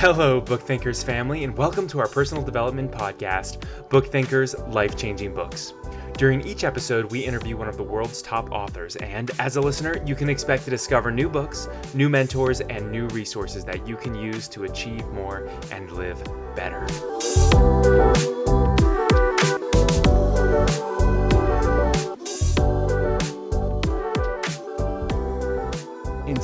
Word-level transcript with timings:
Hello, 0.00 0.40
Book 0.40 0.62
Thinkers 0.62 1.02
family, 1.02 1.42
and 1.42 1.56
welcome 1.56 1.88
to 1.88 1.98
our 1.98 2.06
personal 2.06 2.40
development 2.40 2.92
podcast, 2.92 3.64
Book 3.88 4.06
Thinkers 4.06 4.56
Life 4.68 4.96
Changing 4.96 5.34
Books. 5.34 5.74
During 6.16 6.40
each 6.46 6.62
episode, 6.62 7.10
we 7.10 7.24
interview 7.24 7.56
one 7.56 7.66
of 7.66 7.76
the 7.76 7.82
world's 7.82 8.22
top 8.22 8.52
authors, 8.52 8.94
and 8.94 9.32
as 9.40 9.56
a 9.56 9.60
listener, 9.60 10.00
you 10.06 10.14
can 10.14 10.28
expect 10.30 10.62
to 10.66 10.70
discover 10.70 11.10
new 11.10 11.28
books, 11.28 11.66
new 11.94 12.08
mentors, 12.08 12.60
and 12.60 12.92
new 12.92 13.08
resources 13.08 13.64
that 13.64 13.88
you 13.88 13.96
can 13.96 14.14
use 14.14 14.46
to 14.50 14.62
achieve 14.62 15.04
more 15.08 15.50
and 15.72 15.90
live 15.90 16.22
better. 16.54 16.86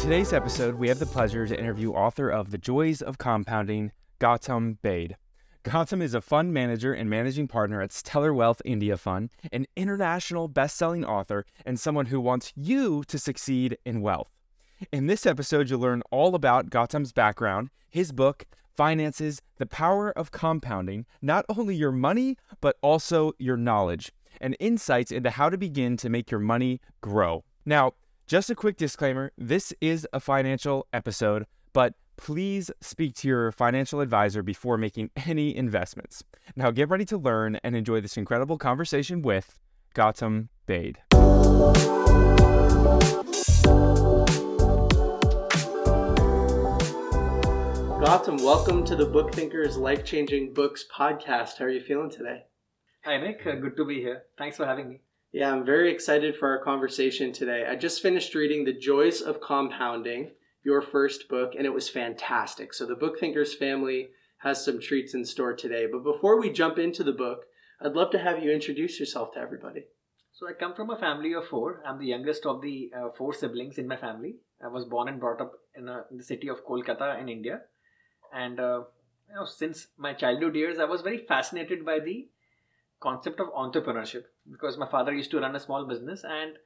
Today's 0.05 0.35
episode, 0.35 0.75
we 0.75 0.87
have 0.87 0.99
the 0.99 1.07
pleasure 1.07 1.47
to 1.47 1.59
interview 1.59 1.91
author 1.93 2.29
of 2.29 2.51
The 2.51 2.59
Joys 2.59 3.01
of 3.01 3.17
Compounding, 3.17 3.91
Gautam 4.21 4.77
Baid. 4.83 5.17
Gautam 5.65 6.03
is 6.03 6.13
a 6.13 6.21
fund 6.21 6.53
manager 6.53 6.93
and 6.93 7.09
managing 7.09 7.49
partner 7.49 7.81
at 7.81 7.91
Stellar 7.91 8.35
Wealth 8.35 8.61
India 8.67 8.99
Fund, 8.99 9.31
an 9.51 9.65
international 9.77 10.47
best-selling 10.47 11.07
author, 11.07 11.47
and 11.65 11.81
someone 11.81 12.07
who 12.07 12.21
wants 12.21 12.53
you 12.55 13.03
to 13.05 13.19
succeed 13.19 13.79
in 13.87 14.03
wealth. 14.03 14.29
In 14.93 15.07
this 15.07 15.25
episode, 15.25 15.71
you'll 15.71 15.81
learn 15.81 16.03
all 16.11 16.35
about 16.35 16.69
Gautam's 16.69 17.15
background, 17.15 17.71
his 17.89 18.13
book, 18.13 18.45
finances, 18.77 19.41
the 19.57 19.65
power 19.65 20.11
of 20.11 20.31
compounding, 20.31 21.07
not 21.23 21.47
only 21.49 21.75
your 21.75 21.93
money, 21.93 22.37
but 22.61 22.77
also 22.83 23.33
your 23.39 23.57
knowledge, 23.57 24.13
and 24.39 24.55
insights 24.61 25.11
into 25.11 25.31
how 25.31 25.49
to 25.49 25.57
begin 25.57 25.97
to 25.97 26.11
make 26.11 26.31
your 26.31 26.41
money 26.41 26.83
grow. 27.01 27.43
Now, 27.65 27.93
just 28.27 28.49
a 28.51 28.55
quick 28.55 28.77
disclaimer 28.77 29.33
this 29.37 29.75
is 29.81 30.07
a 30.13 30.21
financial 30.21 30.87
episode, 30.93 31.47
but 31.73 31.95
please 32.17 32.71
speak 32.81 33.15
to 33.17 33.29
your 33.29 33.53
financial 33.53 34.01
advisor 34.01 34.43
before 34.43 34.79
making 34.79 35.11
any 35.27 35.55
investments. 35.55 36.25
Now 36.57 36.71
get 36.71 36.89
ready 36.89 37.05
to 37.07 37.19
learn 37.19 37.57
and 37.63 37.77
enjoy 37.77 38.01
this 38.01 38.17
incredible 38.17 38.57
conversation 38.57 39.23
with 39.23 39.59
Gautam 39.95 40.49
Baid. 40.67 40.99
Gautam, 48.01 48.43
welcome 48.43 48.85
to 48.85 48.97
the 48.97 49.07
Book 49.07 49.35
Thinkers 49.35 49.77
Life 49.77 50.05
Changing 50.05 50.53
Books 50.53 50.85
podcast. 50.95 51.59
How 51.59 51.67
are 51.67 51.71
you 51.71 51.81
feeling 51.81 52.11
today? 52.11 52.45
Hi, 53.05 53.19
Nick. 53.19 53.47
Uh, 53.47 53.57
good 53.57 53.77
to 53.77 53.85
be 53.85 54.01
here. 54.01 54.25
Thanks 54.39 54.57
for 54.57 54.67
having 54.67 54.89
me. 54.89 55.01
Yeah, 55.35 55.51
I'm 55.51 55.65
very 55.65 55.91
excited 55.91 56.37
for 56.37 56.49
our 56.51 56.63
conversation 56.63 57.33
today. 57.33 57.67
I 57.69 57.75
just 57.75 58.01
finished 58.01 58.37
reading 58.37 58.65
The 58.65 58.73
Joys 58.73 59.21
of 59.21 59.41
Compounding, 59.41 60.31
your 60.63 60.81
first 60.81 61.29
book, 61.29 61.55
and 61.59 61.67
it 61.67 61.75
was 61.75 61.89
fantastic. 61.89 62.73
So, 62.73 62.87
the 62.87 62.95
Book 62.95 63.19
Thinkers 63.19 63.53
family 63.53 64.11
has 64.43 64.65
some 64.65 64.79
treats 64.79 65.13
in 65.13 65.25
store 65.25 65.53
today. 65.53 65.89
But 65.91 66.05
before 66.05 66.39
we 66.39 66.51
jump 66.51 66.79
into 66.79 67.03
the 67.03 67.11
book, 67.11 67.47
I'd 67.81 67.95
love 67.95 68.13
to 68.13 68.21
have 68.21 68.45
you 68.45 68.53
introduce 68.53 69.01
yourself 69.01 69.33
to 69.33 69.41
everybody. 69.41 69.87
So, 70.31 70.49
I 70.49 70.53
come 70.53 70.73
from 70.73 70.91
a 70.91 70.97
family 71.01 71.35
of 71.35 71.49
four. 71.49 71.83
I'm 71.85 71.99
the 71.99 72.07
youngest 72.07 72.47
of 72.47 72.63
the 72.63 72.93
uh, 72.97 73.09
four 73.19 73.35
siblings 73.35 73.77
in 73.77 73.89
my 73.89 73.97
family. 73.97 74.37
I 74.65 74.69
was 74.69 74.85
born 74.85 75.09
and 75.09 75.19
brought 75.19 75.41
up 75.41 75.55
in, 75.75 75.89
a, 75.89 76.05
in 76.13 76.19
the 76.19 76.23
city 76.23 76.47
of 76.47 76.65
Kolkata 76.65 77.21
in 77.21 77.29
India. 77.29 77.63
And 78.33 78.61
uh, 78.61 78.83
you 79.29 79.35
know, 79.35 79.47
since 79.47 79.89
my 79.97 80.13
childhood 80.13 80.55
years, 80.55 80.79
I 80.79 80.85
was 80.85 81.01
very 81.01 81.19
fascinated 81.19 81.85
by 81.85 81.99
the 81.99 82.29
concept 83.05 83.41
of 83.41 83.53
entrepreneurship 83.65 84.25
because 84.51 84.79
my 84.79 84.89
father 84.95 85.13
used 85.13 85.31
to 85.33 85.41
run 85.41 85.57
a 85.57 85.61
small 85.61 85.85
business 85.85 86.25
and 86.25 86.59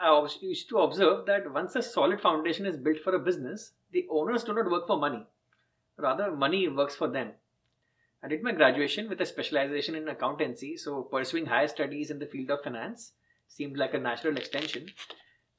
I 0.00 0.26
used 0.40 0.68
to 0.70 0.78
observe 0.78 1.26
that 1.26 1.52
once 1.52 1.76
a 1.76 1.82
solid 1.82 2.22
foundation 2.22 2.64
is 2.64 2.78
built 2.78 3.00
for 3.04 3.14
a 3.14 3.18
business, 3.18 3.72
the 3.92 4.06
owners 4.10 4.44
do 4.44 4.54
not 4.54 4.70
work 4.70 4.86
for 4.86 4.96
money. 4.96 5.26
Rather, 5.98 6.30
money 6.32 6.66
works 6.68 6.96
for 6.96 7.08
them. 7.08 7.32
I 8.22 8.28
did 8.28 8.42
my 8.42 8.52
graduation 8.52 9.08
with 9.10 9.20
a 9.20 9.26
specialization 9.26 9.94
in 9.94 10.08
accountancy, 10.08 10.76
so 10.78 11.02
pursuing 11.02 11.46
higher 11.46 11.68
studies 11.68 12.10
in 12.10 12.18
the 12.18 12.26
field 12.26 12.50
of 12.50 12.62
finance 12.62 13.12
seemed 13.48 13.76
like 13.76 13.92
a 13.94 13.98
natural 13.98 14.38
extension. 14.38 14.86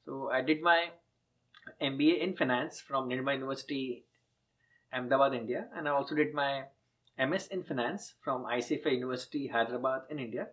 So 0.04 0.30
I 0.32 0.42
did 0.42 0.60
my 0.60 0.90
MBA 1.80 2.20
in 2.20 2.36
finance 2.36 2.80
from 2.80 3.08
Nirma 3.08 3.34
University, 3.34 4.04
Ahmedabad, 4.92 5.34
India, 5.34 5.66
and 5.76 5.88
I 5.88 5.92
also 5.92 6.16
did 6.16 6.34
my 6.34 6.64
MS 7.18 7.46
in 7.48 7.62
Finance 7.62 8.14
from 8.22 8.44
ICFAI 8.44 8.92
University, 8.92 9.48
Hyderabad 9.48 10.02
in 10.10 10.18
India. 10.18 10.48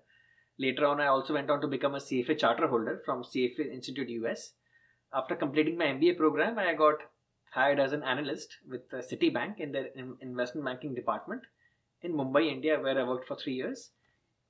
Later 0.57 0.85
on, 0.85 0.99
I 0.99 1.07
also 1.07 1.33
went 1.33 1.49
on 1.49 1.61
to 1.61 1.67
become 1.67 1.95
a 1.95 1.99
CFA 1.99 2.37
charter 2.37 2.67
holder 2.67 3.01
from 3.05 3.23
CFA 3.23 3.71
Institute 3.71 4.09
US. 4.09 4.53
After 5.13 5.35
completing 5.35 5.77
my 5.77 5.85
MBA 5.85 6.17
program, 6.17 6.59
I 6.59 6.73
got 6.73 6.95
hired 7.51 7.79
as 7.79 7.93
an 7.93 8.03
analyst 8.03 8.57
with 8.69 8.89
Citibank 8.91 9.59
in 9.59 9.71
their 9.71 9.87
investment 10.21 10.65
banking 10.65 10.93
department 10.93 11.43
in 12.01 12.13
Mumbai, 12.13 12.51
India, 12.51 12.79
where 12.79 12.99
I 12.99 13.07
worked 13.07 13.27
for 13.27 13.35
three 13.35 13.53
years. 13.53 13.91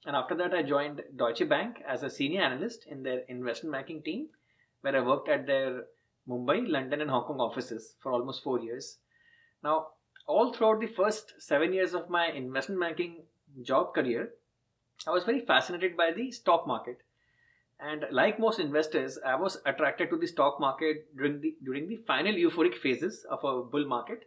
And 0.05 0.15
after 0.15 0.35
that, 0.35 0.53
I 0.53 0.63
joined 0.63 1.03
Deutsche 1.15 1.47
Bank 1.47 1.83
as 1.87 2.03
a 2.03 2.09
senior 2.09 2.41
analyst 2.41 2.85
in 2.87 3.03
their 3.03 3.19
investment 3.27 3.73
banking 3.73 4.01
team, 4.01 4.29
where 4.81 4.95
I 4.95 5.01
worked 5.01 5.29
at 5.29 5.45
their 5.45 5.83
Mumbai, 6.27 6.67
London, 6.67 7.01
and 7.01 7.09
Hong 7.09 7.23
Kong 7.23 7.39
offices 7.39 7.95
for 7.99 8.11
almost 8.11 8.43
four 8.43 8.59
years. 8.59 8.97
Now, 9.63 9.87
all 10.29 10.53
throughout 10.53 10.79
the 10.79 10.87
first 10.87 11.33
seven 11.39 11.73
years 11.73 11.95
of 11.95 12.09
my 12.09 12.27
investment 12.27 12.79
banking 12.79 13.23
job 13.63 13.93
career, 13.95 14.29
I 15.07 15.11
was 15.11 15.23
very 15.23 15.39
fascinated 15.39 15.97
by 15.97 16.11
the 16.11 16.31
stock 16.31 16.67
market. 16.67 16.99
And 17.79 18.05
like 18.11 18.39
most 18.39 18.59
investors, 18.59 19.17
I 19.25 19.35
was 19.35 19.57
attracted 19.65 20.11
to 20.11 20.17
the 20.17 20.27
stock 20.27 20.59
market 20.59 21.15
during 21.17 21.41
the 21.41 21.55
during 21.63 21.87
the 21.87 21.95
final 22.11 22.33
euphoric 22.33 22.75
phases 22.75 23.25
of 23.29 23.43
a 23.43 23.63
bull 23.63 23.87
market. 23.87 24.25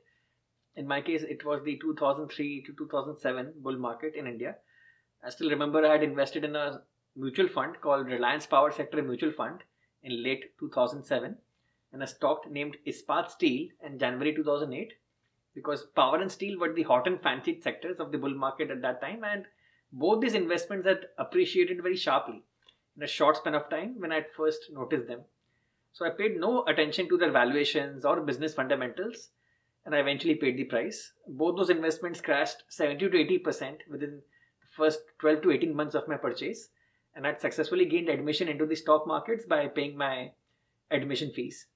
In 0.75 0.89
my 0.89 1.01
case, 1.03 1.23
it 1.23 1.45
was 1.45 1.63
the 1.63 1.77
2003 1.77 2.63
to 2.63 2.73
2007 2.73 3.53
bull 3.59 3.77
market 3.77 4.15
in 4.17 4.27
India. 4.27 4.57
I 5.23 5.31
still 5.31 5.51
remember 5.51 5.85
I 5.85 5.93
had 5.93 6.03
invested 6.03 6.45
in 6.45 6.57
a 6.57 6.81
mutual 7.15 7.49
fund 7.49 7.77
called 7.81 8.07
Reliance 8.07 8.47
Power 8.47 8.73
Sector 8.73 9.03
Mutual 9.03 9.33
Fund 9.33 9.63
in 10.03 10.23
late 10.23 10.47
2007 10.59 11.37
and 11.93 12.03
a 12.03 12.07
stock 12.07 12.51
named 12.51 12.79
Ispat 12.87 13.31
Steel 13.31 13.69
in 13.85 13.99
January 13.99 14.35
2008 14.35 14.95
because 15.55 15.85
power 15.95 16.21
and 16.21 16.31
steel 16.31 16.59
were 16.59 16.73
the 16.73 16.83
hot 16.83 17.07
and 17.07 17.21
fancied 17.21 17.63
sectors 17.63 18.01
of 18.01 18.13
the 18.13 18.19
bull 18.19 18.35
market 18.35 18.71
at 18.71 18.83
that 18.83 19.01
time, 19.01 19.23
and 19.25 19.47
both 19.93 20.21
these 20.21 20.35
investments 20.35 20.87
had 20.87 21.07
appreciated 21.19 21.83
very 21.83 21.97
sharply 21.97 22.43
in 22.97 23.03
a 23.03 23.07
short 23.07 23.37
span 23.37 23.55
of 23.55 23.69
time 23.69 23.97
when 23.99 24.13
I 24.13 24.25
first 24.37 24.71
noticed 24.73 25.07
them. 25.07 25.21
So 25.93 26.07
I 26.07 26.11
paid 26.11 26.41
no 26.41 26.65
attention 26.65 27.09
to 27.09 27.19
their 27.19 27.31
valuations 27.31 28.05
or 28.05 28.21
business 28.21 28.55
fundamentals, 28.55 29.29
and 29.85 29.95
I 29.95 29.99
eventually 29.99 30.37
paid 30.37 30.57
the 30.57 30.65
price. 30.65 31.13
Both 31.29 31.57
those 31.57 31.71
investments 31.71 32.21
crashed 32.21 32.65
70 32.69 33.11
to 33.11 33.19
80 33.19 33.39
percent 33.39 33.79
within 33.91 34.23
the 34.61 34.69
first 34.75 35.01
12 35.19 35.43
to 35.43 35.51
18 35.51 35.75
months 35.75 35.95
of 35.95 36.09
my 36.09 36.17
purchase, 36.17 36.69
and 37.15 37.27
I'd 37.27 37.41
successfully 37.41 37.85
gained 37.85 38.09
admission 38.09 38.49
into 38.49 38.65
the 38.65 38.77
stock 38.77 39.07
markets 39.07 39.45
by 39.45 39.69
paying 39.69 39.97
my 39.97 40.33
admission 40.91 41.31
fees. 41.31 41.67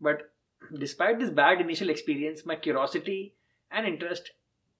But 0.00 0.30
Despite 0.78 1.18
this 1.18 1.30
bad 1.30 1.60
initial 1.60 1.88
experience, 1.88 2.44
my 2.44 2.56
curiosity 2.56 3.34
and 3.70 3.86
interest 3.86 4.32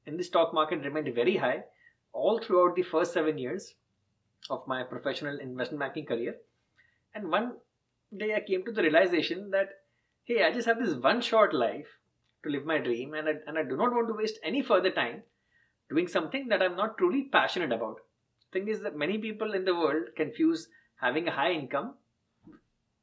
in 0.06 0.16
the 0.16 0.24
stock 0.24 0.52
market 0.52 0.84
remained 0.84 1.14
very 1.14 1.36
high 1.36 1.64
all 2.12 2.38
throughout 2.38 2.76
the 2.76 2.82
first 2.82 3.12
seven 3.12 3.38
years 3.38 3.74
of 4.50 4.66
my 4.66 4.82
professional 4.82 5.38
investment 5.38 5.80
banking 5.80 6.06
career. 6.06 6.36
And 7.14 7.30
one 7.30 7.54
day 8.16 8.34
I 8.34 8.40
came 8.40 8.64
to 8.64 8.72
the 8.72 8.82
realization 8.82 9.50
that, 9.50 9.68
hey, 10.24 10.44
I 10.44 10.52
just 10.52 10.66
have 10.66 10.78
this 10.78 10.94
one 10.94 11.20
short 11.20 11.54
life 11.54 11.86
to 12.42 12.50
live 12.50 12.64
my 12.64 12.78
dream, 12.78 13.14
and 13.14 13.28
I, 13.28 13.32
and 13.46 13.58
I 13.58 13.62
do 13.62 13.76
not 13.76 13.92
want 13.92 14.08
to 14.08 14.14
waste 14.14 14.38
any 14.42 14.62
further 14.62 14.90
time 14.90 15.22
doing 15.90 16.06
something 16.06 16.48
that 16.48 16.62
I'm 16.62 16.76
not 16.76 16.98
truly 16.98 17.28
passionate 17.32 17.72
about. 17.72 18.00
Thing 18.52 18.68
is 18.68 18.80
that 18.80 18.96
many 18.96 19.18
people 19.18 19.54
in 19.54 19.64
the 19.64 19.74
world 19.74 20.04
confuse 20.16 20.68
having 20.96 21.28
a 21.28 21.32
high 21.32 21.52
income 21.52 21.94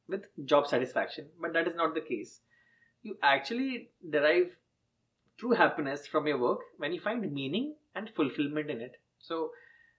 with 0.08 0.26
job 0.46 0.68
satisfaction, 0.68 1.28
but 1.42 1.54
that 1.54 1.68
is 1.68 1.76
not 1.76 1.94
the 1.94 2.02
case 2.02 2.42
you 3.06 3.18
actually 3.22 3.90
derive 4.10 4.52
true 5.38 5.52
happiness 5.52 6.08
from 6.08 6.28
your 6.28 6.38
work 6.38 6.60
when 6.78 6.92
you 6.92 7.00
find 7.00 7.32
meaning 7.32 7.76
and 7.96 8.10
fulfillment 8.16 8.70
in 8.70 8.82
it. 8.82 8.98
So 9.20 9.52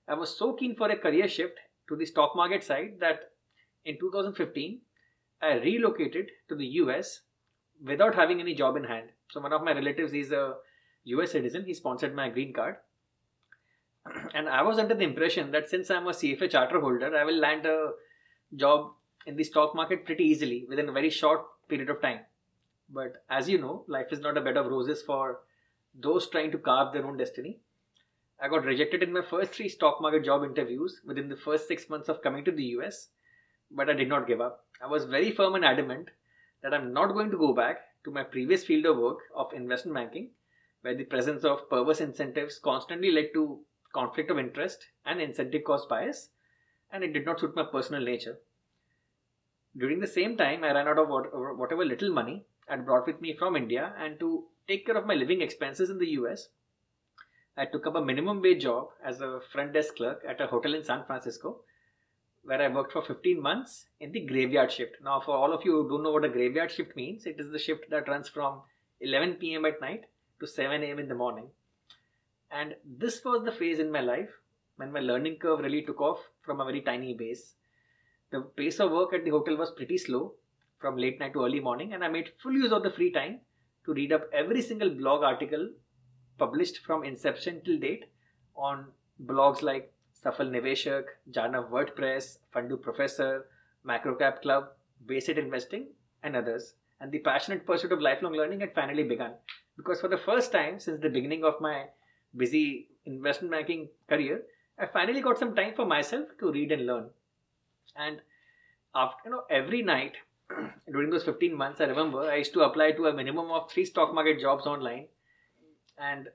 I 0.09 0.15
was 0.15 0.37
so 0.37 0.53
keen 0.55 0.75
for 0.75 0.91
a 0.91 0.97
career 0.97 1.29
shift 1.29 1.59
to 1.89 1.97
the 1.97 2.07
stock 2.07 2.35
market 2.35 2.65
side 2.65 2.95
that 3.01 3.31
in 3.85 3.99
2015 3.99 4.81
I 5.41 5.55
relocated 5.55 6.31
to 6.49 6.57
the 6.57 6.67
US 6.83 7.21
without 7.85 8.15
having 8.15 8.41
any 8.41 8.55
job 8.55 8.77
in 8.77 8.85
hand. 8.85 9.11
So 9.31 9.41
one 9.41 9.53
of 9.53 9.63
my 9.63 9.73
relatives 9.73 10.13
is 10.13 10.33
a 10.33 10.55
US 11.05 11.33
citizen. 11.33 11.65
He 11.65 11.75
sponsored 11.75 12.15
my 12.15 12.29
green 12.29 12.53
card. 12.53 12.77
And 14.35 14.49
I 14.49 14.63
was 14.63 14.79
under 14.79 14.95
the 14.95 15.05
impression 15.05 15.51
that 15.53 15.69
since 15.69 15.91
I'm 15.91 16.07
a 16.07 16.11
CFA 16.11 16.51
charter 16.51 16.81
holder, 16.81 17.17
I 17.17 17.25
will 17.25 17.39
land 17.39 17.67
a 17.67 17.91
job 18.55 18.93
in 19.27 19.37
the 19.37 19.45
stock 19.45 19.75
market 19.75 20.05
pretty 20.05 20.25
easily 20.25 20.65
within 20.69 20.89
a 20.89 20.93
very 20.93 21.11
short 21.11 21.45
period 21.69 21.91
of 21.91 22.01
time. 22.01 22.21
But 22.89 23.25
as 23.29 23.49
you 23.49 23.59
know, 23.59 23.85
life 23.89 24.13
is 24.13 24.21
not 24.21 24.39
a 24.39 24.41
bed 24.41 24.57
of 24.57 24.67
roses 24.67 25.03
for 25.03 25.41
those 25.95 26.29
trying 26.29 26.51
to 26.53 26.59
carve 26.59 26.93
their 26.93 27.07
own 27.07 27.17
destiny. 27.17 27.59
I 28.41 28.49
got 28.49 28.65
rejected 28.65 29.03
in 29.03 29.13
my 29.13 29.23
first 29.23 29.53
three 29.53 29.69
stock 29.69 30.01
market 30.01 30.25
job 30.25 30.45
interviews 30.45 31.01
within 31.05 31.29
the 31.29 31.37
first 31.37 31.67
six 31.67 31.89
months 31.89 32.09
of 32.09 32.23
coming 32.23 32.45
to 32.45 32.53
the 32.53 32.65
US, 32.79 33.09
but 33.71 33.89
I 33.89 33.95
did 33.95 34.09
not 34.09 34.27
give 34.27 34.41
up. 34.41 34.67
I 34.81 34.87
was 34.87 35.05
very 35.07 35.33
firm 35.33 35.55
and 35.55 35.65
adamant 35.65 36.11
that 36.63 36.75
I'm 36.75 36.93
not 36.93 37.13
going 37.13 37.31
to 37.31 37.39
go 37.39 37.55
back 37.55 37.79
to 38.05 38.11
my 38.11 38.23
previous 38.23 38.65
field 38.65 38.87
of 38.87 38.99
work 38.99 39.19
of 39.35 39.53
investment 39.53 39.95
banking 39.95 40.31
where 40.83 40.95
the 40.95 41.05
presence 41.05 41.45
of 41.45 41.69
perverse 41.69 42.01
incentives 42.01 42.59
constantly 42.59 43.11
led 43.11 43.31
to 43.33 43.61
conflict 43.93 44.31
of 44.31 44.39
interest 44.39 44.87
and 45.05 45.21
incentive 45.21 45.65
caused 45.65 45.89
bias, 45.89 46.29
and 46.93 47.03
it 47.03 47.13
did 47.13 47.25
not 47.25 47.41
suit 47.41 47.57
my 47.57 47.65
personal 47.65 48.03
nature. 48.03 48.39
During 49.77 49.99
the 49.99 50.07
same 50.07 50.37
time, 50.37 50.63
I 50.63 50.73
ran 50.73 50.87
out 50.87 50.99
of 50.99 51.09
whatever 51.09 51.85
little 51.85 52.13
money 52.13 52.45
I'd 52.69 52.85
brought 52.85 53.07
with 53.07 53.21
me 53.21 53.35
from 53.35 53.57
India, 53.57 53.95
and 53.99 54.19
to 54.21 54.45
take 54.67 54.87
care 54.87 54.97
of 54.97 55.07
my 55.07 55.15
living 55.15 55.41
expenses 55.41 55.91
in 55.91 55.99
the 55.99 56.11
US, 56.21 56.49
I 57.57 57.67
took 57.67 57.87
up 57.87 57.95
a 57.95 58.05
minimum 58.05 58.43
wage 58.43 58.63
job 58.63 58.89
as 59.05 59.21
a 59.21 59.41
front 59.53 59.73
desk 59.73 59.97
clerk 59.97 60.23
at 60.29 60.41
a 60.41 60.47
hotel 60.47 60.75
in 60.75 60.85
San 60.85 61.05
Francisco, 61.05 61.61
where 62.43 62.61
I 62.61 62.69
worked 62.69 62.93
for 62.93 63.03
15 63.03 63.41
months 63.41 63.87
in 64.01 64.13
the 64.13 64.21
graveyard 64.21 64.71
shift. 64.71 64.97
Now, 65.03 65.21
for 65.21 65.37
all 65.37 65.53
of 65.53 65.65
you 65.65 65.73
who 65.73 65.89
don't 65.89 66.03
know 66.03 66.13
what 66.13 66.25
a 66.25 66.29
graveyard 66.29 66.71
shift 66.71 66.95
means, 66.97 67.27
it 67.27 67.41
is 67.41 67.51
the 67.51 67.59
shift 67.59 67.91
that 67.91 68.09
runs 68.09 68.29
from 68.29 68.63
11 69.01 69.35
pm 69.35 69.65
at 69.65 69.81
night 69.81 70.05
to 70.41 70.47
7 70.47 70.83
am 70.83 70.99
in 70.99 71.09
the 71.09 71.15
morning. 71.15 71.49
And 72.51 72.75
this 72.85 73.25
was 73.25 73.45
the 73.45 73.53
phase 73.53 73.79
in 73.79 73.91
my 73.91 74.01
life 74.01 74.31
when 74.77 74.93
my 74.93 75.01
learning 75.01 75.37
curve 75.37 75.61
really 75.61 75.83
took 75.83 76.01
off 76.01 76.21
from 76.43 76.61
a 76.61 76.65
very 76.65 76.83
tiny 76.83 77.15
base. 77.15 77.55
The 78.31 78.43
pace 78.43 78.81
of 78.81 78.91
work 78.91 79.13
at 79.13 79.25
the 79.25 79.31
hotel 79.31 79.57
was 79.57 79.71
pretty 79.71 79.99
slow 79.99 80.35
from 80.79 80.97
late 80.97 81.19
night 81.19 81.33
to 81.33 81.45
early 81.45 81.61
morning, 81.61 81.93
and 81.93 82.05
I 82.05 82.09
made 82.09 82.33
full 82.43 82.53
use 82.53 82.73
of 82.73 82.83
the 82.83 82.91
free 82.91 83.13
time 83.13 83.41
to 83.85 83.95
read 83.95 84.13
up 84.13 84.29
every 84.33 84.63
single 84.63 84.91
blog 84.91 85.23
article 85.23 85.71
published 86.39 86.79
from 86.85 87.05
inception 87.05 87.63
till 87.65 87.79
date 87.79 88.05
on 88.55 88.87
blogs 89.25 89.63
like 89.63 89.93
Safal 90.25 90.51
Niveshak, 90.51 91.05
Jana 91.31 91.63
WordPress, 91.63 92.39
Fundoo 92.55 92.81
Professor, 92.81 93.47
Microcap 93.87 94.43
Club, 94.43 94.69
Base 95.07 95.27
Hit 95.27 95.39
Investing, 95.39 95.89
and 96.23 96.37
others. 96.37 96.75
And 97.01 97.13
the 97.13 97.19
passionate 97.21 97.67
pursuit 97.67 97.93
of 97.93 98.01
lifelong 98.01 98.33
learning 98.33 98.61
had 98.61 98.75
finally 98.75 99.05
begun. 99.05 99.33
Because 99.77 100.01
for 100.01 100.09
the 100.09 100.19
first 100.19 100.53
time 100.53 100.81
since 100.81 101.01
the 101.01 101.11
beginning 101.11 101.45
of 101.45 101.61
my 101.61 101.85
busy 102.37 102.89
investment 103.05 103.53
banking 103.53 103.89
career, 104.09 104.43
I 104.79 104.87
finally 104.87 105.21
got 105.21 105.39
some 105.39 105.55
time 105.55 105.75
for 105.75 105.87
myself 105.87 106.29
to 106.41 106.51
read 106.51 106.73
and 106.73 106.87
learn. 106.87 107.11
And 107.95 108.21
after 108.95 109.17
you 109.27 109.31
know, 109.31 109.45
every 109.51 109.83
night 109.83 110.13
during 110.93 111.11
those 111.11 111.25
15 111.25 111.55
months, 111.55 111.81
I 111.81 111.85
remember 111.85 112.21
I 112.21 112.37
used 112.37 112.53
to 112.55 112.61
apply 112.61 112.93
to 112.93 113.07
a 113.07 113.13
minimum 113.13 113.51
of 113.51 113.71
three 113.71 113.85
stock 113.85 114.15
market 114.15 114.41
jobs 114.41 114.67
online. 114.67 115.07
And 115.99 116.29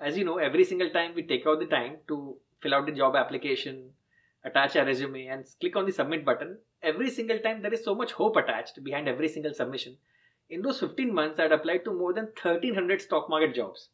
as 0.00 0.16
you 0.16 0.24
know, 0.24 0.38
every 0.38 0.64
single 0.64 0.90
time 0.90 1.14
we 1.14 1.22
take 1.22 1.46
out 1.46 1.60
the 1.60 1.66
time 1.66 1.98
to 2.08 2.36
fill 2.60 2.74
out 2.74 2.86
the 2.86 2.92
job 2.92 3.16
application, 3.16 3.90
attach 4.44 4.76
a 4.76 4.84
resume, 4.84 5.26
and 5.26 5.44
click 5.60 5.76
on 5.76 5.86
the 5.86 5.92
submit 5.92 6.24
button, 6.24 6.58
every 6.82 7.10
single 7.10 7.38
time 7.38 7.62
there 7.62 7.74
is 7.74 7.84
so 7.84 7.94
much 7.94 8.12
hope 8.12 8.36
attached 8.36 8.82
behind 8.82 9.08
every 9.08 9.28
single 9.28 9.52
submission. 9.52 9.96
In 10.48 10.62
those 10.62 10.80
15 10.80 11.14
months, 11.14 11.38
I'd 11.38 11.52
applied 11.52 11.84
to 11.84 11.92
more 11.92 12.12
than 12.12 12.24
1300 12.24 13.02
stock 13.02 13.28
market 13.28 13.54
jobs. 13.54 13.88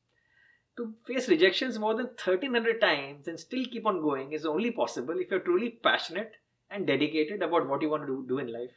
To 0.76 0.94
face 1.06 1.28
rejections 1.28 1.78
more 1.78 1.94
than 1.94 2.06
1300 2.06 2.80
times 2.80 3.28
and 3.28 3.40
still 3.40 3.64
keep 3.64 3.86
on 3.86 4.02
going 4.02 4.32
is 4.32 4.44
only 4.44 4.70
possible 4.70 5.18
if 5.18 5.30
you're 5.30 5.40
truly 5.40 5.70
passionate 5.70 6.32
and 6.70 6.86
dedicated 6.86 7.42
about 7.42 7.66
what 7.66 7.82
you 7.82 7.88
want 7.88 8.06
to 8.06 8.24
do 8.28 8.38
in 8.38 8.52
life. 8.52 8.72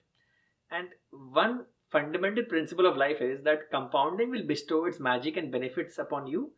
And 0.71 0.89
one 1.11 1.65
fundamental 1.91 2.43
principle 2.43 2.85
of 2.85 2.97
life 2.97 3.21
is 3.21 3.43
that 3.43 3.71
compounding 3.71 4.29
will 4.29 4.45
bestow 4.45 4.85
its 4.85 4.99
magic 4.99 5.37
and 5.37 5.51
benefits 5.51 5.97
upon 5.97 6.27
you 6.27 6.51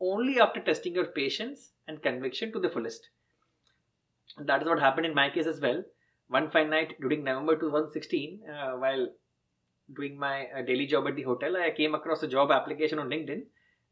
only 0.00 0.40
after 0.40 0.60
testing 0.60 0.94
your 0.94 1.06
patience 1.06 1.72
and 1.88 2.02
conviction 2.02 2.52
to 2.52 2.60
the 2.60 2.68
fullest. 2.68 3.08
And 4.36 4.48
that 4.48 4.62
is 4.62 4.68
what 4.68 4.80
happened 4.80 5.06
in 5.06 5.14
my 5.14 5.30
case 5.30 5.46
as 5.46 5.60
well. 5.60 5.82
One 6.28 6.50
fine 6.50 6.70
night 6.70 6.94
during 7.00 7.24
November 7.24 7.56
2016, 7.56 8.40
uh, 8.48 8.72
while 8.72 9.08
doing 9.94 10.18
my 10.18 10.46
uh, 10.46 10.62
daily 10.62 10.86
job 10.86 11.06
at 11.06 11.16
the 11.16 11.22
hotel, 11.22 11.56
I 11.56 11.70
came 11.70 11.94
across 11.94 12.22
a 12.22 12.28
job 12.28 12.50
application 12.50 12.98
on 12.98 13.08
LinkedIn 13.08 13.42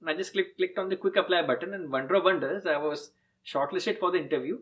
and 0.00 0.10
I 0.10 0.14
just 0.14 0.32
clicked, 0.32 0.56
clicked 0.56 0.78
on 0.78 0.88
the 0.88 0.96
quick 0.96 1.16
apply 1.16 1.42
button 1.42 1.74
and 1.74 1.92
wonder 1.92 2.14
of 2.16 2.24
wonders, 2.24 2.66
I 2.66 2.78
was 2.78 3.12
shortlisted 3.46 3.98
for 3.98 4.10
the 4.10 4.18
interview 4.18 4.58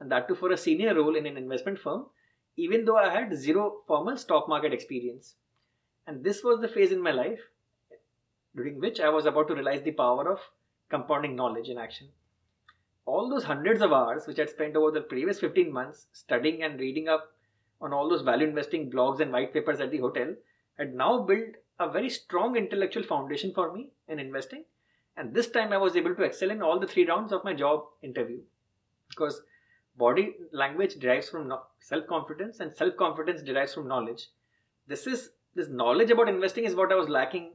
and 0.00 0.10
that 0.10 0.28
too 0.28 0.34
for 0.34 0.52
a 0.52 0.56
senior 0.56 0.94
role 0.94 1.16
in 1.16 1.26
an 1.26 1.36
investment 1.36 1.78
firm, 1.78 2.06
even 2.56 2.84
though 2.84 2.96
I 2.96 3.10
had 3.10 3.36
zero 3.36 3.82
formal 3.86 4.16
stock 4.16 4.48
market 4.48 4.72
experience. 4.72 5.34
And 6.06 6.22
this 6.22 6.44
was 6.44 6.60
the 6.60 6.68
phase 6.68 6.92
in 6.92 7.02
my 7.02 7.10
life 7.10 7.40
during 8.54 8.80
which 8.80 9.00
I 9.00 9.08
was 9.08 9.26
about 9.26 9.48
to 9.48 9.54
realize 9.54 9.82
the 9.82 9.92
power 9.92 10.30
of 10.30 10.40
compounding 10.88 11.34
knowledge 11.34 11.68
in 11.68 11.78
action. 11.78 12.08
All 13.06 13.28
those 13.28 13.44
hundreds 13.44 13.82
of 13.82 13.92
hours 13.92 14.26
which 14.26 14.38
I'd 14.38 14.50
spent 14.50 14.76
over 14.76 14.90
the 14.90 15.00
previous 15.00 15.40
15 15.40 15.72
months 15.72 16.06
studying 16.12 16.62
and 16.62 16.78
reading 16.78 17.08
up 17.08 17.32
on 17.80 17.92
all 17.92 18.08
those 18.08 18.22
value 18.22 18.46
investing 18.46 18.90
blogs 18.90 19.20
and 19.20 19.32
white 19.32 19.52
papers 19.52 19.80
at 19.80 19.90
the 19.90 19.98
hotel 19.98 20.34
had 20.78 20.94
now 20.94 21.22
built 21.22 21.56
a 21.78 21.90
very 21.90 22.08
strong 22.08 22.56
intellectual 22.56 23.02
foundation 23.02 23.52
for 23.52 23.72
me 23.72 23.90
in 24.08 24.18
investing. 24.18 24.64
And 25.16 25.34
this 25.34 25.48
time 25.48 25.72
I 25.72 25.78
was 25.78 25.96
able 25.96 26.14
to 26.14 26.22
excel 26.22 26.50
in 26.50 26.62
all 26.62 26.78
the 26.78 26.86
three 26.86 27.06
rounds 27.06 27.32
of 27.32 27.44
my 27.44 27.54
job 27.54 27.84
interview 28.02 28.40
because 29.08 29.42
body 29.96 30.34
language 30.52 30.96
derives 30.96 31.28
from 31.28 31.52
self 31.80 32.06
confidence 32.06 32.60
and 32.60 32.74
self 32.74 32.96
confidence 32.96 33.42
derives 33.42 33.74
from 33.74 33.88
knowledge. 33.88 34.28
This 34.86 35.06
is 35.06 35.30
this 35.54 35.68
knowledge 35.68 36.10
about 36.10 36.28
investing 36.28 36.64
is 36.64 36.74
what 36.74 36.92
I 36.92 36.96
was 36.96 37.08
lacking 37.08 37.52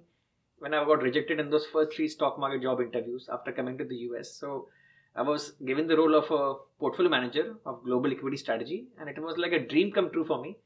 when 0.60 0.74
I 0.74 0.84
got 0.86 1.02
rejected 1.02 1.40
in 1.40 1.50
those 1.50 1.66
first 1.66 1.96
three 1.96 2.08
stock 2.08 2.40
market 2.40 2.62
job 2.62 2.82
interviews 2.82 3.30
after 3.32 3.52
coming 3.52 3.78
to 3.78 3.86
the 3.86 3.96
US. 4.10 4.32
So 4.32 4.68
I 5.16 5.22
was 5.22 5.52
given 5.66 5.88
the 5.88 5.98
role 5.98 6.16
of 6.16 6.32
a 6.32 6.60
portfolio 6.80 7.10
manager 7.10 7.56
of 7.66 7.84
global 7.84 8.12
equity 8.12 8.38
strategy, 8.38 8.88
and 9.00 9.10
it 9.10 9.22
was 9.22 9.38
like 9.38 9.52
a 9.52 9.66
dream 9.66 9.92
come 9.92 10.12
true 10.12 10.26
for 10.26 10.42
me. 10.42 10.58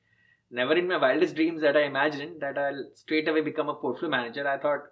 Never 0.52 0.74
in 0.74 0.88
my 0.88 0.98
wildest 0.98 1.36
dreams 1.36 1.62
that 1.62 1.76
I 1.76 1.84
imagined 1.84 2.42
that 2.42 2.58
I'll 2.58 2.86
straight 2.94 3.28
away 3.28 3.42
become 3.42 3.70
a 3.70 3.76
portfolio 3.76 4.12
manager. 4.12 4.48
I 4.48 4.60
thought 4.60 4.92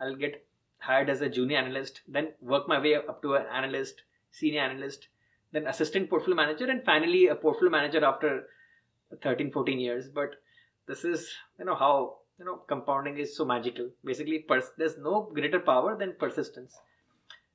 I'll 0.00 0.14
get 0.14 0.44
hired 0.78 1.10
as 1.10 1.20
a 1.20 1.28
junior 1.28 1.58
analyst, 1.58 2.00
then 2.08 2.32
work 2.40 2.68
my 2.68 2.80
way 2.80 2.94
up 2.94 3.20
to 3.22 3.34
an 3.34 3.46
analyst, 3.52 4.02
senior 4.30 4.60
analyst, 4.60 5.08
then 5.52 5.66
assistant 5.66 6.08
portfolio 6.08 6.36
manager, 6.36 6.66
and 6.66 6.84
finally 6.84 7.26
a 7.28 7.34
portfolio 7.34 7.70
manager 7.70 8.04
after 8.04 8.46
13, 9.22 9.50
14 9.52 9.78
years. 9.78 10.08
But 10.08 10.36
this 10.86 11.04
is, 11.04 11.28
you 11.58 11.64
know, 11.64 11.74
how 11.74 12.18
you 12.38 12.44
know 12.44 12.56
compounding 12.68 13.18
is 13.18 13.36
so 13.36 13.44
magical. 13.44 13.90
Basically 14.04 14.44
pers- 14.48 14.72
there's 14.78 14.98
no 14.98 15.30
greater 15.34 15.60
power 15.60 15.96
than 15.96 16.14
persistence. 16.18 16.78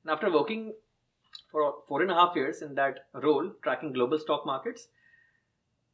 And 0.04 0.12
after 0.12 0.30
working 0.30 0.74
for 1.50 1.74
four 1.88 2.02
and 2.02 2.10
a 2.10 2.14
half 2.14 2.36
years 2.36 2.62
in 2.62 2.74
that 2.74 3.06
role 3.14 3.50
tracking 3.62 3.92
global 3.92 4.18
stock 4.18 4.46
markets 4.46 4.88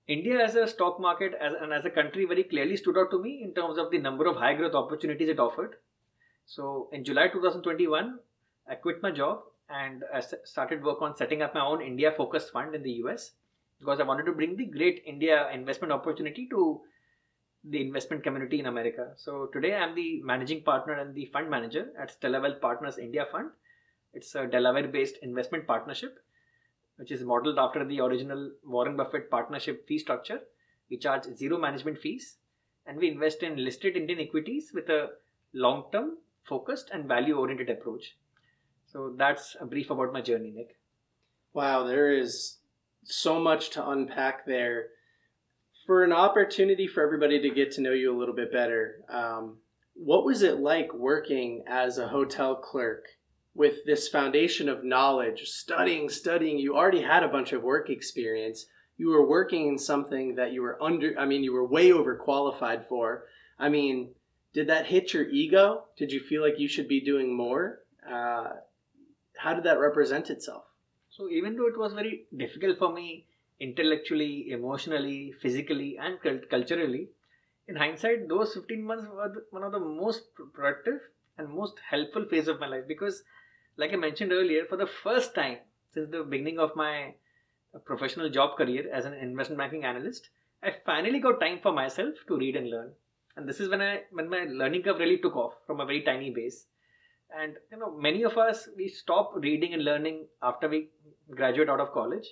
india 0.08 0.44
as 0.44 0.54
a 0.56 0.66
stock 0.66 0.98
market 1.00 1.34
as, 1.40 1.52
and 1.60 1.72
as 1.72 1.84
a 1.84 1.90
country 1.90 2.24
very 2.24 2.44
clearly 2.44 2.76
stood 2.76 2.98
out 2.98 3.10
to 3.10 3.22
me 3.22 3.42
in 3.42 3.54
terms 3.54 3.78
of 3.78 3.90
the 3.90 3.98
number 3.98 4.26
of 4.26 4.36
high 4.36 4.54
growth 4.54 4.74
opportunities 4.74 5.28
it 5.28 5.38
offered. 5.38 5.76
So 6.46 6.88
in 6.92 7.04
july 7.04 7.28
2021 7.28 8.18
i 8.68 8.74
quit 8.74 9.02
my 9.02 9.10
job 9.10 9.42
and 9.68 10.02
uh, 10.14 10.18
I 10.18 10.20
started 10.44 10.84
work 10.84 11.02
on 11.02 11.16
setting 11.16 11.42
up 11.42 11.54
my 11.54 11.64
own 11.64 11.82
india 11.82 12.12
focused 12.16 12.52
fund 12.52 12.74
in 12.74 12.82
the 12.82 12.90
us 12.90 13.32
because 13.78 14.00
i 14.00 14.04
wanted 14.04 14.24
to 14.26 14.32
bring 14.32 14.56
the 14.56 14.66
great 14.66 15.02
india 15.06 15.50
investment 15.50 15.92
opportunity 15.92 16.46
to 16.50 16.82
the 17.64 17.80
investment 17.80 18.22
community 18.22 18.58
in 18.58 18.66
America. 18.66 19.12
So 19.16 19.46
today 19.52 19.74
I'm 19.74 19.94
the 19.94 20.20
managing 20.22 20.62
partner 20.62 20.94
and 20.94 21.14
the 21.14 21.26
fund 21.26 21.48
manager 21.48 21.92
at 21.98 22.10
Stellar 22.10 22.40
Wealth 22.40 22.60
Partners 22.60 22.98
India 22.98 23.26
Fund. 23.30 23.50
It's 24.14 24.34
a 24.34 24.46
Delaware 24.46 24.88
based 24.88 25.18
investment 25.22 25.66
partnership, 25.66 26.18
which 26.96 27.12
is 27.12 27.22
modeled 27.22 27.58
after 27.58 27.84
the 27.84 28.00
original 28.00 28.50
Warren 28.64 28.96
Buffett 28.96 29.30
partnership 29.30 29.86
fee 29.86 29.98
structure. 29.98 30.40
We 30.90 30.98
charge 30.98 31.24
zero 31.36 31.56
management 31.56 31.98
fees 31.98 32.36
and 32.84 32.98
we 32.98 33.08
invest 33.08 33.42
in 33.42 33.64
listed 33.64 33.96
Indian 33.96 34.18
equities 34.18 34.72
with 34.74 34.88
a 34.90 35.10
long 35.52 35.84
term, 35.92 36.18
focused, 36.42 36.90
and 36.92 37.06
value 37.06 37.38
oriented 37.38 37.70
approach. 37.70 38.16
So 38.92 39.14
that's 39.16 39.56
a 39.60 39.66
brief 39.66 39.90
about 39.90 40.12
my 40.12 40.20
journey, 40.20 40.52
Nick. 40.54 40.76
Wow, 41.54 41.84
there 41.84 42.12
is 42.12 42.58
so 43.04 43.40
much 43.40 43.70
to 43.70 43.88
unpack 43.88 44.46
there 44.46 44.88
for 45.86 46.04
an 46.04 46.12
opportunity 46.12 46.86
for 46.86 47.02
everybody 47.02 47.40
to 47.40 47.50
get 47.50 47.72
to 47.72 47.80
know 47.80 47.92
you 47.92 48.14
a 48.14 48.18
little 48.18 48.34
bit 48.34 48.52
better, 48.52 49.04
um, 49.10 49.58
what 49.94 50.24
was 50.24 50.42
it 50.42 50.58
like 50.58 50.92
working 50.94 51.64
as 51.66 51.98
a 51.98 52.08
hotel 52.08 52.54
clerk 52.54 53.04
with 53.54 53.84
this 53.84 54.08
foundation 54.08 54.68
of 54.68 54.84
knowledge, 54.84 55.42
studying, 55.48 56.08
studying? 56.08 56.58
You 56.58 56.76
already 56.76 57.02
had 57.02 57.22
a 57.22 57.28
bunch 57.28 57.52
of 57.52 57.62
work 57.62 57.90
experience. 57.90 58.66
You 58.96 59.08
were 59.08 59.26
working 59.26 59.68
in 59.68 59.78
something 59.78 60.36
that 60.36 60.52
you 60.52 60.62
were 60.62 60.82
under, 60.82 61.18
I 61.18 61.26
mean, 61.26 61.42
you 61.42 61.52
were 61.52 61.66
way 61.66 61.90
overqualified 61.90 62.86
for. 62.86 63.24
I 63.58 63.68
mean, 63.68 64.14
did 64.54 64.68
that 64.68 64.86
hit 64.86 65.12
your 65.12 65.28
ego? 65.28 65.84
Did 65.98 66.12
you 66.12 66.20
feel 66.20 66.42
like 66.42 66.58
you 66.58 66.68
should 66.68 66.88
be 66.88 67.00
doing 67.00 67.36
more? 67.36 67.80
Uh, 68.10 68.50
how 69.42 69.54
did 69.54 69.64
that 69.64 69.78
represent 69.78 70.30
itself? 70.30 70.64
So, 71.10 71.28
even 71.28 71.56
though 71.56 71.66
it 71.66 71.78
was 71.78 71.92
very 71.92 72.26
difficult 72.36 72.78
for 72.78 72.92
me 72.92 73.26
intellectually, 73.62 74.50
emotionally, 74.50 75.32
physically, 75.40 75.96
and 75.96 76.18
culturally. 76.50 77.08
In 77.68 77.76
hindsight, 77.76 78.28
those 78.28 78.54
15 78.54 78.82
months 78.82 79.06
were 79.08 79.44
one 79.50 79.62
of 79.62 79.72
the 79.72 79.78
most 79.78 80.22
productive 80.52 81.00
and 81.38 81.48
most 81.48 81.74
helpful 81.88 82.26
phase 82.28 82.48
of 82.48 82.58
my 82.58 82.66
life 82.66 82.84
because, 82.88 83.22
like 83.76 83.92
I 83.92 83.96
mentioned 83.96 84.32
earlier, 84.32 84.64
for 84.64 84.76
the 84.76 84.86
first 84.86 85.34
time 85.34 85.58
since 85.94 86.10
the 86.10 86.24
beginning 86.24 86.58
of 86.58 86.74
my 86.74 87.14
professional 87.84 88.28
job 88.28 88.56
career 88.56 88.90
as 88.92 89.04
an 89.04 89.14
investment 89.14 89.58
banking 89.58 89.84
analyst, 89.84 90.30
I 90.62 90.74
finally 90.84 91.20
got 91.20 91.40
time 91.40 91.60
for 91.62 91.72
myself 91.72 92.14
to 92.28 92.36
read 92.36 92.56
and 92.56 92.68
learn. 92.68 92.92
And 93.36 93.48
this 93.48 93.60
is 93.60 93.68
when 93.68 93.80
I 93.80 94.02
when 94.10 94.28
my 94.28 94.44
learning 94.44 94.82
curve 94.82 94.98
really 94.98 95.18
took 95.18 95.36
off 95.36 95.54
from 95.66 95.80
a 95.80 95.86
very 95.86 96.02
tiny 96.02 96.30
base. 96.30 96.66
And 97.38 97.56
you 97.70 97.78
know 97.78 97.96
many 97.96 98.22
of 98.22 98.36
us 98.36 98.68
we 98.76 98.88
stop 98.88 99.32
reading 99.36 99.74
and 99.74 99.84
learning 99.84 100.26
after 100.42 100.68
we 100.68 100.88
graduate 101.34 101.68
out 101.68 101.80
of 101.80 101.92
college. 101.92 102.26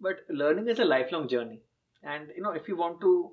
But 0.00 0.20
learning 0.28 0.68
is 0.68 0.78
a 0.78 0.84
lifelong 0.84 1.28
journey. 1.28 1.60
And 2.02 2.28
you 2.36 2.42
know 2.42 2.52
if 2.52 2.68
you 2.68 2.76
want 2.76 3.00
to 3.00 3.32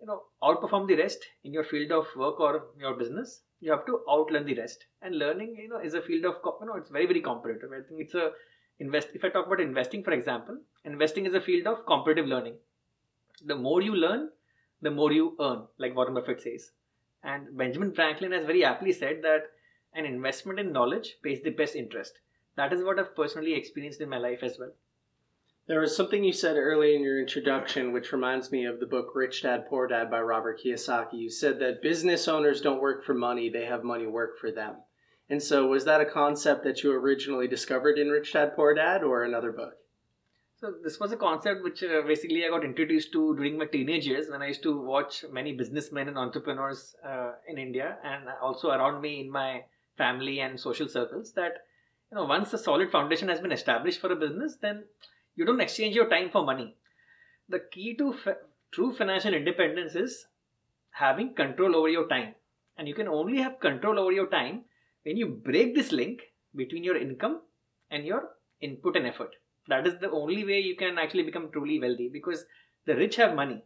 you 0.00 0.06
know 0.06 0.22
outperform 0.42 0.88
the 0.88 0.96
rest 0.96 1.24
in 1.44 1.52
your 1.52 1.64
field 1.64 1.92
of 1.92 2.06
work 2.16 2.40
or 2.40 2.66
your 2.78 2.94
business 2.94 3.42
you 3.60 3.70
have 3.70 3.86
to 3.86 4.00
outlearn 4.08 4.44
the 4.44 4.54
rest. 4.54 4.84
And 5.02 5.18
learning 5.18 5.56
you 5.58 5.68
know 5.68 5.78
is 5.78 5.94
a 5.94 6.02
field 6.02 6.24
of 6.24 6.36
you 6.60 6.66
know 6.66 6.74
it's 6.74 6.90
very 6.90 7.06
very 7.06 7.20
competitive. 7.20 7.70
I 7.72 7.86
think 7.88 8.00
it's 8.00 8.14
a 8.14 8.32
invest 8.80 9.08
if 9.14 9.24
i 9.24 9.28
talk 9.28 9.46
about 9.46 9.60
investing 9.60 10.02
for 10.02 10.10
example 10.10 10.56
investing 10.84 11.26
is 11.26 11.34
a 11.34 11.40
field 11.40 11.66
of 11.66 11.86
competitive 11.86 12.26
learning. 12.26 12.56
The 13.46 13.54
more 13.56 13.82
you 13.82 13.94
learn 13.94 14.30
the 14.82 14.90
more 14.90 15.12
you 15.12 15.36
earn 15.40 15.66
like 15.78 15.94
warren 15.94 16.14
buffett 16.14 16.42
says. 16.42 16.72
And 17.22 17.56
benjamin 17.56 17.94
franklin 17.94 18.32
has 18.32 18.44
very 18.44 18.64
aptly 18.64 18.92
said 18.92 19.22
that 19.22 19.44
an 19.94 20.04
investment 20.04 20.58
in 20.58 20.72
knowledge 20.72 21.16
pays 21.22 21.42
the 21.42 21.50
best 21.50 21.74
interest 21.74 22.18
that 22.56 22.72
is 22.72 22.84
what 22.84 22.98
i've 22.98 23.16
personally 23.16 23.54
experienced 23.54 24.00
in 24.00 24.08
my 24.08 24.18
life 24.18 24.42
as 24.42 24.58
well 24.58 24.72
there 25.66 25.80
was 25.80 25.96
something 25.96 26.22
you 26.22 26.32
said 26.34 26.56
early 26.56 26.94
in 26.94 27.02
your 27.02 27.18
introduction, 27.18 27.94
which 27.94 28.12
reminds 28.12 28.52
me 28.52 28.66
of 28.66 28.80
the 28.80 28.86
book 28.86 29.12
Rich 29.14 29.44
Dad 29.44 29.66
Poor 29.66 29.86
Dad 29.86 30.10
by 30.10 30.20
Robert 30.20 30.60
Kiyosaki. 30.60 31.14
You 31.14 31.30
said 31.30 31.58
that 31.60 31.80
business 31.80 32.28
owners 32.28 32.60
don't 32.60 32.82
work 32.82 33.02
for 33.02 33.14
money, 33.14 33.48
they 33.48 33.64
have 33.64 33.82
money 33.82 34.06
work 34.06 34.38
for 34.38 34.52
them. 34.52 34.76
And 35.30 35.42
so, 35.42 35.66
was 35.66 35.86
that 35.86 36.02
a 36.02 36.04
concept 36.04 36.64
that 36.64 36.82
you 36.82 36.92
originally 36.92 37.48
discovered 37.48 37.98
in 37.98 38.10
Rich 38.10 38.34
Dad 38.34 38.54
Poor 38.54 38.74
Dad 38.74 39.02
or 39.02 39.24
another 39.24 39.52
book? 39.52 39.78
So, 40.56 40.74
this 40.82 41.00
was 41.00 41.12
a 41.12 41.16
concept 41.16 41.64
which 41.64 41.82
uh, 41.82 42.02
basically 42.06 42.44
I 42.44 42.50
got 42.50 42.62
introduced 42.62 43.12
to 43.12 43.34
during 43.34 43.56
my 43.56 43.64
teenage 43.64 44.06
years 44.06 44.28
when 44.28 44.42
I 44.42 44.48
used 44.48 44.62
to 44.64 44.78
watch 44.78 45.24
many 45.32 45.54
businessmen 45.54 46.08
and 46.08 46.18
entrepreneurs 46.18 46.94
uh, 47.02 47.32
in 47.48 47.56
India 47.56 47.96
and 48.04 48.24
also 48.42 48.68
around 48.68 49.00
me 49.00 49.22
in 49.22 49.30
my 49.30 49.62
family 49.96 50.40
and 50.40 50.58
social 50.58 50.88
circles. 50.88 51.32
That, 51.32 51.66
you 52.10 52.16
know, 52.16 52.24
once 52.24 52.52
a 52.52 52.58
solid 52.58 52.90
foundation 52.90 53.28
has 53.28 53.40
been 53.40 53.52
established 53.52 54.00
for 54.00 54.12
a 54.12 54.16
business, 54.16 54.56
then 54.60 54.84
you 55.36 55.44
don't 55.44 55.60
exchange 55.60 55.94
your 55.94 56.08
time 56.08 56.30
for 56.30 56.44
money. 56.44 56.76
The 57.48 57.60
key 57.70 57.94
to 57.96 58.12
fa- 58.12 58.38
true 58.72 58.92
financial 58.92 59.34
independence 59.34 59.94
is 59.94 60.26
having 60.90 61.34
control 61.34 61.76
over 61.76 61.88
your 61.88 62.08
time. 62.08 62.34
And 62.76 62.88
you 62.88 62.94
can 62.94 63.08
only 63.08 63.40
have 63.40 63.60
control 63.60 63.98
over 63.98 64.12
your 64.12 64.26
time 64.26 64.64
when 65.04 65.16
you 65.16 65.26
break 65.26 65.74
this 65.74 65.92
link 65.92 66.22
between 66.56 66.84
your 66.84 66.96
income 66.96 67.42
and 67.90 68.04
your 68.04 68.30
input 68.60 68.96
and 68.96 69.06
effort. 69.06 69.34
That 69.68 69.86
is 69.86 69.98
the 70.00 70.10
only 70.10 70.44
way 70.44 70.60
you 70.60 70.76
can 70.76 70.98
actually 70.98 71.22
become 71.22 71.50
truly 71.52 71.78
wealthy 71.80 72.08
because 72.12 72.44
the 72.86 72.94
rich 72.96 73.16
have 73.16 73.34
money, 73.34 73.62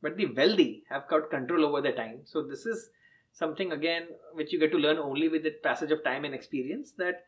but 0.00 0.16
the 0.16 0.26
wealthy 0.26 0.84
have 0.88 1.08
got 1.08 1.30
control 1.30 1.64
over 1.64 1.80
their 1.80 1.94
time. 1.94 2.20
So, 2.24 2.42
this 2.42 2.64
is 2.64 2.90
something 3.32 3.72
again 3.72 4.08
which 4.34 4.52
you 4.52 4.58
get 4.58 4.70
to 4.72 4.78
learn 4.78 4.98
only 4.98 5.28
with 5.28 5.42
the 5.42 5.50
passage 5.50 5.90
of 5.90 6.04
time 6.04 6.24
and 6.24 6.34
experience 6.34 6.92
that 6.98 7.24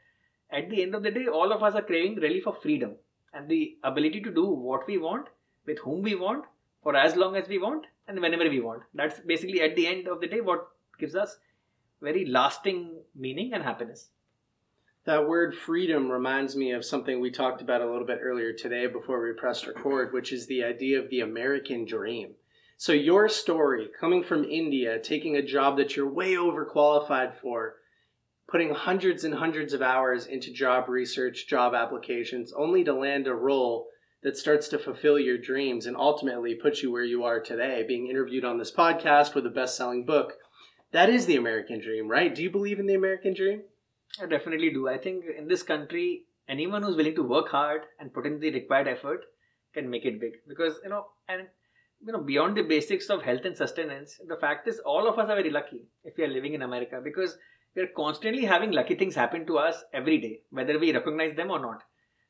at 0.50 0.70
the 0.70 0.82
end 0.82 0.94
of 0.94 1.02
the 1.02 1.11
day, 1.11 1.26
all 1.26 1.52
of 1.52 1.62
us 1.62 1.75
are 1.75 1.82
craving 1.82 2.16
really 2.16 2.40
for 2.40 2.54
freedom 2.54 2.96
and 3.32 3.49
the 3.49 3.76
ability 3.82 4.20
to 4.20 4.30
do 4.30 4.46
what 4.46 4.87
we 4.87 4.99
want 4.99 5.26
with 5.66 5.78
whom 5.78 6.02
we 6.02 6.14
want 6.14 6.44
for 6.82 6.94
as 6.94 7.16
long 7.16 7.37
as 7.37 7.49
we 7.49 7.58
want 7.58 7.87
and 8.06 8.20
whenever 8.20 8.49
we 8.49 8.61
want. 8.61 8.82
That's 8.94 9.18
basically 9.20 9.62
at 9.62 9.75
the 9.75 9.87
end 9.87 10.06
of 10.06 10.20
the 10.20 10.26
day 10.26 10.40
what 10.40 10.68
gives 10.99 11.16
us 11.16 11.38
very 12.00 12.26
lasting 12.26 13.00
meaning 13.14 13.52
and 13.54 13.62
happiness. 13.62 14.11
That 15.06 15.28
word 15.28 15.54
freedom 15.54 16.11
reminds 16.11 16.56
me 16.56 16.73
of 16.73 16.84
something 16.84 17.20
we 17.20 17.30
talked 17.30 17.61
about 17.61 17.82
a 17.82 17.90
little 17.90 18.06
bit 18.06 18.20
earlier 18.23 18.52
today 18.52 18.87
before 18.87 19.23
we 19.23 19.32
pressed 19.32 19.66
record, 19.66 20.12
which 20.12 20.32
is 20.32 20.46
the 20.46 20.64
idea 20.64 20.99
of 20.99 21.11
the 21.11 21.20
American 21.20 21.84
dream. 21.84 22.34
So, 22.76 22.93
your 22.93 23.28
story 23.28 23.88
coming 23.99 24.25
from 24.25 24.45
India, 24.45 24.99
taking 24.99 25.37
a 25.37 25.43
job 25.43 25.76
that 25.76 25.97
you're 25.97 26.09
way 26.09 26.35
overqualified 26.35 27.35
for, 27.35 27.76
putting 28.49 28.75
hundreds 28.75 29.25
and 29.25 29.35
hundreds 29.35 29.73
of 29.73 29.81
hours 29.81 30.26
into 30.26 30.52
job 30.52 30.88
research, 30.88 31.47
job 31.47 31.75
applications, 31.75 32.52
only 32.52 32.85
to 32.85 32.93
land 32.93 33.26
a 33.26 33.35
role 33.35 33.88
that 34.25 34.37
starts 34.37 34.69
to 34.69 34.78
fulfill 34.78 35.19
your 35.19 35.38
dreams 35.38 35.87
and 35.87 35.97
ultimately 35.97 36.54
put 36.54 36.83
you 36.83 36.90
where 36.90 37.04
you 37.04 37.25
are 37.25 37.40
today, 37.40 37.85
being 37.87 38.09
interviewed 38.09 38.45
on 38.45 38.59
this 38.59 38.73
podcast 38.73 39.35
with 39.35 39.47
a 39.47 39.50
best 39.50 39.76
selling 39.76 40.04
book. 40.04 40.35
That 40.93 41.11
is 41.11 41.26
the 41.26 41.37
American 41.37 41.81
dream, 41.81 42.09
right? 42.09 42.35
Do 42.35 42.43
you 42.43 42.50
believe 42.50 42.78
in 42.78 42.87
the 42.87 42.95
American 42.95 43.35
dream? 43.35 43.62
I 44.21 44.26
definitely 44.26 44.71
do. 44.71 44.88
I 44.88 44.99
think 44.99 45.25
in 45.37 45.49
this 45.49 45.62
country, 45.62 46.25
anyone 46.49 46.83
who's 46.83 46.97
willing 46.97 47.16
to 47.16 47.23
work 47.23 47.49
hard 47.49 47.83
and 47.99 48.12
put 48.12 48.26
in 48.26 48.40
the 48.40 48.50
required 48.50 48.88
effort 48.88 49.25
can 49.75 49.90
make 49.90 50.04
it 50.04 50.21
big. 50.21 50.33
Because, 50.49 50.75
you 50.83 50.90
know, 50.90 51.07
and 51.28 51.49
you 52.06 52.12
know, 52.12 52.20
beyond 52.20 52.56
the 52.56 52.62
basics 52.62 53.08
of 53.08 53.23
health 53.23 53.44
and 53.44 53.56
sustenance, 53.56 54.20
the 54.26 54.37
fact 54.37 54.68
is 54.68 54.78
all 54.80 55.08
of 55.08 55.18
us 55.18 55.28
are 55.30 55.37
very 55.37 55.50
lucky 55.50 55.82
if 56.04 56.16
we 56.16 56.25
are 56.25 56.28
living 56.28 56.54
in 56.54 56.62
America 56.62 57.00
because 57.02 57.38
we're 57.75 57.88
constantly 57.96 58.44
having 58.44 58.73
lucky 58.73 58.94
things 58.94 59.14
happen 59.14 59.46
to 59.46 59.58
us 59.58 59.82
every 59.92 60.18
day, 60.18 60.40
whether 60.50 60.78
we 60.78 60.92
recognize 60.92 61.34
them 61.34 61.50
or 61.50 61.58
not. 61.58 61.82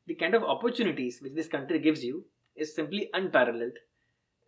The 0.07 0.15
kind 0.15 0.35
of 0.35 0.45
opportunities 0.45 1.19
which 1.21 1.35
this 1.35 1.49
country 1.49 1.79
gives 1.81 2.05
you 2.05 2.25
is 2.57 2.75
simply 2.75 3.11
unparalleled 3.13 3.79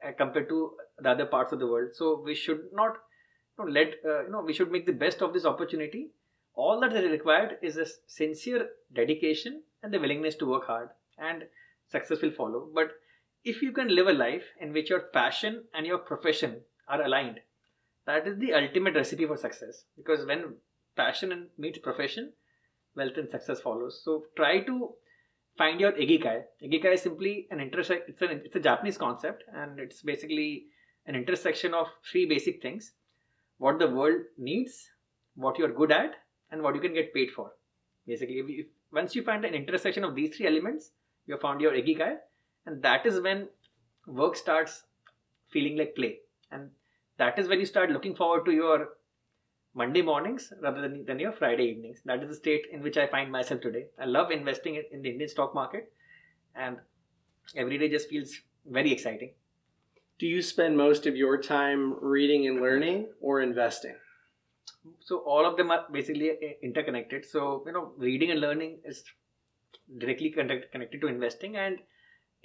uh, 0.07 0.13
compared 0.17 0.49
to 0.49 0.73
the 0.99 1.11
other 1.11 1.27
parts 1.27 1.53
of 1.53 1.59
the 1.59 1.67
world. 1.67 1.91
So 1.95 2.23
we 2.25 2.35
should 2.35 2.61
not 2.73 2.97
you 3.59 3.65
know, 3.65 3.71
let 3.71 3.95
uh, 4.05 4.25
you 4.25 4.31
know 4.31 4.43
we 4.43 4.53
should 4.53 4.71
make 4.71 4.87
the 4.87 4.93
best 4.93 5.23
of 5.23 5.33
this 5.33 5.45
opportunity. 5.45 6.11
All 6.55 6.81
that 6.81 6.93
is 6.95 7.11
required 7.11 7.59
is 7.63 7.77
a 7.77 7.87
sincere 8.07 8.69
dedication 8.95 9.63
and 9.83 9.93
the 9.93 9.99
willingness 9.99 10.37
to 10.37 10.47
work 10.47 10.67
hard, 10.67 10.89
and 11.19 11.45
success 11.91 12.23
will 12.23 12.31
follow. 12.31 12.69
But 12.75 12.93
if 13.47 13.63
you 13.63 13.73
can 13.73 13.95
live 13.95 14.09
a 14.09 14.13
life 14.13 14.43
in 14.61 14.73
which 14.73 14.91
your 14.91 15.01
passion 15.17 15.65
and 15.73 15.87
your 15.87 15.99
profession 15.99 16.63
are 16.89 17.03
aligned, 17.03 17.41
that 18.07 18.27
is 18.27 18.39
the 18.39 18.53
ultimate 18.53 18.95
recipe 18.95 19.25
for 19.25 19.37
success. 19.37 19.85
Because 19.97 20.27
when 20.27 20.57
passion 20.97 21.49
meets 21.57 21.79
profession, 21.79 22.33
wealth 22.97 23.17
and 23.17 23.31
success 23.31 23.61
follows. 23.61 24.01
So 24.05 24.25
try 24.37 24.61
to 24.61 24.91
find 25.57 25.81
your 25.81 25.93
ikigai. 25.93 26.43
Ikigai 26.63 26.95
is 26.95 27.03
simply 27.03 27.47
an 27.51 27.61
intersection. 27.61 28.05
It's, 28.09 28.23
an, 28.23 28.43
it's 28.45 28.57
a 28.57 28.61
Japanese 28.61 28.99
concept, 28.99 29.45
and 29.55 29.79
it's 29.79 30.03
basically 30.03 30.67
an 31.07 31.15
intersection 31.15 31.73
of 31.73 31.87
three 32.11 32.27
basic 32.27 32.61
things: 32.61 32.93
what 33.59 33.79
the 33.79 33.89
world 33.89 34.23
needs, 34.37 34.91
what 35.37 35.59
you're 35.59 35.73
good 35.73 35.93
at, 35.93 36.15
and 36.51 36.63
what 36.63 36.75
you 36.75 36.81
can 36.81 36.95
get 36.95 37.15
paid 37.15 37.31
for. 37.31 37.53
Basically, 38.07 38.39
if, 38.39 38.47
if, 38.49 38.67
once 38.93 39.15
you 39.15 39.23
find 39.23 39.45
an 39.45 39.55
intersection 39.55 40.05
of 40.05 40.15
these 40.15 40.37
three 40.37 40.47
elements, 40.47 40.91
you 41.27 41.35
have 41.35 41.43
found 41.43 41.61
your 41.61 41.73
ikigai, 41.73 42.17
and 42.67 42.83
that 42.83 43.07
is 43.07 43.21
when 43.21 43.49
work 44.07 44.37
starts 44.37 44.83
feeling 45.49 45.77
like 45.77 45.95
play, 45.95 46.19
and 46.51 46.71
that 47.19 47.39
is 47.39 47.49
when 47.49 47.61
you 47.61 47.67
start 47.67 47.91
looking 47.91 48.15
forward 48.15 48.45
to 48.45 48.53
your 48.53 48.89
Monday 49.75 50.03
mornings 50.03 50.53
rather 50.63 50.81
than, 50.81 51.05
than 51.05 51.19
your 51.19 51.33
Friday 51.33 51.65
evenings. 51.65 52.01
That 52.05 52.23
is 52.23 52.29
the 52.29 52.35
state 52.35 52.67
in 52.73 52.83
which 52.83 52.97
I 52.97 53.07
find 53.07 53.31
myself 53.31 53.61
today. 53.61 53.87
I 54.01 54.07
love 54.07 54.31
investing 54.31 54.77
in 54.91 55.03
the 55.03 55.11
Indian 55.11 55.29
stock 55.29 55.55
market, 55.55 55.93
and 56.55 56.79
every 57.55 57.79
day 57.79 57.89
just 57.89 58.09
feels 58.09 58.35
very 58.67 58.93
exciting. 58.93 59.33
Do 60.19 60.27
you 60.27 60.41
spend 60.41 60.77
most 60.77 61.07
of 61.07 61.15
your 61.15 61.41
time 61.41 61.95
reading 62.01 62.47
and 62.47 62.61
learning 62.61 63.09
or 63.21 63.43
investing? 63.43 63.95
So 65.01 65.19
all 65.19 65.45
of 65.45 65.57
them 65.57 65.71
are 65.71 65.85
basically 65.93 66.31
uh, 66.31 66.35
interconnected. 66.63 67.25
So 67.25 67.63
you 67.67 67.73
know, 67.73 67.93
reading 67.99 68.31
and 68.31 68.41
learning 68.41 68.79
is 68.85 69.05
directly 69.99 70.31
connected 70.31 71.01
to 71.01 71.07
investing, 71.07 71.57
and 71.57 71.79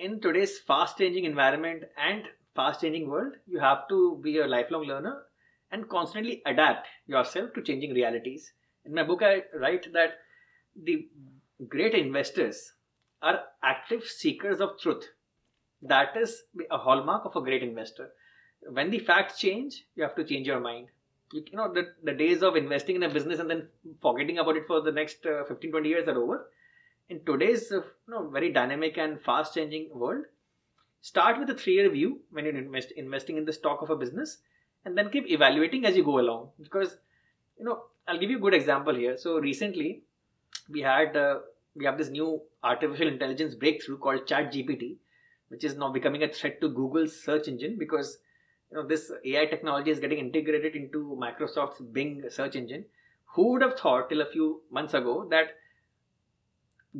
in 0.01 0.19
today's 0.19 0.57
fast-changing 0.57 1.25
environment 1.25 1.83
and 1.95 2.23
fast-changing 2.55 3.07
world, 3.07 3.33
you 3.45 3.59
have 3.59 3.87
to 3.89 4.19
be 4.23 4.39
a 4.39 4.47
lifelong 4.47 4.83
learner 4.83 5.21
and 5.71 5.87
constantly 5.89 6.41
adapt 6.45 6.87
yourself 7.05 7.53
to 7.53 7.61
changing 7.61 7.93
realities. 7.93 8.51
In 8.85 8.95
my 8.95 9.03
book, 9.03 9.21
I 9.21 9.43
write 9.53 9.93
that 9.93 10.15
the 10.75 11.07
great 11.69 11.93
investors 11.93 12.73
are 13.21 13.41
active 13.63 14.03
seekers 14.03 14.59
of 14.59 14.79
truth. 14.79 15.05
That 15.83 16.17
is 16.17 16.43
a 16.71 16.77
hallmark 16.77 17.25
of 17.25 17.35
a 17.35 17.41
great 17.41 17.61
investor. 17.61 18.09
When 18.67 18.89
the 18.89 18.99
facts 18.99 19.39
change, 19.39 19.85
you 19.95 20.03
have 20.03 20.15
to 20.15 20.23
change 20.23 20.47
your 20.47 20.59
mind. 20.59 20.87
You, 21.31 21.43
you 21.51 21.57
know, 21.57 21.71
the, 21.71 21.93
the 22.03 22.13
days 22.13 22.41
of 22.41 22.55
investing 22.55 22.95
in 22.95 23.03
a 23.03 23.09
business 23.09 23.39
and 23.39 23.49
then 23.49 23.67
forgetting 24.01 24.39
about 24.39 24.57
it 24.57 24.65
for 24.67 24.81
the 24.81 24.91
next 24.91 25.25
uh, 25.25 25.43
15, 25.47 25.71
20 25.71 25.89
years 25.89 26.07
are 26.07 26.17
over. 26.17 26.47
In 27.11 27.19
today's 27.25 27.69
uh, 27.73 27.81
you 28.07 28.13
know, 28.13 28.29
very 28.29 28.53
dynamic 28.53 28.97
and 28.97 29.21
fast 29.21 29.53
changing 29.53 29.89
world, 29.93 30.23
start 31.01 31.37
with 31.37 31.49
a 31.49 31.53
three 31.53 31.73
year 31.73 31.89
view 31.89 32.21
when 32.31 32.45
you're 32.45 32.55
invest, 32.55 32.91
investing 32.95 33.35
in 33.35 33.43
the 33.43 33.51
stock 33.51 33.81
of 33.81 33.89
a 33.89 33.97
business 33.97 34.37
and 34.85 34.97
then 34.97 35.09
keep 35.09 35.29
evaluating 35.29 35.85
as 35.85 35.97
you 35.97 36.05
go 36.05 36.19
along. 36.19 36.51
Because 36.57 36.95
you 37.59 37.65
know 37.65 37.83
i'll 38.07 38.17
give 38.17 38.29
you 38.29 38.37
a 38.37 38.45
good 38.45 38.53
example 38.53 38.95
here. 38.95 39.17
So 39.17 39.39
recently 39.39 40.03
we 40.69 40.79
had 40.79 41.17
uh, 41.17 41.39
we 41.75 41.83
have 41.83 41.97
this 41.97 42.07
new 42.07 42.41
artificial 42.63 43.09
intelligence 43.09 43.55
breakthrough 43.55 43.97
called 43.97 44.25
chat 44.25 44.53
gpt 44.53 44.95
which 45.49 45.65
is 45.65 45.75
now 45.75 45.91
becoming 45.91 46.23
a 46.23 46.31
threat 46.31 46.61
to 46.61 46.69
google's 46.69 47.21
search 47.21 47.49
engine 47.49 47.77
because 47.77 48.19
you 48.69 48.77
know 48.77 48.87
this 48.87 49.11
ai 49.25 49.47
technology 49.47 49.91
is 49.91 49.99
getting 49.99 50.19
integrated 50.19 50.77
into 50.77 51.19
microsoft's 51.21 51.81
bing 51.81 52.23
search 52.29 52.55
engine. 52.55 52.85
Who 53.35 53.51
would 53.51 53.61
have 53.61 53.77
thought 53.77 54.09
till 54.09 54.21
a 54.21 54.31
few 54.37 54.61
months 54.71 54.93
ago 54.93 55.27
that 55.29 55.57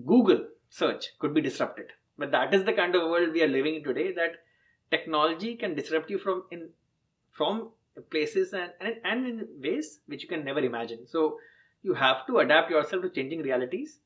google 0.05 0.45
search 0.69 1.09
could 1.19 1.33
be 1.33 1.41
disrupted 1.41 1.87
but 2.17 2.31
that 2.31 2.53
is 2.53 2.63
the 2.65 2.73
kind 2.73 2.95
of 2.95 3.09
world 3.09 3.33
we 3.33 3.43
are 3.43 3.47
living 3.47 3.75
in 3.75 3.83
today 3.83 4.11
that 4.13 4.43
technology 4.89 5.55
can 5.55 5.75
disrupt 5.75 6.09
you 6.09 6.19
from 6.19 6.43
in 6.51 6.69
from 7.31 7.71
places 8.09 8.53
and, 8.53 8.71
and, 8.79 8.95
and 9.03 9.27
in 9.27 9.47
ways 9.61 9.99
which 10.07 10.23
you 10.23 10.29
can 10.29 10.45
never 10.45 10.59
imagine. 10.59 11.07
So 11.07 11.37
you 11.83 11.93
have 11.93 12.25
to 12.27 12.37
adapt 12.39 12.69
yourself 12.69 13.01
to 13.03 13.09
changing 13.09 13.41
realities, 13.41 13.99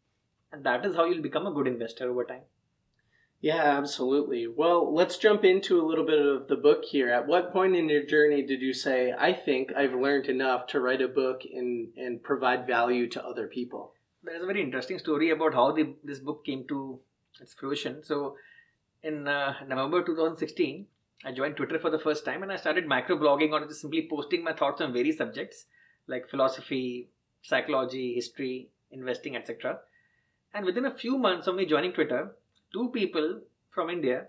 and 0.52 0.64
that 0.64 0.86
is 0.86 0.96
how 0.96 1.06
you'll 1.06 1.22
become 1.22 1.48
a 1.48 1.54
good 1.54 1.68
investor 1.68 2.10
over 2.10 2.24
time. 2.24 2.44
Yeah, 3.42 3.78
absolutely. 3.78 4.48
Well, 4.48 4.94
let's 4.94 5.18
jump 5.18 5.44
into 5.44 5.80
a 5.80 5.86
little 5.86 6.06
bit 6.06 6.20
of 6.20 6.48
the 6.48 6.56
book 6.56 6.86
here. 6.86 7.12
At 7.12 7.28
what 7.28 7.52
point 7.52 7.76
in 7.76 7.90
your 7.90 8.06
journey 8.06 8.42
did 8.42 8.62
you 8.62 8.74
say, 8.74 9.14
I 9.18 9.34
think 9.34 9.72
I've 9.76 9.94
learned 9.94 10.28
enough 10.28 10.68
to 10.68 10.80
write 10.80 11.02
a 11.02 11.08
book 11.08 11.42
and, 11.54 11.90
and 11.98 12.24
provide 12.24 12.66
value 12.66 13.08
to 13.10 13.24
other 13.24 13.48
people? 13.48 13.94
There's 14.26 14.42
a 14.42 14.48
very 14.48 14.62
interesting 14.62 14.98
story 14.98 15.30
about 15.30 15.54
how 15.54 15.72
the, 15.72 15.94
this 16.04 16.20
book 16.20 16.46
came 16.46 16.66
to 16.68 17.00
its 17.40 17.54
fruition. 17.54 18.04
So, 18.04 18.38
in 19.04 19.28
uh, 19.28 19.54
November 19.68 20.04
2016, 20.04 20.88
I 21.24 21.32
joined 21.32 21.58
Twitter 21.58 21.78
for 21.78 21.92
the 21.92 22.00
first 22.00 22.26
time 22.26 22.42
and 22.42 22.52
I 22.52 22.56
started 22.56 22.88
microblogging 22.88 23.52
or 23.52 23.68
just 23.68 23.82
simply 23.82 24.08
posting 24.10 24.44
my 24.44 24.54
thoughts 24.54 24.82
on 24.82 24.94
various 24.94 25.18
subjects 25.18 25.66
like 26.08 26.28
philosophy, 26.28 27.10
psychology, 27.44 28.16
history, 28.16 28.70
investing, 28.92 29.36
etc. 29.36 29.78
And 30.56 30.66
within 30.66 30.86
a 30.86 30.98
few 30.98 31.20
months 31.20 31.46
of 31.46 31.56
me 31.56 31.68
joining 31.68 31.94
Twitter, 31.94 32.32
two 32.74 32.90
people 32.90 33.42
from 33.70 33.92
India 33.92 34.26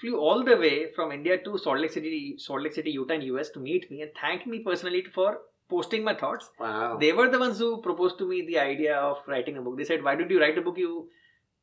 flew 0.00 0.16
all 0.18 0.44
the 0.44 0.56
way 0.56 0.92
from 0.94 1.10
India 1.10 1.42
to 1.42 1.58
Salt 1.58 1.80
Lake 1.80 1.90
City, 1.90 2.36
Salt 2.38 2.62
Lake 2.62 2.74
City, 2.74 2.92
Utah, 2.92 3.14
and 3.14 3.24
US 3.24 3.50
to 3.50 3.58
meet 3.58 3.90
me 3.90 4.02
and 4.02 4.12
thank 4.20 4.46
me 4.46 4.60
personally 4.60 5.04
for 5.12 5.38
posting 5.68 6.04
my 6.04 6.14
thoughts. 6.14 6.50
Wow. 6.58 6.98
They 6.98 7.12
were 7.12 7.30
the 7.30 7.38
ones 7.38 7.58
who 7.58 7.80
proposed 7.82 8.18
to 8.18 8.28
me 8.28 8.44
the 8.46 8.58
idea 8.58 8.96
of 8.96 9.18
writing 9.26 9.56
a 9.56 9.62
book. 9.62 9.76
They 9.76 9.84
said, 9.84 10.02
"Why 10.02 10.14
don't 10.14 10.30
you 10.30 10.40
write 10.40 10.58
a 10.58 10.62
book? 10.62 10.78
You, 10.78 11.08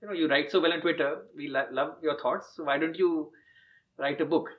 you 0.02 0.08
know, 0.08 0.14
you 0.14 0.28
write 0.28 0.52
so 0.52 0.60
well 0.60 0.74
on 0.74 0.82
Twitter. 0.82 1.26
We 1.36 1.48
lo- 1.48 1.68
love 1.72 1.98
your 2.02 2.18
thoughts. 2.20 2.54
So 2.56 2.64
why 2.64 2.78
don't 2.78 2.98
you 2.98 3.32
write 3.98 4.22
a 4.22 4.26
book?" 4.26 4.50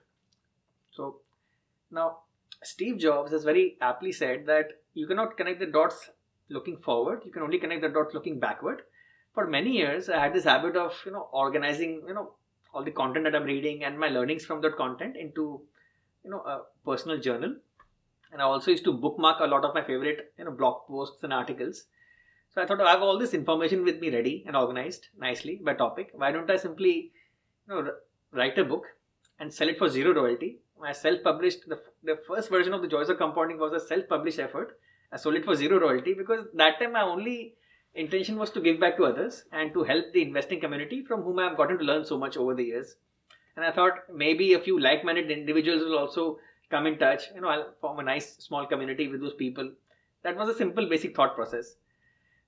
So 0.91 1.21
now 1.91 2.19
Steve 2.63 2.99
Jobs 2.99 3.33
has 3.33 3.45
very 3.45 3.77
aptly 3.81 4.13
said 4.13 4.47
that 4.47 4.81
you 4.95 5.07
cannot 5.07 5.37
connect 5.37 5.61
the 5.61 5.67
dots 5.67 6.11
looking 6.49 6.77
forward. 6.77 7.23
You 7.25 7.33
can 7.33 7.43
only 7.43 7.59
connect 7.59 7.83
the 7.83 7.89
dots 7.89 8.15
looking 8.15 8.39
backward. 8.39 8.83
For 9.35 9.47
many 9.47 9.73
years, 9.79 10.09
I 10.09 10.21
had 10.21 10.35
this 10.35 10.45
habit 10.45 10.77
of 10.77 10.95
you 11.07 11.13
know 11.13 11.29
organizing 11.33 12.03
you 12.07 12.15
know 12.15 12.33
all 12.75 12.85
the 12.85 12.91
content 12.91 13.25
that 13.25 13.35
I'm 13.35 13.45
reading 13.45 13.85
and 13.85 13.99
my 13.99 14.09
learnings 14.09 14.45
from 14.45 14.61
that 14.63 14.77
content 14.77 15.17
into 15.17 15.63
you 16.25 16.31
know 16.31 16.41
a 16.41 16.63
personal 16.85 17.19
journal. 17.19 17.57
And 18.33 18.41
I 18.41 18.45
also 18.45 18.71
used 18.71 18.85
to 18.85 18.93
bookmark 18.93 19.41
a 19.41 19.47
lot 19.47 19.65
of 19.65 19.75
my 19.75 19.83
favorite 19.83 20.33
you 20.39 20.45
know 20.45 20.53
blog 20.53 20.87
posts 20.89 21.23
and 21.23 21.33
articles. 21.33 21.85
So 22.55 22.62
I 22.62 22.67
thought 22.67 22.81
oh, 22.81 22.85
I 22.85 22.93
have 22.93 23.03
all 23.03 23.19
this 23.19 23.35
information 23.35 23.85
with 23.85 24.01
me 24.01 24.11
ready 24.11 24.45
and 24.47 24.57
organized 24.57 25.09
nicely 25.19 25.61
by 25.62 25.75
topic. 25.75 26.11
Why 26.15 26.33
don't 26.33 26.51
I 26.51 26.57
simply 26.57 27.12
you 27.69 27.75
know 27.75 27.93
write 28.33 28.59
a 28.59 28.65
book 28.65 28.85
and 29.39 29.53
sell 29.53 29.69
it 29.69 29.79
for 29.79 29.89
zero 29.89 30.15
royalty 30.15 30.59
I 30.85 30.93
self-published 30.93 31.69
the, 31.69 31.81
the 32.03 32.19
first 32.27 32.51
version 32.51 32.75
of 32.75 32.83
the 32.83 32.89
Joys 32.89 33.09
of 33.09 33.19
Compounding 33.19 33.59
was 33.59 33.73
a 33.73 33.87
self-published 33.87 34.39
effort. 34.39 34.79
I 35.12 35.17
sold 35.17 35.37
it 35.37 35.45
for 35.45 35.55
zero 35.55 35.79
royalty 35.79 36.15
because 36.15 36.47
that 36.55 36.79
time 36.79 36.93
my 36.93 37.03
only 37.03 37.55
intention 37.95 38.37
was 38.37 38.51
to 38.51 38.61
give 38.61 38.81
back 38.81 38.97
to 38.97 39.05
others 39.05 39.45
and 39.53 39.73
to 39.75 39.85
help 39.85 40.12
the 40.12 40.23
investing 40.23 40.61
community 40.61 41.05
from 41.05 41.23
whom 41.23 41.39
I 41.39 41.45
have 41.45 41.57
gotten 41.57 41.79
to 41.79 41.85
learn 41.85 42.05
so 42.05 42.19
much 42.19 42.37
over 42.37 42.55
the 42.55 42.65
years. 42.65 42.97
And 43.57 43.65
I 43.65 43.71
thought 43.71 44.05
maybe 44.12 44.55
a 44.55 44.61
few 44.61 44.81
like-minded 44.81 45.31
individuals 45.31 45.83
will 45.83 45.99
also 45.99 46.39
come 46.73 46.88
in 46.91 46.99
touch. 46.99 47.29
You 47.35 47.43
know, 47.43 47.49
I'll 47.55 47.69
form 47.81 48.00
a 48.00 48.02
nice 48.02 48.35
small 48.49 48.67
community 48.67 49.09
with 49.12 49.21
those 49.21 49.35
people. 49.35 49.71
That 50.25 50.37
was 50.37 50.49
a 50.49 50.57
simple, 50.57 50.88
basic 50.88 51.17
thought 51.17 51.37
process. 51.37 51.76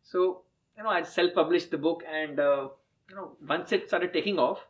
So 0.03 0.43
you 0.77 0.83
know, 0.83 0.91
I 0.91 1.03
self-published 1.03 1.71
the 1.71 1.79
book, 1.79 2.03
and 2.21 2.41
uh, 2.41 2.69
you 3.11 3.17
know, 3.17 3.33
once 3.55 3.73
it 3.73 3.89
started 3.89 4.13
taking 4.13 4.39
off, 4.39 4.67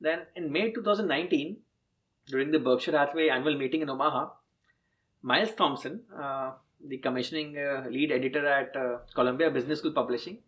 then 0.00 0.20
in 0.36 0.52
May 0.52 0.70
2019 0.72 1.56
during 2.26 2.50
the 2.50 2.58
Berkshire 2.58 2.96
Hathaway 2.96 3.28
annual 3.28 3.56
meeting 3.56 3.82
in 3.82 3.90
Omaha, 3.90 4.28
Myles 5.22 5.54
Thompson, 5.54 6.00
uh, 6.16 6.52
the 6.86 6.98
commissioning 6.98 7.56
uh, 7.58 7.86
lead 7.90 8.12
editor 8.12 8.46
at 8.46 8.76
uh, 8.76 8.98
Columbia 9.14 9.50
Business 9.50 9.80
School 9.80 9.92
Publishing, 9.92 10.38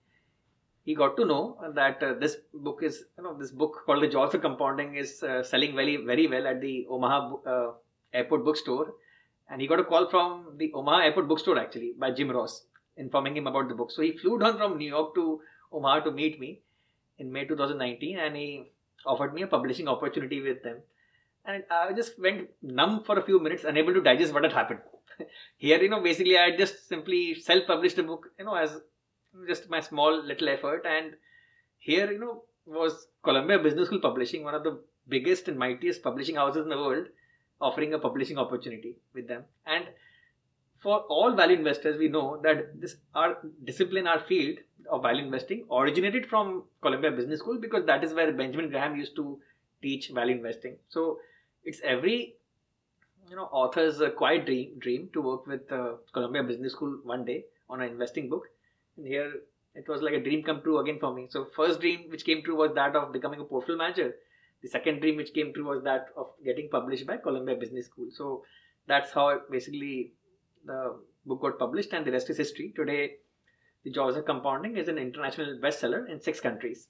he 0.85 0.95
got 0.95 1.17
to 1.17 1.25
know 1.25 1.59
that 1.75 2.03
uh, 2.03 2.15
this 2.15 2.37
book 2.53 2.81
is, 2.83 3.05
you 3.17 3.25
know, 3.25 3.37
this 3.39 3.51
book 3.51 3.83
called 3.87 4.03
The 4.03 4.09
Joys 4.09 4.35
of 4.35 4.43
Compounding 4.43 4.97
is 4.97 5.23
uh, 5.23 5.43
selling 5.43 5.75
very, 5.77 5.97
very 5.97 6.27
well 6.27 6.47
at 6.47 6.61
the 6.61 6.87
Omaha 6.89 7.35
uh, 7.47 7.73
Airport 8.13 8.45
Bookstore. 8.45 8.95
And 9.51 9.61
he 9.61 9.67
got 9.67 9.81
a 9.81 9.85
call 9.85 10.09
from 10.09 10.57
the 10.57 10.73
Omaha 10.75 11.05
Airport 11.05 11.29
Bookstore 11.29 11.59
actually 11.59 11.93
by 11.99 12.11
Jim 12.11 12.31
Ross 12.31 12.65
informing 12.97 13.37
him 13.37 13.47
about 13.47 13.69
the 13.69 13.75
book. 13.75 13.91
So 13.91 14.03
he 14.03 14.17
flew 14.17 14.39
down 14.39 14.57
from 14.59 14.79
New 14.79 14.89
York 14.89 15.15
to 15.15 15.41
Omaha 15.73 16.01
to 16.01 16.11
meet 16.11 16.39
me 16.39 16.61
in 17.19 17.33
May 17.33 17.45
2019 17.45 18.19
and 18.19 18.37
he 18.37 18.71
offered 19.05 19.35
me 19.35 19.43
a 19.43 19.47
publishing 19.47 19.89
opportunity 19.89 20.41
with 20.41 20.63
them 20.63 20.79
and 21.45 21.65
I 21.71 21.93
just 21.93 22.19
went 22.21 22.51
numb 22.63 23.03
for 23.05 23.19
a 23.19 23.23
few 23.23 23.41
minutes, 23.41 23.65
unable 23.65 23.95
to 23.95 24.01
digest 24.01 24.33
what 24.33 24.45
had 24.45 24.53
happened. 24.53 24.81
Here, 25.57 25.83
you 25.83 25.89
know, 25.89 26.01
basically, 26.01 26.39
I 26.39 26.57
just 26.57 26.89
simply 26.89 27.35
self-published 27.35 27.99
a 27.99 28.03
book, 28.03 28.29
you 28.39 28.45
know, 28.45 28.55
as 28.55 28.81
just 29.49 29.69
my 29.69 29.81
small 29.81 30.23
little 30.23 30.49
effort, 30.49 30.85
and 30.87 31.15
here, 31.79 32.13
you 32.13 32.19
know, 32.19 32.45
was 32.67 33.09
Columbia 33.25 33.59
Business 33.59 33.87
School 33.87 34.01
Publishing, 34.01 34.45
one 34.45 34.55
of 34.55 34.63
the 34.63 34.81
biggest 35.09 35.49
and 35.49 35.59
mightiest 35.59 36.03
publishing 36.03 36.37
houses 36.37 36.63
in 36.63 36.69
the 36.69 36.77
world, 36.77 37.07
offering 37.63 37.95
a 37.95 37.99
publishing 37.99 38.39
opportunity 38.39 38.97
with 39.15 39.29
them. 39.29 39.45
And 39.67 39.87
for 40.83 40.99
all 41.17 41.33
value 41.33 41.57
investors, 41.57 41.97
we 41.99 42.09
know 42.09 42.41
that 42.43 42.81
this 42.81 42.97
our 43.15 43.39
discipline, 43.65 44.07
our 44.07 44.21
field 44.21 44.59
of 44.91 45.03
value 45.03 45.25
investing 45.25 45.65
originated 45.71 46.27
from 46.27 46.65
Columbia 46.81 47.13
Business 47.13 47.41
School 47.41 47.59
because 47.59 47.87
that 47.87 48.03
is 48.05 48.13
where 48.13 48.33
Benjamin 48.33 48.71
Graham 48.71 48.97
used 48.97 49.15
to 49.17 49.39
teach 49.81 50.11
value 50.11 50.37
investing. 50.37 50.77
So 50.89 51.21
it's 51.65 51.81
every 51.85 52.35
you 53.31 53.37
know 53.37 53.45
author's 53.45 54.01
uh, 54.01 54.11
quiet 54.11 54.45
dream 54.47 54.73
dream 54.79 55.09
to 55.13 55.23
work 55.23 55.47
with 55.47 55.71
uh, 55.71 55.93
Columbia 56.13 56.43
Business 56.43 56.73
School 56.73 56.99
one 57.05 57.25
day 57.25 57.45
on 57.71 57.81
an 57.81 57.91
investing 57.91 58.29
book. 58.29 58.49
And 58.97 59.07
here 59.07 59.33
it 59.75 59.89
was 59.89 60.03
like 60.03 60.15
a 60.15 60.21
dream 60.21 60.43
come 60.43 60.61
true 60.63 60.79
again 60.79 60.99
for 60.99 61.15
me. 61.15 61.27
So 61.31 61.47
first 61.57 61.81
dream 61.81 62.11
which 62.11 62.25
came 62.25 62.43
true 62.43 62.57
was 62.57 62.75
that 62.75 62.97
of 62.97 63.13
becoming 63.13 63.41
a 63.41 63.45
portfolio 63.45 63.79
manager. 63.79 64.15
The 64.63 64.69
second 64.69 65.01
dream 65.01 65.17
which 65.17 65.35
came 65.35 65.53
true 65.53 65.69
was 65.69 65.83
that 65.85 66.07
of 66.17 66.29
getting 66.45 66.69
published 66.71 67.07
by 67.07 67.17
Columbia 67.17 67.57
Business 67.57 67.87
School. 67.87 68.09
So 68.11 68.45
that's 68.87 69.13
how 69.13 69.41
basically 69.51 70.13
the 70.65 71.01
book 71.27 71.43
got 71.43 71.59
published, 71.59 71.93
and 71.93 72.07
the 72.07 72.13
rest 72.13 72.31
is 72.31 72.37
history. 72.37 72.73
Today, 72.75 73.17
The 73.85 73.91
Joys 73.91 74.17
of 74.17 74.25
Compounding 74.25 74.77
is 74.77 74.89
an 74.89 74.99
international 74.99 75.59
bestseller 75.63 76.09
in 76.09 76.21
six 76.21 76.41
countries. 76.41 76.89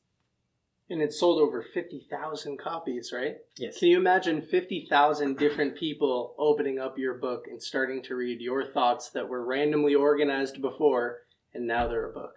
And 0.91 1.01
it 1.01 1.15
sold 1.15 1.41
over 1.41 1.63
50,000 1.63 2.59
copies, 2.59 3.13
right? 3.15 3.37
Yes. 3.57 3.79
Can 3.79 3.89
you 3.89 3.97
imagine 3.99 4.43
50,000 4.43 5.39
different 5.39 5.77
people 5.77 6.35
opening 6.39 6.79
up 6.79 6.99
your 6.99 7.15
book 7.15 7.47
and 7.49 7.63
starting 7.63 8.03
to 8.03 8.15
read 8.15 8.41
your 8.41 8.67
thoughts 8.67 9.09
that 9.11 9.29
were 9.29 9.45
randomly 9.45 9.95
organized 9.95 10.61
before 10.61 11.21
and 11.55 11.67
now 11.67 11.89
they're 11.89 12.11
a 12.11 12.13
book? 12.13 12.35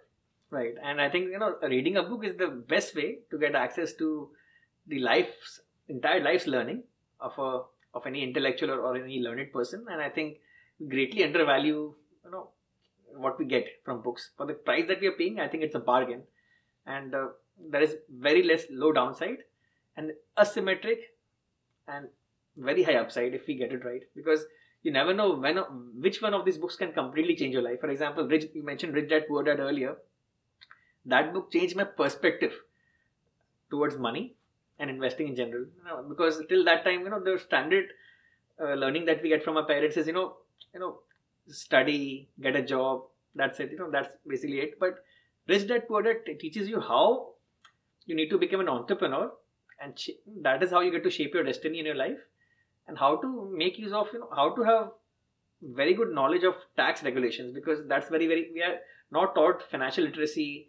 Right. 0.48 0.74
And 0.82 1.00
I 1.00 1.10
think, 1.10 1.26
you 1.32 1.38
know, 1.38 1.56
reading 1.60 1.96
a 1.96 2.02
book 2.04 2.24
is 2.24 2.36
the 2.38 2.46
best 2.46 2.94
way 2.94 3.18
to 3.30 3.38
get 3.38 3.54
access 3.54 3.92
to 3.94 4.30
the 4.86 4.98
life's 5.00 5.60
entire 5.88 6.22
life's 6.22 6.46
learning 6.46 6.82
of 7.20 7.38
a 7.38 7.62
of 7.94 8.06
any 8.06 8.22
intellectual 8.22 8.70
or, 8.70 8.80
or 8.80 8.96
any 8.96 9.20
learned 9.20 9.52
person. 9.52 9.86
And 9.90 10.00
I 10.02 10.10
think 10.10 10.38
greatly 10.88 11.24
undervalue, 11.24 11.94
you 12.24 12.30
know, 12.30 12.50
what 13.16 13.38
we 13.38 13.46
get 13.46 13.66
from 13.84 14.02
books. 14.02 14.30
For 14.36 14.46
the 14.46 14.54
price 14.54 14.84
that 14.88 15.00
we 15.00 15.06
are 15.06 15.12
paying, 15.12 15.40
I 15.40 15.48
think 15.48 15.62
it's 15.62 15.74
a 15.74 15.80
bargain. 15.80 16.22
And 16.86 17.14
uh, 17.14 17.28
there 17.70 17.80
is 17.80 17.96
very 18.10 18.42
less 18.42 18.64
low 18.70 18.92
downside 18.92 19.38
and 19.96 20.12
asymmetric 20.38 20.98
and 21.88 22.08
very 22.56 22.82
high 22.82 22.96
upside 22.96 23.34
if 23.34 23.46
we 23.46 23.54
get 23.54 23.72
it 23.72 23.84
right 23.84 24.02
because 24.14 24.44
you 24.82 24.92
never 24.92 25.12
know 25.12 25.34
when 25.34 25.58
which 26.00 26.22
one 26.22 26.34
of 26.34 26.44
these 26.44 26.58
books 26.58 26.76
can 26.76 26.92
completely 26.92 27.34
change 27.36 27.52
your 27.52 27.62
life 27.62 27.80
for 27.80 27.90
example 27.90 28.26
rich 28.26 28.46
you 28.54 28.62
mentioned 28.62 28.94
rich 28.94 29.08
dad 29.08 29.24
poor 29.28 29.42
dad 29.42 29.60
earlier 29.60 29.96
that 31.04 31.32
book 31.32 31.50
changed 31.52 31.76
my 31.76 31.84
perspective 31.84 32.52
towards 33.70 33.98
money 33.98 34.34
and 34.78 34.90
investing 34.90 35.28
in 35.28 35.36
general 35.36 35.64
you 35.64 35.84
know, 35.84 36.04
because 36.08 36.42
till 36.48 36.64
that 36.64 36.84
time 36.84 37.00
you 37.00 37.10
know 37.10 37.22
the 37.22 37.38
standard 37.38 37.86
uh, 38.60 38.74
learning 38.74 39.04
that 39.04 39.22
we 39.22 39.28
get 39.28 39.44
from 39.44 39.56
our 39.56 39.66
parents 39.66 39.96
is 39.96 40.06
you 40.06 40.12
know 40.12 40.36
you 40.74 40.80
know 40.80 40.98
study 41.48 42.28
get 42.40 42.56
a 42.56 42.62
job 42.62 43.02
that's 43.34 43.60
it 43.60 43.70
you 43.70 43.78
know 43.78 43.90
that's 43.90 44.08
basically 44.26 44.58
it. 44.58 44.78
But 44.80 45.04
rich 45.48 45.68
dad 45.68 45.86
poor 45.88 46.02
dad 46.02 46.24
teaches 46.40 46.68
you 46.68 46.80
how 46.80 47.32
you 48.06 48.14
need 48.14 48.30
to 48.30 48.38
become 48.38 48.60
an 48.60 48.68
entrepreneur 48.68 49.30
and 49.80 49.98
sh- 49.98 50.20
that 50.42 50.62
is 50.62 50.70
how 50.70 50.80
you 50.80 50.90
get 50.90 51.04
to 51.04 51.10
shape 51.10 51.34
your 51.34 51.44
destiny 51.44 51.80
in 51.80 51.86
your 51.86 51.94
life 51.94 52.18
and 52.88 52.98
how 52.98 53.16
to 53.16 53.50
make 53.54 53.78
use 53.78 53.92
of 53.92 54.08
you 54.12 54.20
know 54.20 54.30
how 54.34 54.54
to 54.54 54.62
have 54.62 54.90
very 55.62 55.94
good 55.94 56.12
knowledge 56.12 56.44
of 56.44 56.54
tax 56.76 57.02
regulations 57.02 57.52
because 57.54 57.80
that's 57.88 58.08
very 58.08 58.26
very 58.26 58.50
we 58.54 58.62
are 58.62 58.76
not 59.10 59.34
taught 59.34 59.62
financial 59.70 60.04
literacy 60.04 60.68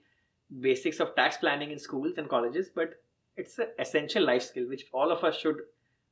basics 0.62 1.00
of 1.00 1.16
tax 1.16 1.38
planning 1.38 1.72
in 1.72 1.80
schools 1.80 2.14
and 2.18 2.30
colleges 2.30 2.70
but 2.74 3.02
it's 3.38 3.58
an 3.60 3.68
essential 3.80 4.26
life 4.26 4.44
skill 4.44 4.68
which 4.68 4.86
all 4.92 5.12
of 5.12 5.24
us 5.24 5.38
should 5.38 5.58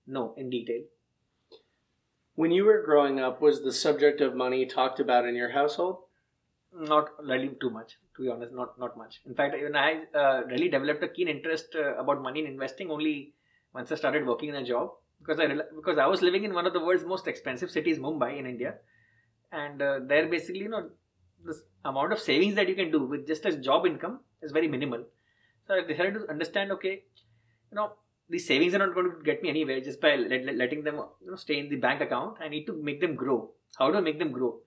know 0.07 0.33
in 0.37 0.49
detail. 0.49 0.83
When 2.35 2.51
you 2.51 2.65
were 2.65 2.83
growing 2.85 3.19
up 3.19 3.41
was 3.41 3.63
the 3.63 3.71
subject 3.73 4.21
of 4.21 4.35
money 4.35 4.65
talked 4.65 4.99
about 4.99 5.25
in 5.25 5.35
your 5.35 5.51
household? 5.51 5.99
Not 6.73 7.09
really 7.23 7.49
too 7.61 7.69
much 7.69 7.97
to 8.15 8.23
be 8.23 8.29
honest 8.29 8.53
not 8.53 8.77
not 8.79 8.97
much. 8.97 9.21
In 9.25 9.35
fact 9.35 9.55
even 9.55 9.75
i 9.75 10.03
uh, 10.13 10.43
really 10.51 10.69
developed 10.69 11.03
a 11.03 11.07
keen 11.07 11.27
interest 11.27 11.75
uh, 11.75 11.95
about 12.03 12.21
money 12.21 12.39
and 12.41 12.49
investing 12.49 12.91
only 12.91 13.33
once 13.73 13.91
i 13.91 13.95
started 13.95 14.25
working 14.25 14.49
in 14.49 14.55
a 14.55 14.65
job 14.65 14.91
because 15.21 15.39
i 15.39 15.47
because 15.79 15.97
i 15.97 16.05
was 16.05 16.21
living 16.21 16.43
in 16.43 16.53
one 16.53 16.65
of 16.65 16.73
the 16.73 16.83
world's 16.85 17.05
most 17.13 17.27
expensive 17.27 17.71
cities 17.71 17.99
mumbai 17.99 18.37
in 18.39 18.45
india. 18.45 18.75
And 19.51 19.81
uh, 19.81 19.99
there 20.11 20.27
basically 20.27 20.61
you 20.61 20.69
know 20.69 20.89
the 21.43 21.55
amount 21.85 22.13
of 22.13 22.19
savings 22.19 22.55
that 22.55 22.67
you 22.67 22.75
can 22.75 22.91
do 22.91 23.03
with 23.05 23.27
just 23.27 23.45
a 23.45 23.55
job 23.57 23.85
income 23.85 24.19
is 24.41 24.51
very 24.51 24.67
minimal. 24.67 25.05
So 25.67 25.75
I 25.75 25.81
decided 25.81 26.13
to 26.15 26.29
understand, 26.29 26.71
okay, 26.73 27.03
you 27.71 27.75
know, 27.75 27.93
these 28.29 28.47
savings 28.47 28.73
are 28.73 28.79
not 28.79 28.93
going 28.93 29.11
to 29.11 29.23
get 29.23 29.41
me 29.43 29.49
anywhere 29.49 29.81
just 29.81 30.01
by 30.01 30.15
let, 30.15 30.45
let, 30.45 30.55
letting 30.55 30.83
them 30.83 30.95
you 31.21 31.29
know 31.29 31.35
stay 31.35 31.59
in 31.59 31.69
the 31.69 31.75
bank 31.75 32.01
account. 32.01 32.37
I 32.41 32.47
need 32.47 32.65
to 32.65 32.73
make 32.73 33.01
them 33.01 33.15
grow. 33.15 33.49
How 33.77 33.91
do 33.91 33.97
I 33.97 34.01
make 34.01 34.19
them 34.19 34.31
grow? 34.31 34.59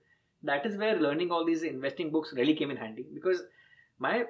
That 0.43 0.65
is 0.65 0.77
where 0.77 0.97
learning 0.97 1.31
all 1.31 1.45
these 1.45 1.63
investing 1.63 2.11
books 2.11 2.33
really 2.33 2.55
came 2.55 2.71
in 2.71 2.77
handy 2.77 3.05
because 3.13 3.41
my 3.97 4.25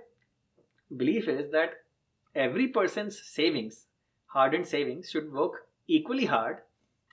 belief 0.98 1.28
is 1.28 1.52
that 1.52 1.84
every 2.34 2.68
person's 2.68 3.22
savings, 3.22 3.86
hardened 4.26 4.66
savings, 4.66 5.10
should 5.10 5.32
work 5.32 5.68
equally 5.88 6.26
hard 6.26 6.58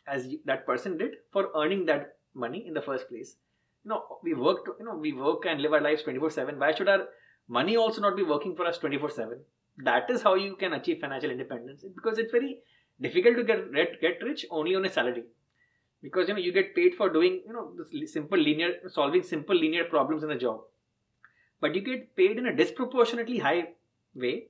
as 0.07 0.29
that 0.45 0.65
person 0.65 0.97
did 0.97 1.17
for 1.33 1.51
earning 1.55 1.85
that 1.87 2.17
money 2.35 2.67
in 2.67 2.73
the 2.73 2.81
first 2.81 3.09
place. 3.09 3.37
You 3.85 3.91
know, 3.91 4.19
we 4.23 4.35
work, 4.35 4.65
to, 4.65 4.75
you 4.79 4.87
know, 4.87 4.97
we 4.97 5.13
work 5.13 5.45
and 5.47 5.61
live 5.61 5.73
our 5.73 5.81
lives 5.81 6.03
24/7. 6.03 6.59
Why 6.59 6.75
should 6.75 6.89
our 6.89 7.09
money 7.49 7.77
also 7.77 8.01
not 8.01 8.17
be 8.17 8.23
working 8.23 8.57
for 8.57 8.67
us 8.67 8.79
24/7? 8.79 9.41
That 9.85 10.11
is 10.11 10.23
how 10.23 10.35
you 10.35 10.57
can 10.57 10.73
achieve 10.73 11.01
financial 11.01 11.31
independence. 11.31 11.85
Because 11.95 12.19
it's 12.19 12.33
very 12.33 12.59
difficult 13.01 13.37
to 13.37 13.45
get 13.45 14.01
get 14.01 14.23
rich 14.23 14.47
only 14.51 14.75
on 14.75 14.85
a 14.85 14.91
salary. 14.91 15.25
Because 16.03 16.29
you 16.29 16.35
know 16.35 16.41
you 16.41 16.53
get 16.53 16.75
paid 16.75 16.95
for 16.95 17.09
doing 17.11 17.43
you 17.47 17.53
know 17.53 17.67
simple 18.07 18.39
linear 18.39 18.73
solving 18.89 19.23
simple 19.23 19.57
linear 19.57 19.85
problems 19.85 20.25
in 20.25 20.31
a 20.31 20.39
job. 20.39 20.61
But 21.61 21.75
you 21.75 21.81
get 21.81 22.15
paid 22.17 22.39
in 22.39 22.47
a 22.47 22.57
disproportionately 22.57 23.39
high 23.39 23.69
way 24.15 24.49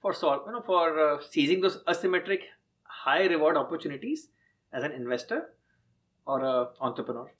for 0.00 0.12
solve 0.12 0.42
you 0.46 0.52
know 0.52 0.62
for 0.62 0.98
uh, 0.98 1.20
seizing 1.30 1.60
those 1.60 1.82
asymmetric 1.84 2.48
high 2.84 3.26
reward 3.26 3.56
opportunities 3.56 4.28
as 4.72 4.84
an 4.84 4.92
investor 4.92 5.40
or 6.26 6.70
entrepreneur 6.80 7.30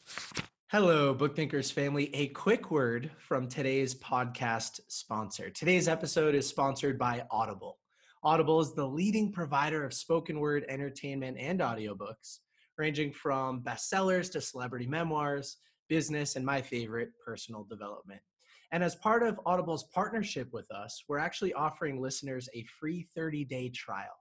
Hello, 0.72 1.12
Book 1.12 1.34
Thinkers 1.34 1.72
family. 1.72 2.14
A 2.14 2.28
quick 2.28 2.70
word 2.70 3.10
from 3.18 3.48
today's 3.48 3.92
podcast 3.92 4.78
sponsor. 4.86 5.50
Today's 5.50 5.88
episode 5.88 6.36
is 6.36 6.46
sponsored 6.46 6.96
by 6.96 7.24
Audible. 7.28 7.80
Audible 8.22 8.60
is 8.60 8.72
the 8.72 8.86
leading 8.86 9.32
provider 9.32 9.84
of 9.84 9.92
spoken 9.92 10.38
word 10.38 10.64
entertainment 10.68 11.38
and 11.40 11.58
audiobooks, 11.58 12.38
ranging 12.78 13.12
from 13.12 13.64
bestsellers 13.64 14.30
to 14.30 14.40
celebrity 14.40 14.86
memoirs, 14.86 15.56
business, 15.88 16.36
and 16.36 16.46
my 16.46 16.62
favorite, 16.62 17.10
personal 17.26 17.64
development. 17.64 18.20
And 18.70 18.84
as 18.84 18.94
part 18.94 19.24
of 19.24 19.40
Audible's 19.46 19.88
partnership 19.92 20.52
with 20.52 20.70
us, 20.70 21.02
we're 21.08 21.18
actually 21.18 21.52
offering 21.52 22.00
listeners 22.00 22.48
a 22.54 22.64
free 22.78 23.08
30 23.16 23.44
day 23.44 23.70
trial. 23.70 24.19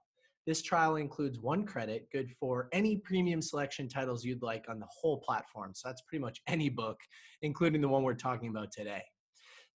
This 0.50 0.62
trial 0.62 0.96
includes 0.96 1.38
one 1.38 1.64
credit, 1.64 2.08
good 2.10 2.32
for 2.40 2.68
any 2.72 2.96
premium 2.96 3.40
selection 3.40 3.88
titles 3.88 4.24
you'd 4.24 4.42
like 4.42 4.64
on 4.68 4.80
the 4.80 4.88
whole 4.90 5.18
platform. 5.18 5.70
So 5.76 5.88
that's 5.88 6.02
pretty 6.02 6.20
much 6.20 6.40
any 6.48 6.68
book, 6.68 6.98
including 7.42 7.80
the 7.80 7.86
one 7.86 8.02
we're 8.02 8.14
talking 8.14 8.48
about 8.48 8.72
today. 8.72 9.00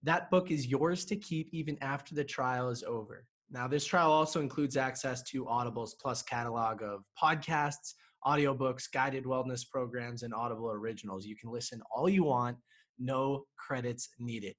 That 0.04 0.30
book 0.30 0.52
is 0.52 0.68
yours 0.68 1.06
to 1.06 1.16
keep 1.16 1.48
even 1.54 1.78
after 1.80 2.14
the 2.14 2.26
trial 2.26 2.72
is 2.72 2.84
over. 2.84 3.26
Now, 3.50 3.70
this 3.70 3.86
trial 3.86 4.12
also 4.12 4.42
includes 4.42 4.76
access 4.76 5.24
to 5.30 5.48
Audible's 5.48 5.96
Plus 6.02 6.22
catalog 6.22 6.84
of 6.84 7.06
podcasts, 7.18 7.94
audiobooks, 8.26 8.92
guided 8.92 9.24
wellness 9.24 9.64
programs, 9.66 10.24
and 10.24 10.34
Audible 10.34 10.70
originals. 10.70 11.26
You 11.26 11.38
can 11.38 11.52
listen 11.52 11.82
all 11.90 12.10
you 12.10 12.26
want, 12.26 12.58
no 13.00 13.46
credits 13.58 14.10
needed. 14.20 14.56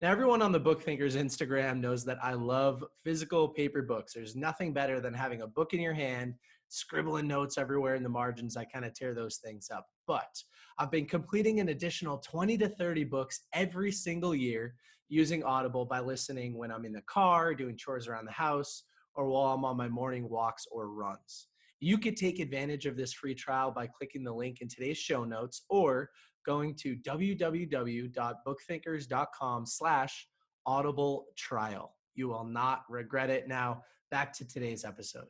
Now, 0.00 0.12
everyone 0.12 0.42
on 0.42 0.52
the 0.52 0.60
Book 0.60 0.82
Thinkers 0.82 1.16
Instagram 1.16 1.80
knows 1.80 2.04
that 2.04 2.18
I 2.22 2.34
love 2.34 2.84
physical 3.02 3.48
paper 3.48 3.82
books. 3.82 4.12
There's 4.12 4.36
nothing 4.36 4.72
better 4.72 5.00
than 5.00 5.12
having 5.12 5.42
a 5.42 5.46
book 5.46 5.74
in 5.74 5.80
your 5.80 5.92
hand, 5.92 6.34
scribbling 6.68 7.26
notes 7.26 7.58
everywhere 7.58 7.96
in 7.96 8.02
the 8.02 8.08
margins. 8.08 8.56
I 8.56 8.64
kind 8.64 8.84
of 8.84 8.94
tear 8.94 9.12
those 9.14 9.38
things 9.38 9.70
up. 9.74 9.86
But 10.06 10.40
I've 10.78 10.90
been 10.90 11.06
completing 11.06 11.58
an 11.58 11.70
additional 11.70 12.18
20 12.18 12.56
to 12.58 12.68
30 12.68 13.04
books 13.04 13.40
every 13.52 13.90
single 13.90 14.34
year 14.34 14.74
using 15.08 15.42
Audible 15.42 15.84
by 15.84 16.00
listening 16.00 16.56
when 16.56 16.70
I'm 16.70 16.84
in 16.84 16.92
the 16.92 17.02
car, 17.02 17.54
doing 17.54 17.76
chores 17.76 18.06
around 18.06 18.26
the 18.26 18.32
house, 18.32 18.84
or 19.14 19.26
while 19.26 19.52
I'm 19.52 19.64
on 19.64 19.76
my 19.76 19.88
morning 19.88 20.28
walks 20.28 20.66
or 20.70 20.90
runs. 20.90 21.48
You 21.80 21.98
could 21.98 22.16
take 22.16 22.40
advantage 22.40 22.86
of 22.86 22.96
this 22.96 23.12
free 23.12 23.34
trial 23.34 23.70
by 23.70 23.86
clicking 23.86 24.24
the 24.24 24.32
link 24.32 24.60
in 24.60 24.68
today's 24.68 24.98
show 24.98 25.24
notes 25.24 25.62
or 25.68 26.10
going 26.48 26.74
to 26.74 26.96
www.bookthinkers.com 26.96 29.66
slash 29.66 30.28
audible 30.64 31.26
trial. 31.36 31.94
You 32.14 32.28
will 32.28 32.46
not 32.46 32.84
regret 32.88 33.28
it. 33.28 33.46
Now, 33.46 33.82
back 34.10 34.32
to 34.38 34.48
today's 34.48 34.82
episode. 34.82 35.26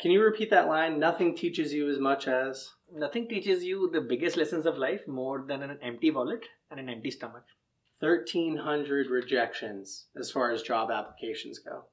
Can 0.00 0.10
you 0.10 0.20
repeat 0.20 0.50
that 0.50 0.66
line? 0.66 0.98
Nothing 0.98 1.36
teaches 1.36 1.72
you 1.72 1.88
as 1.88 2.00
much 2.00 2.26
as. 2.26 2.70
Nothing 2.92 3.28
teaches 3.28 3.62
you 3.62 3.88
the 3.92 4.00
biggest 4.00 4.36
lessons 4.36 4.66
of 4.66 4.78
life 4.78 5.06
more 5.06 5.44
than 5.46 5.62
an 5.62 5.78
empty 5.80 6.10
wallet 6.10 6.44
and 6.72 6.80
an 6.80 6.88
empty 6.88 7.12
stomach. 7.12 7.44
1,300 8.00 9.10
rejections 9.10 10.06
as 10.18 10.28
far 10.28 10.50
as 10.50 10.62
job 10.62 10.90
applications 10.90 11.60
go. 11.60 11.84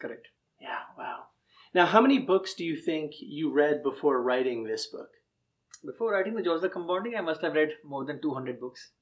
Correct. 0.00 0.28
Yeah, 0.60 0.78
wow. 0.96 1.24
Now, 1.74 1.86
how 1.86 2.00
many 2.00 2.20
books 2.20 2.54
do 2.54 2.64
you 2.64 2.76
think 2.76 3.14
you 3.18 3.52
read 3.52 3.82
before 3.82 4.22
writing 4.22 4.62
this 4.62 4.86
book? 4.86 5.10
Before 5.84 6.12
writing 6.12 6.34
The 6.34 6.42
Joys 6.42 6.64
of 6.64 6.72
Compounding, 6.72 7.14
I 7.14 7.20
must 7.20 7.42
have 7.42 7.54
read 7.54 7.74
more 7.84 8.06
than 8.06 8.18
200 8.18 8.58
books. 8.58 8.92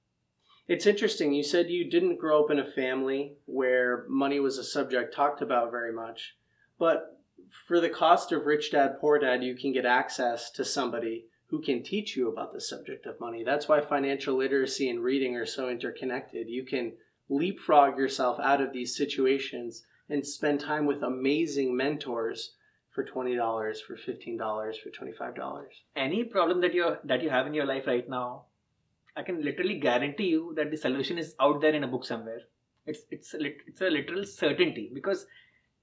It's 0.67 0.87
interesting. 0.87 1.33
You 1.33 1.45
said 1.45 1.71
you 1.71 1.89
didn't 1.89 2.19
grow 2.19 2.43
up 2.43 2.51
in 2.51 2.59
a 2.59 2.65
family 2.65 3.37
where 3.47 4.05
money 4.09 4.41
was 4.41 4.59
a 4.59 4.65
subject 4.65 5.15
talked 5.15 5.41
about 5.41 5.71
very 5.71 5.93
much. 5.93 6.37
But 6.81 7.21
for 7.69 7.81
the 7.81 7.89
cost 7.89 8.33
of 8.33 8.47
Rich 8.47 8.73
Dad 8.73 8.97
Poor 9.01 9.21
Dad, 9.21 9.45
you 9.45 9.55
can 9.55 9.73
get 9.73 9.87
access 9.87 10.51
to 10.53 10.65
somebody 10.65 11.27
who 11.47 11.63
can 11.63 11.85
teach 11.85 12.17
you 12.17 12.29
about 12.29 12.53
the 12.53 12.61
subject 12.61 13.07
of 13.07 13.21
money. 13.21 13.45
That's 13.45 13.69
why 13.69 13.81
financial 13.81 14.37
literacy 14.37 14.91
and 14.91 15.05
reading 15.05 15.37
are 15.37 15.47
so 15.47 15.69
interconnected. 15.69 16.49
You 16.49 16.65
can 16.65 16.95
leapfrog 17.29 17.97
yourself 17.97 18.41
out 18.41 18.61
of 18.61 18.73
these 18.73 18.97
situations 18.97 19.85
and 20.09 20.27
spend 20.27 20.59
time 20.59 20.87
with 20.87 21.03
amazing 21.03 21.77
mentors 21.77 22.55
for 22.95 23.05
twenty 23.05 23.35
dollars, 23.35 23.81
for 23.81 23.97
fifteen 23.97 24.37
dollars, 24.37 24.79
for 24.79 24.91
twenty 24.91 25.13
five 25.13 25.35
dollars. 25.35 25.73
Any 25.97 26.25
problem 26.25 26.61
that 26.61 26.75
you 26.75 26.97
that 27.05 27.23
you 27.23 27.31
have 27.31 27.47
in 27.47 27.55
your 27.55 27.67
life 27.67 27.87
right 27.87 28.09
now, 28.09 28.45
I 29.17 29.23
can 29.23 29.45
literally 29.45 29.79
guarantee 29.79 30.29
you 30.29 30.53
that 30.57 30.71
the 30.71 30.77
solution 30.77 31.19
is 31.19 31.35
out 31.41 31.61
there 31.61 31.75
in 31.75 31.85
a 31.85 31.89
book 31.89 32.05
somewhere. 32.05 32.43
It's 32.87 33.01
it's 33.11 33.35
a, 33.35 33.39
it's 33.67 33.81
a 33.81 33.91
literal 33.91 34.25
certainty 34.25 34.91
because 34.93 35.27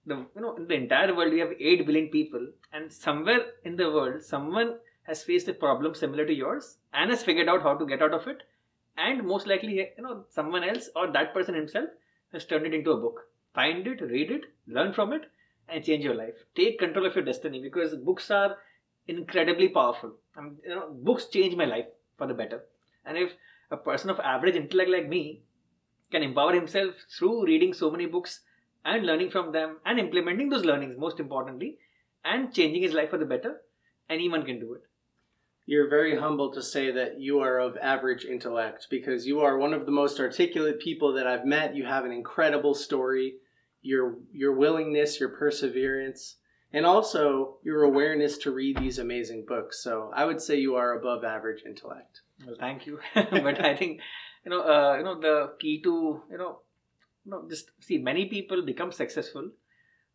the 0.05 0.17
you 0.35 0.41
know 0.41 0.55
in 0.55 0.67
the 0.67 0.75
entire 0.75 1.15
world 1.15 1.33
we 1.33 1.39
have 1.39 1.53
eight 1.59 1.85
billion 1.85 2.09
people, 2.09 2.47
and 2.73 2.91
somewhere 2.91 3.45
in 3.63 3.75
the 3.75 3.89
world 3.89 4.21
someone 4.23 4.75
has 5.03 5.23
faced 5.23 5.47
a 5.47 5.53
problem 5.53 5.95
similar 5.95 6.25
to 6.25 6.33
yours 6.33 6.77
and 6.93 7.09
has 7.09 7.23
figured 7.23 7.49
out 7.49 7.63
how 7.63 7.75
to 7.75 7.85
get 7.85 8.01
out 8.01 8.13
of 8.13 8.27
it, 8.27 8.43
and 8.97 9.25
most 9.25 9.47
likely 9.47 9.77
you 9.77 10.03
know 10.03 10.25
someone 10.29 10.63
else 10.63 10.89
or 10.95 11.11
that 11.11 11.33
person 11.33 11.55
himself 11.55 11.89
has 12.33 12.45
turned 12.45 12.67
it 12.67 12.73
into 12.73 12.91
a 12.91 12.97
book. 12.97 13.21
Find 13.55 13.87
it, 13.87 14.01
read 14.01 14.29
it, 14.29 14.43
learn 14.67 14.93
from 14.93 15.11
it, 15.13 15.23
and 15.71 15.83
change 15.83 16.03
your 16.03 16.15
life. 16.15 16.35
Take 16.55 16.79
control 16.79 17.05
of 17.05 17.15
your 17.15 17.25
destiny 17.25 17.61
because 17.61 17.95
books 17.95 18.29
are 18.31 18.57
incredibly 19.07 19.69
powerful. 19.69 20.13
I 20.35 20.41
mean, 20.41 20.57
you 20.63 20.69
know, 20.69 20.89
books 20.91 21.25
change 21.27 21.55
my 21.55 21.65
life 21.65 21.85
for 22.17 22.27
the 22.27 22.33
better. 22.33 22.63
And 23.05 23.17
if 23.17 23.31
a 23.71 23.77
person 23.77 24.09
of 24.09 24.19
average 24.19 24.55
intellect 24.55 24.89
like 24.89 25.07
me 25.07 25.43
can 26.11 26.23
empower 26.23 26.53
himself 26.53 26.95
through 27.17 27.45
reading 27.45 27.73
so 27.73 27.91
many 27.91 28.05
books 28.05 28.41
and 28.85 29.05
learning 29.05 29.31
from 29.31 29.51
them 29.51 29.77
and 29.85 29.99
implementing 29.99 30.49
those 30.49 30.65
learnings, 30.65 30.97
most 30.97 31.19
importantly, 31.19 31.77
and 32.23 32.53
changing 32.53 32.83
his 32.83 32.93
life 32.93 33.09
for 33.09 33.17
the 33.17 33.25
better, 33.25 33.61
anyone 34.09 34.45
can 34.45 34.59
do 34.59 34.73
it. 34.73 34.81
You're 35.65 35.89
very 35.89 36.17
humble 36.19 36.51
to 36.53 36.63
say 36.63 36.91
that 36.91 37.19
you 37.19 37.39
are 37.41 37.59
of 37.59 37.77
average 37.77 38.25
intellect 38.25 38.87
because 38.89 39.27
you 39.27 39.41
are 39.41 39.57
one 39.57 39.73
of 39.73 39.85
the 39.85 39.91
most 39.91 40.19
articulate 40.19 40.79
people 40.79 41.13
that 41.13 41.27
I've 41.27 41.45
met. 41.45 41.75
You 41.75 41.85
have 41.85 42.05
an 42.05 42.11
incredible 42.11 42.73
story 42.73 43.35
your 43.81 44.17
your 44.31 44.53
willingness, 44.53 45.19
your 45.19 45.29
perseverance, 45.29 46.37
and 46.73 46.85
also 46.85 47.57
your 47.63 47.83
awareness 47.83 48.37
to 48.39 48.51
read 48.51 48.77
these 48.77 48.99
amazing 48.99 49.45
books. 49.47 49.83
So 49.83 50.11
I 50.13 50.25
would 50.25 50.41
say 50.41 50.57
you 50.57 50.75
are 50.75 50.97
above 50.97 51.23
average 51.23 51.63
intellect. 51.65 52.21
Well, 52.45 52.55
thank 52.59 52.85
you. 52.85 52.99
but 53.15 53.63
I 53.63 53.75
think 53.75 54.01
you 54.45 54.51
know, 54.51 54.61
uh, 54.61 54.97
you 54.97 55.03
know, 55.03 55.19
the 55.19 55.53
key 55.59 55.81
to 55.83 56.21
you 56.31 56.37
know, 56.37 56.59
you 57.25 57.31
know, 57.31 57.45
just 57.49 57.71
see 57.79 57.97
many 57.97 58.25
people 58.25 58.65
become 58.65 58.91
successful, 58.91 59.51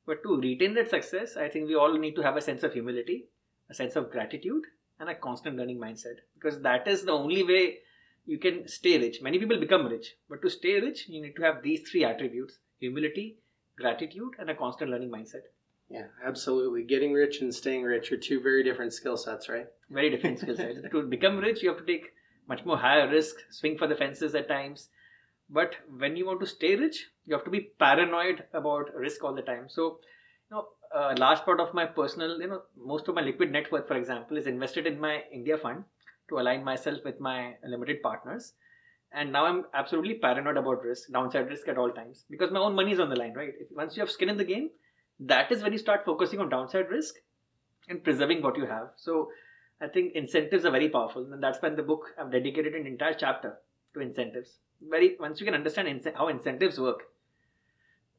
but 0.07 0.23
to 0.23 0.41
retain 0.41 0.75
that 0.75 0.91
success, 0.91 1.37
I 1.37 1.49
think 1.49 1.69
we 1.69 1.75
all 1.75 1.97
need 1.99 2.17
to 2.17 2.23
have 2.23 2.37
a 2.37 2.43
sense 2.43 2.63
of 2.63 2.73
humility, 2.73 3.27
a 3.71 3.75
sense 3.75 3.97
of 3.97 4.11
gratitude, 4.11 4.65
and 5.01 5.09
a 5.09 5.15
constant 5.15 5.57
learning 5.57 5.79
mindset 5.79 6.17
because 6.35 6.61
that 6.63 6.87
is 6.87 7.05
the 7.05 7.13
only 7.13 7.43
way 7.43 7.79
you 8.27 8.39
can 8.39 8.67
stay 8.69 8.99
rich. 8.99 9.21
Many 9.21 9.39
people 9.39 9.59
become 9.61 9.87
rich, 9.87 10.15
but 10.29 10.41
to 10.43 10.51
stay 10.51 10.81
rich, 10.81 11.09
you 11.09 11.21
need 11.21 11.37
to 11.37 11.43
have 11.43 11.63
these 11.63 11.89
three 11.89 12.05
attributes: 12.05 12.59
humility, 12.79 13.39
gratitude 13.77 14.35
and 14.39 14.51
a 14.51 14.55
constant 14.55 14.91
learning 14.91 15.11
mindset. 15.11 15.43
Yeah, 15.89 16.07
absolutely. 16.25 16.83
Getting 16.83 17.13
rich 17.13 17.41
and 17.41 17.55
staying 17.55 17.83
rich 17.83 18.11
are 18.11 18.17
two 18.17 18.41
very 18.41 18.65
different 18.65 18.93
skill 18.93 19.17
sets, 19.17 19.49
right? 19.49 19.67
Very 19.91 20.11
different 20.11 20.39
skill 20.39 20.57
sets. 20.57 20.79
to 20.91 21.03
become 21.03 21.39
rich, 21.39 21.63
you 21.63 21.69
have 21.69 21.79
to 21.79 21.85
take 21.85 22.13
much 22.49 22.65
more 22.65 22.79
higher 22.79 23.09
risk, 23.09 23.37
swing 23.51 23.77
for 23.77 23.87
the 23.87 23.95
fences 23.95 24.35
at 24.35 24.49
times. 24.49 24.89
But 25.51 25.75
when 25.99 26.17
you 26.17 26.27
want 26.27 26.41
to 26.41 26.47
stay 26.47 26.75
rich, 26.77 27.07
you 27.27 27.35
have 27.35 27.45
to 27.45 27.51
be 27.51 27.61
paranoid 27.79 28.45
about 28.53 28.95
risk 28.95 29.23
all 29.23 29.35
the 29.35 29.43
time. 29.43 29.69
So, 29.69 29.99
you 30.51 30.57
know, 30.57 30.69
a 30.95 31.15
large 31.17 31.41
part 31.41 31.61
of 31.61 31.75
my 31.75 31.85
personal, 31.85 32.41
you 32.41 32.47
know, 32.47 32.63
most 32.77 33.09
of 33.09 33.15
my 33.15 33.23
liquid 33.23 33.53
net 33.53 33.71
worth, 33.71 33.87
for 33.87 33.97
example, 33.97 34.37
is 34.37 34.47
invested 34.47 34.87
in 34.87 34.99
my 34.99 35.23
India 35.33 35.59
fund 35.59 35.85
to 36.29 36.39
align 36.39 36.65
myself 36.65 36.99
with 37.05 37.21
my 37.21 37.55
limited 37.63 38.03
partners 38.03 38.55
and 39.15 39.33
now 39.33 39.45
I'm 39.47 39.65
absolutely 39.75 40.15
paranoid 40.15 40.57
about 40.57 40.83
risk, 40.83 41.11
downside 41.11 41.49
risk 41.49 41.69
at 41.69 41.79
all 41.79 41.91
times 41.91 42.25
because 42.29 42.51
my 42.51 42.61
own 42.61 42.75
money 42.75 42.93
is 42.93 43.01
on 43.01 43.09
the 43.09 43.17
line, 43.17 43.35
right? 43.35 43.53
Once 43.71 43.97
you 43.97 44.01
have 44.01 44.11
skin 44.11 44.29
in 44.29 44.37
the 44.37 44.45
game, 44.45 44.71
that 45.21 45.53
is 45.53 45.63
when 45.63 45.73
you 45.73 45.79
start 45.79 46.05
focusing 46.05 46.41
on 46.41 46.49
downside 46.49 46.91
risk 46.91 47.15
and 47.89 48.03
preserving 48.03 48.43
what 48.43 48.57
you 48.57 48.67
have. 48.67 48.89
So 48.97 49.31
I 49.81 49.89
think 49.89 50.15
incentives 50.15 50.65
are 50.65 50.71
very 50.71 50.89
powerful, 50.89 51.33
and 51.33 51.43
that's 51.43 51.63
when 51.63 51.77
the 51.77 51.83
book 51.83 52.15
I've 52.19 52.33
dedicated 52.33 52.75
an 52.75 52.87
entire 52.87 53.15
chapter 53.15 53.59
to 53.95 54.01
incentives. 54.01 54.59
Very 54.83 55.17
once 55.21 55.41
you 55.41 55.47
can 55.47 55.55
understand 55.55 55.89
in, 55.89 56.03
how 56.15 56.29
incentives 56.29 56.81
work, 56.81 57.05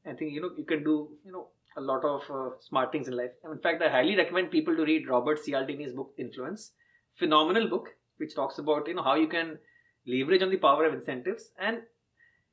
I 0.06 0.14
think 0.14 0.32
you 0.32 0.42
know 0.42 0.52
you 0.58 0.66
can 0.66 0.84
do 0.84 1.10
you 1.26 1.32
know 1.32 1.48
a 1.78 1.82
lot 1.82 2.06
of 2.06 2.22
uh, 2.32 2.56
smart 2.62 2.92
things 2.92 3.08
in 3.08 3.18
life. 3.18 3.32
In 3.52 3.60
fact, 3.60 3.82
I 3.84 3.90
highly 3.90 4.16
recommend 4.16 4.52
people 4.52 4.76
to 4.76 4.84
read 4.84 5.10
Robert 5.10 5.40
Cialdini's 5.46 5.94
book 5.94 6.14
Influence, 6.18 6.72
phenomenal 7.16 7.68
book 7.68 7.90
which 8.18 8.34
talks 8.34 8.60
about 8.60 8.88
you 8.88 8.94
know 8.94 9.04
how 9.04 9.16
you 9.16 9.28
can 9.28 9.58
leverage 10.06 10.42
on 10.42 10.50
the 10.50 10.58
power 10.58 10.86
of 10.86 10.94
incentives. 10.94 11.52
And 11.60 11.78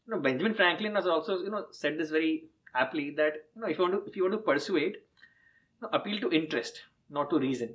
you 0.06 0.14
know 0.14 0.20
Benjamin 0.20 0.54
Franklin 0.54 0.94
has 0.94 1.06
also 1.06 1.38
you 1.38 1.50
know 1.50 1.66
said 1.70 1.98
this 1.98 2.10
very 2.10 2.44
aptly 2.74 3.10
that 3.10 3.44
you 3.54 3.62
know 3.62 3.68
if 3.68 3.78
you 3.78 3.84
want 3.84 3.94
to 3.94 4.10
if 4.10 4.16
you 4.16 4.24
want 4.24 4.34
to 4.34 4.38
persuade, 4.38 4.94
you 4.94 5.82
know, 5.82 5.88
appeal 5.92 6.20
to 6.20 6.30
interest, 6.30 6.82
not 7.10 7.30
to 7.30 7.38
reason. 7.38 7.74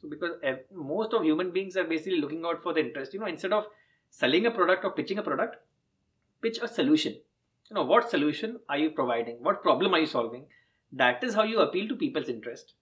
So 0.00 0.08
because 0.08 0.36
most 0.74 1.12
of 1.12 1.22
human 1.22 1.50
beings 1.50 1.76
are 1.76 1.84
basically 1.84 2.20
looking 2.20 2.44
out 2.44 2.62
for 2.62 2.72
the 2.72 2.80
interest, 2.80 3.12
you 3.12 3.20
know, 3.20 3.26
instead 3.26 3.52
of 3.52 3.66
selling 4.08 4.46
a 4.46 4.50
product 4.50 4.84
or 4.84 4.92
pitching 4.92 5.18
a 5.18 5.22
product, 5.22 5.56
pitch 6.42 6.58
a 6.62 6.68
solution. 6.68 7.12
You 7.70 7.74
know, 7.74 7.84
what 7.84 8.10
solution 8.10 8.58
are 8.68 8.78
you 8.78 8.90
providing? 8.90 9.36
What 9.42 9.62
problem 9.62 9.94
are 9.94 10.00
you 10.00 10.06
solving? 10.06 10.46
That 10.92 11.22
is 11.22 11.34
how 11.34 11.44
you 11.44 11.60
appeal 11.60 11.86
to 11.88 11.94
people's 11.94 12.28
interest. 12.28 12.74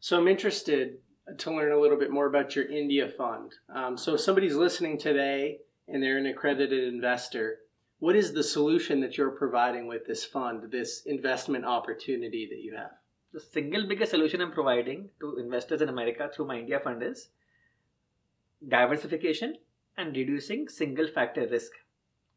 So 0.00 0.18
I'm 0.18 0.28
interested 0.28 0.98
to 1.38 1.50
learn 1.50 1.72
a 1.72 1.78
little 1.78 1.98
bit 1.98 2.10
more 2.10 2.26
about 2.26 2.54
your 2.54 2.66
India 2.66 3.08
fund. 3.08 3.52
Um, 3.68 3.96
so 3.96 4.14
if 4.14 4.20
somebody's 4.20 4.54
listening 4.54 4.98
today 4.98 5.58
and 5.88 6.02
they're 6.02 6.18
an 6.18 6.26
accredited 6.26 6.92
investor, 6.92 7.58
what 7.98 8.14
is 8.14 8.32
the 8.32 8.44
solution 8.44 9.00
that 9.00 9.16
you're 9.16 9.30
providing 9.30 9.86
with 9.86 10.06
this 10.06 10.24
fund, 10.24 10.70
this 10.70 11.02
investment 11.06 11.64
opportunity 11.64 12.46
that 12.50 12.60
you 12.60 12.76
have? 12.76 12.92
The 13.32 13.40
single 13.40 13.86
biggest 13.88 14.12
solution 14.12 14.40
I'm 14.40 14.52
providing 14.52 15.10
to 15.20 15.38
investors 15.38 15.82
in 15.82 15.88
America 15.88 16.30
through 16.34 16.46
my 16.46 16.58
India 16.58 16.78
fund 16.78 17.02
is 17.02 17.28
diversification 18.66 19.56
and 19.96 20.14
reducing 20.16 20.68
single 20.68 21.08
factor 21.08 21.46
risk. 21.46 21.72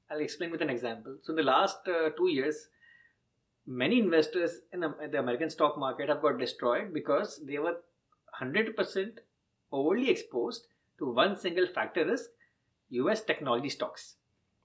I'll 0.10 0.20
explain 0.20 0.52
with 0.52 0.62
an 0.62 0.70
example. 0.70 1.18
So, 1.22 1.34
in 1.34 1.38
the 1.38 1.44
last 1.44 1.88
uh, 1.88 2.10
two 2.18 2.30
years, 2.30 2.70
many 3.68 4.00
investors 4.00 4.62
in 4.74 4.80
the 4.80 5.20
American 5.20 5.50
stock 5.50 5.78
market 5.78 6.10
have 6.10 6.22
got 6.22 6.40
destroyed 6.40 6.94
because 6.94 7.40
they 7.46 7.60
were 7.60 7.76
100% 8.42 9.20
overly 9.72 10.10
exposed 10.10 10.68
to 10.98 11.12
one 11.12 11.38
single 11.38 11.68
factor 11.68 12.06
risk 12.06 12.30
US 12.90 13.22
technology 13.22 13.70
stocks. 13.70 14.16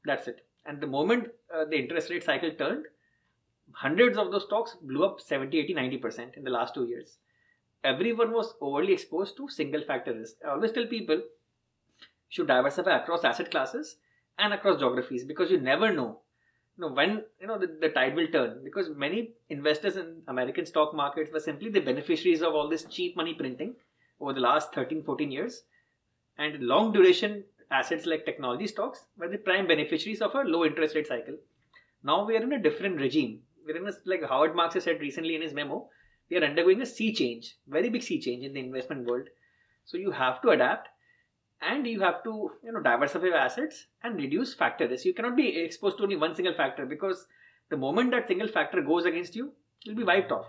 That's 0.04 0.28
it. 0.28 0.46
And 0.66 0.80
the 0.80 0.86
moment 0.86 1.28
uh, 1.54 1.64
the 1.64 1.78
interest 1.78 2.10
rate 2.10 2.24
cycle 2.24 2.50
turned, 2.52 2.86
hundreds 3.72 4.16
of 4.16 4.30
those 4.30 4.44
stocks 4.44 4.76
blew 4.80 5.04
up 5.04 5.20
70, 5.20 5.58
80, 5.58 5.74
90% 5.74 6.36
in 6.36 6.44
the 6.44 6.50
last 6.50 6.74
two 6.74 6.86
years. 6.86 7.18
Everyone 7.82 8.32
was 8.32 8.54
overly 8.60 8.94
exposed 8.94 9.36
to 9.36 9.48
single 9.48 9.82
factor 9.82 10.14
risk. 10.14 10.36
I 10.44 10.50
always 10.50 10.72
tell 10.72 10.86
people 10.86 11.20
should 12.30 12.46
diversify 12.46 12.96
across 12.96 13.24
asset 13.24 13.50
classes 13.50 13.96
and 14.38 14.52
across 14.52 14.80
geographies 14.80 15.24
because 15.24 15.50
you 15.50 15.60
never 15.60 15.92
know 15.92 16.20
you 16.76 16.84
know 16.84 16.92
when 16.92 17.22
you 17.40 17.46
know 17.46 17.58
the, 17.58 17.68
the 17.80 17.88
tide 17.88 18.14
will 18.14 18.26
turn. 18.28 18.60
Because 18.64 18.90
many 18.96 19.32
investors 19.48 19.96
in 19.96 20.22
american 20.28 20.66
stock 20.66 20.94
markets 20.94 21.30
were 21.32 21.40
simply 21.40 21.70
the 21.70 21.80
beneficiaries 21.80 22.42
of 22.42 22.54
all 22.54 22.68
this 22.68 22.84
cheap 22.84 23.16
money 23.16 23.34
printing 23.34 23.74
over 24.20 24.32
the 24.32 24.40
last 24.40 24.74
13 24.74 25.02
14 25.04 25.30
years. 25.30 25.62
And 26.38 26.60
long 26.60 26.92
duration 26.92 27.44
assets 27.70 28.06
like 28.06 28.24
technology 28.24 28.66
stocks 28.66 29.06
were 29.16 29.28
the 29.28 29.38
prime 29.38 29.66
beneficiaries 29.66 30.20
of 30.20 30.34
a 30.34 30.42
low 30.42 30.64
interest 30.64 30.94
rate 30.94 31.06
cycle. 31.06 31.36
Now 32.02 32.24
we 32.24 32.36
are 32.36 32.42
in 32.42 32.52
a 32.52 32.62
different 32.62 33.00
regime. 33.00 33.40
We're 33.66 33.76
in 33.76 33.88
a, 33.88 33.92
like 34.04 34.24
howard 34.28 34.54
marks 34.54 34.74
has 34.74 34.84
said 34.84 35.00
recently 35.00 35.34
in 35.36 35.42
his 35.42 35.54
memo 35.54 35.88
we 36.30 36.36
are 36.38 36.44
undergoing 36.44 36.80
a 36.80 36.86
sea 36.86 37.12
change 37.12 37.56
very 37.68 37.88
big 37.88 38.02
sea 38.02 38.20
change 38.20 38.44
in 38.44 38.54
the 38.54 38.60
investment 38.60 39.06
world. 39.06 39.28
So 39.84 39.98
you 39.98 40.10
have 40.10 40.40
to 40.42 40.50
adapt 40.50 40.88
and 41.60 41.86
you 41.86 42.00
have 42.00 42.22
to 42.24 42.50
you 42.62 42.72
know 42.72 42.80
diversify 42.80 43.26
your 43.26 43.36
assets 43.36 43.86
and 44.02 44.16
reduce 44.16 44.54
factor 44.54 44.88
risk. 44.88 45.04
You 45.04 45.14
cannot 45.14 45.36
be 45.36 45.58
exposed 45.58 45.98
to 45.98 46.04
only 46.04 46.16
one 46.16 46.34
single 46.34 46.54
factor 46.54 46.86
because 46.86 47.26
the 47.70 47.76
moment 47.76 48.10
that 48.10 48.28
single 48.28 48.48
factor 48.48 48.82
goes 48.82 49.04
against 49.04 49.34
you, 49.34 49.52
you'll 49.82 49.96
be 49.96 50.04
wiped 50.04 50.32
off. 50.32 50.46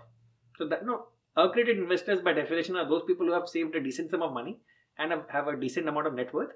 So 0.58 0.66
that 0.68 0.82
you 0.82 0.86
know, 0.86 1.06
accredited 1.36 1.78
investors 1.78 2.20
by 2.20 2.32
definition 2.32 2.76
are 2.76 2.88
those 2.88 3.04
people 3.06 3.26
who 3.26 3.32
have 3.32 3.48
saved 3.48 3.74
a 3.74 3.82
decent 3.82 4.10
sum 4.10 4.22
of 4.22 4.32
money 4.32 4.58
and 4.98 5.12
have, 5.30 5.48
a 5.48 5.56
decent 5.56 5.88
amount 5.88 6.06
of 6.06 6.14
net 6.14 6.32
worth. 6.32 6.52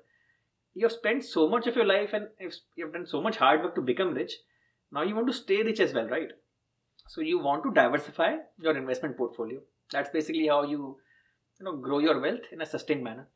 You 0.74 0.86
have 0.86 0.92
spent 0.92 1.24
so 1.24 1.48
much 1.48 1.66
of 1.66 1.76
your 1.76 1.84
life 1.84 2.12
and 2.12 2.28
you 2.76 2.84
have 2.84 2.94
done 2.94 3.06
so 3.06 3.20
much 3.20 3.36
hard 3.36 3.62
work 3.62 3.74
to 3.74 3.82
become 3.82 4.14
rich. 4.14 4.32
Now 4.92 5.02
you 5.02 5.14
want 5.14 5.26
to 5.26 5.32
stay 5.32 5.62
rich 5.62 5.80
as 5.80 5.92
well, 5.92 6.06
right? 6.06 6.30
So 7.08 7.20
you 7.20 7.38
want 7.38 7.64
to 7.64 7.72
diversify 7.72 8.36
your 8.58 8.76
investment 8.76 9.16
portfolio. 9.16 9.60
That's 9.90 10.10
basically 10.10 10.46
how 10.46 10.62
you 10.62 10.96
you 11.58 11.64
know 11.64 11.76
grow 11.76 11.98
your 11.98 12.20
wealth 12.20 12.46
in 12.52 12.60
a 12.62 12.66
sustained 12.66 13.02
manner. 13.02 13.28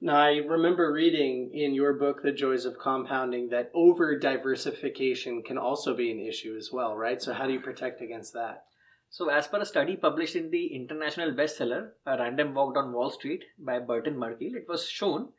Now, 0.00 0.16
I 0.16 0.36
remember 0.36 0.92
reading 0.92 1.50
in 1.52 1.74
your 1.74 1.92
book, 1.92 2.22
The 2.22 2.30
Joys 2.30 2.64
of 2.64 2.78
Compounding, 2.78 3.48
that 3.48 3.72
over 3.74 4.16
diversification 4.16 5.42
can 5.42 5.58
also 5.58 5.92
be 5.92 6.12
an 6.12 6.20
issue 6.20 6.54
as 6.56 6.70
well, 6.72 6.96
right? 6.96 7.20
So, 7.20 7.34
how 7.34 7.46
do 7.46 7.52
you 7.52 7.60
protect 7.60 8.00
against 8.00 8.32
that? 8.34 8.66
So, 9.10 9.28
as 9.28 9.48
per 9.48 9.58
a 9.58 9.64
study 9.64 9.96
published 9.96 10.36
in 10.36 10.50
the 10.50 10.66
international 10.66 11.32
bestseller, 11.32 11.90
A 12.06 12.16
Random 12.16 12.54
Walk 12.54 12.76
Down 12.76 12.92
Wall 12.92 13.10
Street 13.10 13.42
by 13.58 13.80
Burton 13.80 14.14
Malkiel, 14.14 14.54
it 14.54 14.66
was 14.68 14.88
shown 14.88 15.30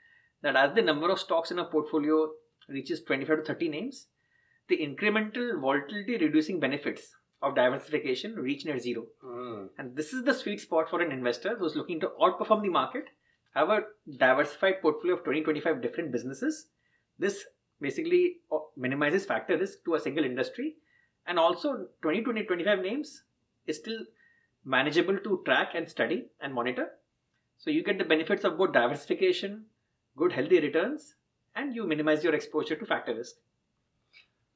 that 0.42 0.58
as 0.58 0.76
the 0.76 0.82
number 0.82 1.10
of 1.10 1.20
stocks 1.20 1.52
in 1.52 1.60
a 1.60 1.64
portfolio 1.64 2.30
reaches 2.68 3.02
25 3.04 3.38
to 3.38 3.44
30 3.44 3.70
names, 3.70 4.08
the 4.68 4.78
incremental 4.78 5.60
volatility 5.60 6.18
reducing 6.18 6.60
benefits 6.60 7.16
of 7.42 7.56
diversification 7.56 8.36
reach 8.36 8.66
near 8.66 8.78
zero. 8.78 9.06
Mm. 9.26 9.70
And 9.78 9.96
this 9.96 10.12
is 10.12 10.26
the 10.26 10.34
sweet 10.34 10.60
spot 10.60 10.90
for 10.90 11.02
an 11.02 11.14
investor 11.14 11.56
who's 11.58 11.78
looking 11.78 12.02
to 12.02 12.12
outperform 12.22 12.62
the 12.62 12.70
market 12.70 13.06
have 13.56 13.70
a 13.70 13.82
diversified 14.18 14.82
portfolio 14.82 15.16
of 15.16 15.24
20 15.24 15.42
25 15.42 15.82
different 15.82 16.12
businesses. 16.12 16.68
This 17.18 17.46
basically 17.82 18.38
uh, 18.52 18.60
minimizes 18.78 19.26
factor 19.26 19.58
risk 19.58 19.84
to 19.86 19.96
a 19.96 20.00
single 20.00 20.26
industry. 20.26 20.76
And 21.28 21.38
also 21.38 21.88
20 22.02 22.22
20 22.22 22.44
25 22.44 22.80
names 22.80 23.24
is 23.68 23.78
still 23.78 24.00
manageable 24.66 25.18
to 25.18 25.42
track 25.46 25.72
and 25.76 25.90
study 25.90 26.28
and 26.42 26.54
monitor. 26.54 26.90
So 27.58 27.70
you 27.70 27.84
get 27.84 27.98
the 27.98 28.06
benefits 28.06 28.44
of 28.44 28.58
both 28.58 28.74
diversification 28.74 29.66
good 30.20 30.34
healthy 30.34 30.60
returns 30.60 31.16
and 31.56 31.74
you 31.74 31.88
minimize 31.88 32.24
your 32.24 32.36
exposure 32.36 32.76
to 32.76 32.86
factor 32.86 33.16
risk. 33.16 33.36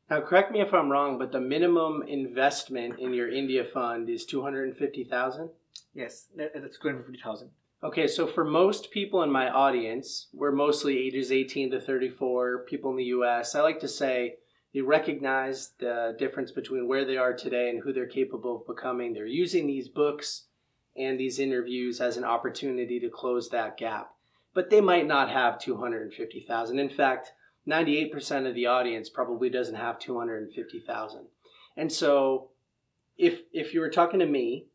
Now 0.10 0.19
correct 0.21 0.51
me 0.51 0.62
if 0.62 0.73
i'm 0.73 0.91
wrong 0.91 1.17
but 1.17 1.32
the 1.32 1.39
minimum 1.39 2.03
investment 2.03 2.99
in 2.99 3.13
your 3.13 3.29
india 3.32 3.63
fund 3.63 4.10
is 4.10 4.25
250000 4.25 5.49
yes 5.93 6.27
that's 6.36 6.77
250000 6.77 7.49
Okay, 7.84 8.08
so 8.08 8.26
for 8.26 8.46
most 8.46 8.91
people 8.91 9.24
in 9.24 9.30
my 9.30 9.50
audience, 9.50 10.28
we're 10.32 10.54
mostly 10.54 10.98
ages 10.98 11.34
18 11.34 11.72
to 11.72 11.82
34, 11.82 12.60
people 12.60 12.91
in 12.91 12.96
the 12.96 13.04
US. 13.06 13.56
I 13.56 13.62
like 13.62 13.82
to 13.82 13.89
say 13.89 14.36
they 14.74 14.80
recognize 14.80 15.72
the 15.80 16.15
difference 16.17 16.50
between 16.50 16.88
where 16.88 17.04
they 17.04 17.17
are 17.17 17.34
today 17.34 17.69
and 17.69 17.84
who 17.84 17.91
they're 17.91 18.08
capable 18.08 18.56
of 18.56 18.67
becoming. 18.67 19.12
They're 19.12 19.26
using 19.26 19.67
these 19.67 19.89
books 19.89 20.46
and 20.96 21.19
these 21.19 21.39
interviews 21.39 22.00
as 22.00 22.15
an 22.15 22.24
opportunity 22.24 23.02
to 23.02 23.10
close 23.10 23.50
that 23.50 23.76
gap. 23.76 24.12
But 24.54 24.69
they 24.69 24.80
might 24.80 25.06
not 25.06 25.30
have 25.30 25.60
250,000. 25.60 26.80
In 26.80 26.89
fact, 26.89 27.34
98% 27.67 28.48
of 28.48 28.56
the 28.56 28.67
audience 28.67 29.10
probably 29.10 29.50
doesn't 29.50 29.76
have 29.76 30.00
250,000. 30.00 31.26
And 31.76 31.91
so 31.91 32.52
if 33.17 33.41
if 33.52 33.74
you 33.74 33.82
were 33.82 33.89
talking 33.89 34.22
to 34.22 34.26
me 34.26 34.67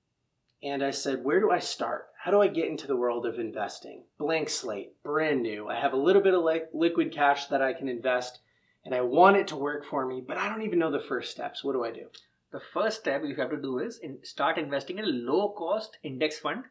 and 0.63 0.83
I 0.83 0.91
said, 0.91 1.25
"Where 1.25 1.41
do 1.41 1.51
I 1.51 1.59
start?" 1.59 2.09
How 2.29 2.33
do 2.33 2.43
I 2.43 2.49
get 2.49 2.69
into 2.69 2.87
the 2.87 2.95
world 2.95 3.25
of 3.25 3.39
investing? 3.39 4.03
Blank 4.19 4.51
slate, 4.51 5.03
brand 5.03 5.41
new. 5.41 5.67
I 5.67 5.81
have 5.81 5.95
a 5.95 5.97
little 5.97 6.21
bit 6.21 6.35
of 6.35 6.45
li- 6.45 6.61
liquid 6.75 7.11
cash 7.11 7.47
that 7.47 7.63
I 7.63 7.73
can 7.73 7.89
invest 7.89 8.41
and 8.85 8.95
I 8.95 9.01
want 9.01 9.39
it 9.39 9.49
to 9.49 9.57
work 9.57 9.83
for 9.83 10.05
me, 10.05 10.21
but 10.21 10.37
I 10.37 10.47
don't 10.47 10.61
even 10.61 10.79
know 10.79 10.91
the 10.91 11.01
first 11.01 11.31
steps. 11.31 11.65
What 11.65 11.73
do 11.73 11.87
I 11.87 11.91
do? 11.91 12.09
The 12.53 12.61
first 12.61 13.01
step 13.01 13.23
you 13.25 13.35
have 13.37 13.49
to 13.49 13.57
do 13.57 13.79
is 13.79 13.97
in, 14.01 14.19
start 14.25 14.59
investing 14.59 14.99
in 14.99 15.07
a 15.07 15.09
low 15.09 15.55
cost 15.57 15.97
index 16.03 16.39
fund. 16.39 16.65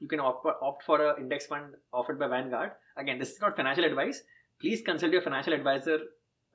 You 0.00 0.08
can 0.08 0.18
opt, 0.18 0.46
opt 0.60 0.82
for 0.82 1.00
an 1.00 1.22
index 1.22 1.46
fund 1.46 1.74
offered 1.92 2.18
by 2.18 2.26
Vanguard. 2.26 2.72
Again, 2.96 3.20
this 3.20 3.30
is 3.30 3.40
not 3.40 3.54
financial 3.54 3.84
advice. 3.84 4.20
Please 4.60 4.82
consult 4.82 5.12
your 5.12 5.22
financial 5.22 5.52
advisor 5.52 5.98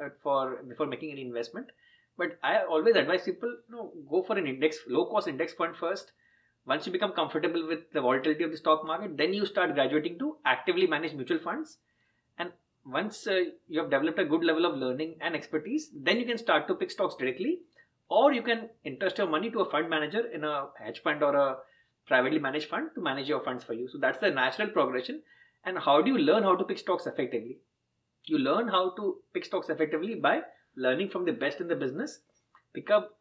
uh, 0.03 0.09
for 0.21 0.63
before 0.67 0.87
making 0.87 1.11
any 1.11 1.21
investment. 1.21 1.67
But 2.17 2.37
I 2.43 2.63
always 2.69 2.97
advise 2.97 3.21
people, 3.21 3.55
you 3.69 3.73
know, 3.73 3.93
go 4.09 4.21
for 4.21 4.37
an 4.37 4.47
index, 4.47 4.79
low 4.89 5.05
cost 5.05 5.29
index 5.29 5.53
fund 5.53 5.77
first 5.77 6.11
once 6.71 6.85
you 6.85 6.91
become 6.91 7.13
comfortable 7.19 7.67
with 7.67 7.91
the 7.93 8.01
volatility 8.01 8.43
of 8.43 8.51
the 8.51 8.57
stock 8.57 8.85
market, 8.85 9.17
then 9.17 9.33
you 9.33 9.45
start 9.45 9.73
graduating 9.73 10.19
to 10.19 10.37
actively 10.45 10.87
manage 10.87 11.13
mutual 11.13 11.39
funds. 11.39 11.77
And 12.37 12.51
once 12.85 13.25
uh, 13.27 13.39
you 13.67 13.79
have 13.81 13.89
developed 13.89 14.19
a 14.19 14.25
good 14.25 14.43
level 14.43 14.65
of 14.65 14.77
learning 14.77 15.15
and 15.21 15.35
expertise, 15.35 15.89
then 15.95 16.19
you 16.19 16.25
can 16.25 16.37
start 16.37 16.67
to 16.67 16.75
pick 16.75 16.91
stocks 16.91 17.15
directly, 17.15 17.59
or 18.09 18.31
you 18.33 18.43
can 18.43 18.69
entrust 18.85 19.17
your 19.17 19.27
money 19.27 19.49
to 19.51 19.61
a 19.61 19.69
fund 19.69 19.89
manager 19.89 20.27
in 20.27 20.43
a 20.43 20.67
hedge 20.77 21.01
fund 21.03 21.23
or 21.23 21.35
a 21.35 21.57
privately 22.07 22.39
managed 22.39 22.69
fund 22.69 22.89
to 22.95 23.01
manage 23.01 23.27
your 23.27 23.43
funds 23.43 23.63
for 23.63 23.73
you. 23.73 23.87
So 23.87 23.97
that's 23.97 24.19
the 24.19 24.31
natural 24.31 24.69
progression. 24.69 25.21
And 25.65 25.77
how 25.77 26.01
do 26.01 26.11
you 26.11 26.17
learn 26.17 26.43
how 26.43 26.55
to 26.55 26.63
pick 26.63 26.79
stocks 26.79 27.05
effectively? 27.05 27.59
You 28.25 28.37
learn 28.37 28.67
how 28.67 28.91
to 28.95 29.17
pick 29.33 29.45
stocks 29.45 29.69
effectively 29.69 30.15
by 30.15 30.41
learning 30.75 31.09
from 31.09 31.25
the 31.25 31.31
best 31.31 31.61
in 31.61 31.67
the 31.67 31.75
business, 31.75 32.19
pick 32.73 32.89
up 32.89 33.17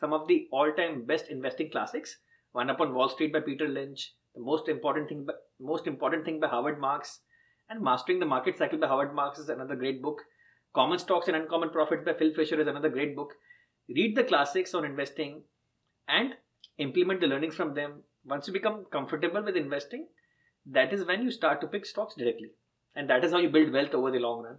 some 0.00 0.12
of 0.12 0.26
the 0.28 0.48
all-time 0.50 1.04
best 1.04 1.28
investing 1.28 1.70
classics. 1.70 2.18
One 2.52 2.68
Up 2.68 2.80
on 2.80 2.92
Wall 2.92 3.08
Street 3.08 3.32
by 3.32 3.40
Peter 3.40 3.66
Lynch, 3.66 4.12
the 4.34 4.40
most 4.42 4.68
important 4.68 5.08
thing, 5.08 5.24
by, 5.24 5.32
most 5.58 5.86
important 5.86 6.26
thing 6.26 6.38
by 6.38 6.48
Howard 6.48 6.78
Marks, 6.78 7.20
and 7.70 7.80
Mastering 7.80 8.20
the 8.20 8.26
Market 8.26 8.58
Cycle 8.58 8.78
by 8.78 8.88
Howard 8.88 9.14
Marks 9.14 9.38
is 9.38 9.48
another 9.48 9.74
great 9.74 10.02
book. 10.02 10.20
Common 10.74 10.98
Stocks 10.98 11.28
and 11.28 11.36
Uncommon 11.36 11.70
Profits 11.70 12.04
by 12.04 12.12
Phil 12.12 12.34
Fisher 12.34 12.60
is 12.60 12.66
another 12.66 12.90
great 12.90 13.16
book. 13.16 13.32
Read 13.88 14.14
the 14.14 14.24
classics 14.24 14.74
on 14.74 14.84
investing 14.84 15.42
and 16.08 16.34
implement 16.76 17.20
the 17.20 17.26
learnings 17.26 17.54
from 17.54 17.72
them. 17.72 18.02
Once 18.26 18.46
you 18.46 18.52
become 18.52 18.84
comfortable 18.92 19.42
with 19.42 19.56
investing, 19.56 20.08
that 20.66 20.92
is 20.92 21.06
when 21.06 21.22
you 21.22 21.30
start 21.30 21.60
to 21.62 21.66
pick 21.66 21.86
stocks 21.86 22.14
directly. 22.16 22.50
And 22.94 23.08
that 23.08 23.24
is 23.24 23.32
how 23.32 23.38
you 23.38 23.48
build 23.48 23.72
wealth 23.72 23.94
over 23.94 24.10
the 24.10 24.18
long 24.18 24.42
run. 24.42 24.58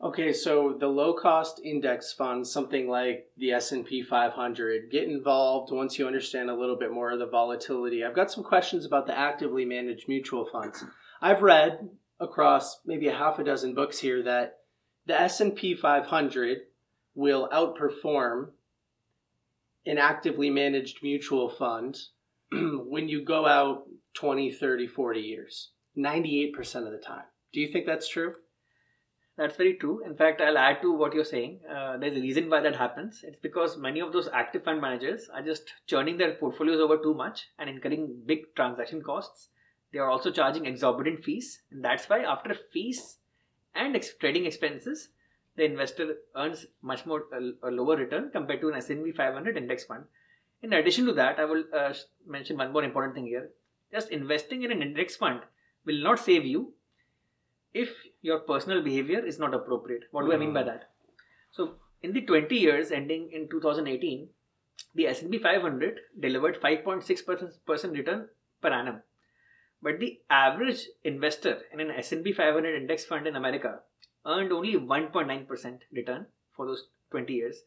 Okay, 0.00 0.32
so 0.32 0.76
the 0.78 0.86
low 0.86 1.12
cost 1.12 1.60
index 1.64 2.12
funds, 2.12 2.52
something 2.52 2.88
like 2.88 3.30
the 3.36 3.50
S&P 3.50 4.00
500, 4.02 4.92
get 4.92 5.08
involved 5.08 5.72
once 5.72 5.98
you 5.98 6.06
understand 6.06 6.48
a 6.48 6.54
little 6.54 6.76
bit 6.76 6.92
more 6.92 7.10
of 7.10 7.18
the 7.18 7.26
volatility. 7.26 8.04
I've 8.04 8.14
got 8.14 8.30
some 8.30 8.44
questions 8.44 8.84
about 8.84 9.08
the 9.08 9.18
actively 9.18 9.64
managed 9.64 10.06
mutual 10.06 10.48
funds. 10.52 10.84
I've 11.20 11.42
read 11.42 11.88
across 12.20 12.78
maybe 12.86 13.08
a 13.08 13.16
half 13.16 13.40
a 13.40 13.44
dozen 13.44 13.74
books 13.74 13.98
here 13.98 14.22
that 14.22 14.58
the 15.06 15.20
S&P 15.20 15.74
500 15.74 16.58
will 17.16 17.48
outperform 17.52 18.50
an 19.84 19.98
actively 19.98 20.48
managed 20.48 21.02
mutual 21.02 21.48
fund 21.48 21.98
when 22.52 23.08
you 23.08 23.24
go 23.24 23.46
out 23.46 23.82
20, 24.14 24.52
30, 24.52 24.86
40 24.86 25.20
years. 25.20 25.70
98% 25.96 26.86
of 26.86 26.92
the 26.92 27.02
time. 27.04 27.24
Do 27.52 27.58
you 27.58 27.72
think 27.72 27.86
that's 27.86 28.08
true? 28.08 28.34
That's 29.38 29.56
very 29.56 29.74
true. 29.74 30.02
In 30.04 30.16
fact, 30.16 30.40
I'll 30.40 30.58
add 30.58 30.82
to 30.82 30.92
what 30.92 31.14
you're 31.14 31.24
saying. 31.24 31.60
Uh, 31.70 31.96
there's 31.96 32.16
a 32.16 32.20
reason 32.20 32.50
why 32.50 32.60
that 32.60 32.74
happens. 32.74 33.20
It's 33.22 33.38
because 33.40 33.78
many 33.78 34.00
of 34.00 34.12
those 34.12 34.28
active 34.32 34.64
fund 34.64 34.80
managers 34.80 35.28
are 35.32 35.42
just 35.42 35.72
churning 35.86 36.16
their 36.18 36.32
portfolios 36.32 36.80
over 36.80 36.96
too 36.98 37.14
much 37.14 37.46
and 37.56 37.70
incurring 37.70 38.20
big 38.26 38.52
transaction 38.56 39.00
costs. 39.00 39.50
They 39.92 40.00
are 40.00 40.10
also 40.10 40.32
charging 40.32 40.66
exorbitant 40.66 41.22
fees, 41.24 41.62
and 41.70 41.84
that's 41.84 42.08
why 42.08 42.22
after 42.22 42.52
fees 42.72 43.18
and 43.76 43.94
ex- 43.94 44.16
trading 44.16 44.44
expenses, 44.44 45.10
the 45.54 45.64
investor 45.64 46.16
earns 46.36 46.66
much 46.82 47.06
more 47.06 47.26
a, 47.32 47.68
a, 47.68 47.70
lower 47.70 47.96
return 47.96 48.30
compared 48.32 48.60
to 48.60 48.70
an 48.70 48.74
S&P 48.74 49.12
500 49.12 49.56
index 49.56 49.84
fund. 49.84 50.02
In 50.62 50.72
addition 50.72 51.06
to 51.06 51.12
that, 51.12 51.38
I 51.38 51.44
will 51.44 51.62
uh, 51.72 51.94
mention 52.26 52.56
one 52.56 52.72
more 52.72 52.82
important 52.82 53.14
thing 53.14 53.26
here. 53.26 53.50
Just 53.92 54.10
investing 54.10 54.64
in 54.64 54.72
an 54.72 54.82
index 54.82 55.14
fund 55.14 55.42
will 55.86 56.02
not 56.02 56.18
save 56.18 56.44
you 56.44 56.74
if 57.84 57.90
your 58.22 58.40
personal 58.40 58.82
behavior 58.82 59.24
is 59.24 59.38
not 59.38 59.54
appropriate. 59.54 60.04
What 60.10 60.26
do. 60.26 60.32
I 60.32 60.36
mean 60.36 60.52
by 60.52 60.62
hmm. 60.62 60.68
that? 60.68 60.90
So, 61.50 61.74
in 62.02 62.12
the 62.12 62.22
20 62.22 62.56
years 62.56 62.90
ending 62.92 63.30
in 63.32 63.48
2018, 63.48 64.28
the 64.94 65.06
S&P 65.06 65.38
500 65.38 66.00
delivered 66.20 66.60
5.6% 66.60 67.92
return 67.92 68.28
per 68.60 68.68
annum. 68.68 69.02
But 69.82 70.00
the 70.00 70.20
average 70.28 70.86
investor 71.04 71.58
in 71.72 71.80
an 71.80 71.90
S&P 71.90 72.32
500 72.32 72.74
index 72.74 73.04
fund 73.04 73.26
in 73.26 73.36
America 73.36 73.80
earned 74.26 74.52
only 74.52 74.74
1.9% 74.74 75.78
return 75.92 76.26
for 76.54 76.66
those 76.66 76.88
20 77.12 77.32
years, 77.32 77.62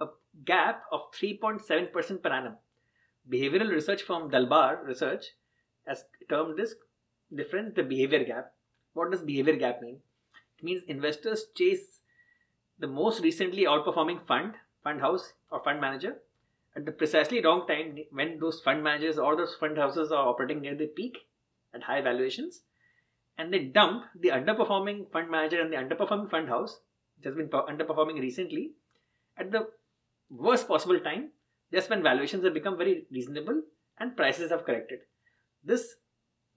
a 0.00 0.06
gap 0.44 0.84
of 0.90 1.00
3.7% 1.12 2.22
per 2.22 2.30
annum. 2.30 2.56
Behavioral 3.30 3.70
research 3.70 4.02
from 4.02 4.30
Dalbar 4.30 4.84
Research 4.84 5.26
has 5.86 6.04
termed 6.28 6.58
this 6.58 6.74
difference 7.34 7.74
the 7.76 7.82
behavior 7.82 8.24
gap. 8.24 8.52
What 8.94 9.10
does 9.10 9.22
behavior 9.22 9.56
gap 9.56 9.82
mean? 9.82 10.00
It 10.58 10.64
means 10.64 10.82
investors 10.86 11.46
chase 11.54 12.00
the 12.78 12.86
most 12.86 13.22
recently 13.22 13.64
outperforming 13.64 14.26
fund, 14.26 14.54
fund 14.82 15.00
house, 15.00 15.32
or 15.50 15.62
fund 15.62 15.80
manager 15.80 16.16
at 16.74 16.86
the 16.86 16.92
precisely 16.92 17.42
wrong 17.42 17.66
time 17.66 17.98
when 18.10 18.38
those 18.38 18.60
fund 18.60 18.82
managers 18.82 19.18
or 19.18 19.36
those 19.36 19.54
fund 19.54 19.76
houses 19.76 20.10
are 20.10 20.28
operating 20.28 20.60
near 20.60 20.74
the 20.74 20.86
peak 20.86 21.18
at 21.74 21.82
high 21.82 22.00
valuations 22.00 22.62
and 23.38 23.52
they 23.52 23.64
dump 23.64 24.04
the 24.18 24.28
underperforming 24.28 25.10
fund 25.10 25.30
manager 25.30 25.60
and 25.60 25.72
the 25.72 25.76
underperforming 25.76 26.30
fund 26.30 26.48
house, 26.48 26.80
which 27.16 27.26
has 27.26 27.34
been 27.34 27.48
underperforming 27.48 28.20
recently, 28.20 28.72
at 29.36 29.50
the 29.50 29.68
worst 30.30 30.68
possible 30.68 30.98
time, 31.00 31.30
just 31.72 31.88
when 31.88 32.02
valuations 32.02 32.44
have 32.44 32.54
become 32.54 32.76
very 32.76 33.06
reasonable 33.10 33.62
and 33.98 34.16
prices 34.16 34.50
have 34.50 34.64
corrected. 34.64 35.00
This 35.64 35.96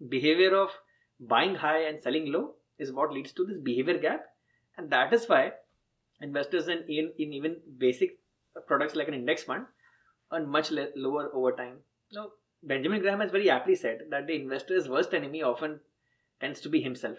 behavior 0.09 0.55
of 0.55 0.71
buying 1.19 1.55
high 1.55 1.83
and 1.87 2.01
selling 2.01 2.31
low 2.31 2.55
is 2.77 2.91
what 2.91 3.11
leads 3.11 3.31
to 3.33 3.45
this 3.45 3.59
behavior 3.61 3.97
gap, 3.97 4.25
and 4.77 4.89
that 4.89 5.13
is 5.13 5.27
why 5.27 5.51
investors 6.21 6.67
in, 6.67 6.83
in, 6.87 7.11
in 7.17 7.33
even 7.33 7.57
basic 7.77 8.19
products 8.67 8.95
like 8.95 9.07
an 9.07 9.13
index 9.13 9.43
fund 9.43 9.65
earn 10.31 10.47
much 10.47 10.71
le- 10.71 10.87
lower 10.95 11.29
over 11.33 11.51
time. 11.51 11.77
Now, 12.11 12.31
Benjamin 12.63 13.01
Graham 13.01 13.19
has 13.19 13.31
very 13.31 13.49
aptly 13.49 13.75
said 13.75 13.99
that 14.09 14.27
the 14.27 14.35
investor's 14.35 14.89
worst 14.89 15.13
enemy 15.13 15.43
often 15.43 15.81
tends 16.39 16.59
to 16.61 16.69
be 16.69 16.81
himself. 16.81 17.17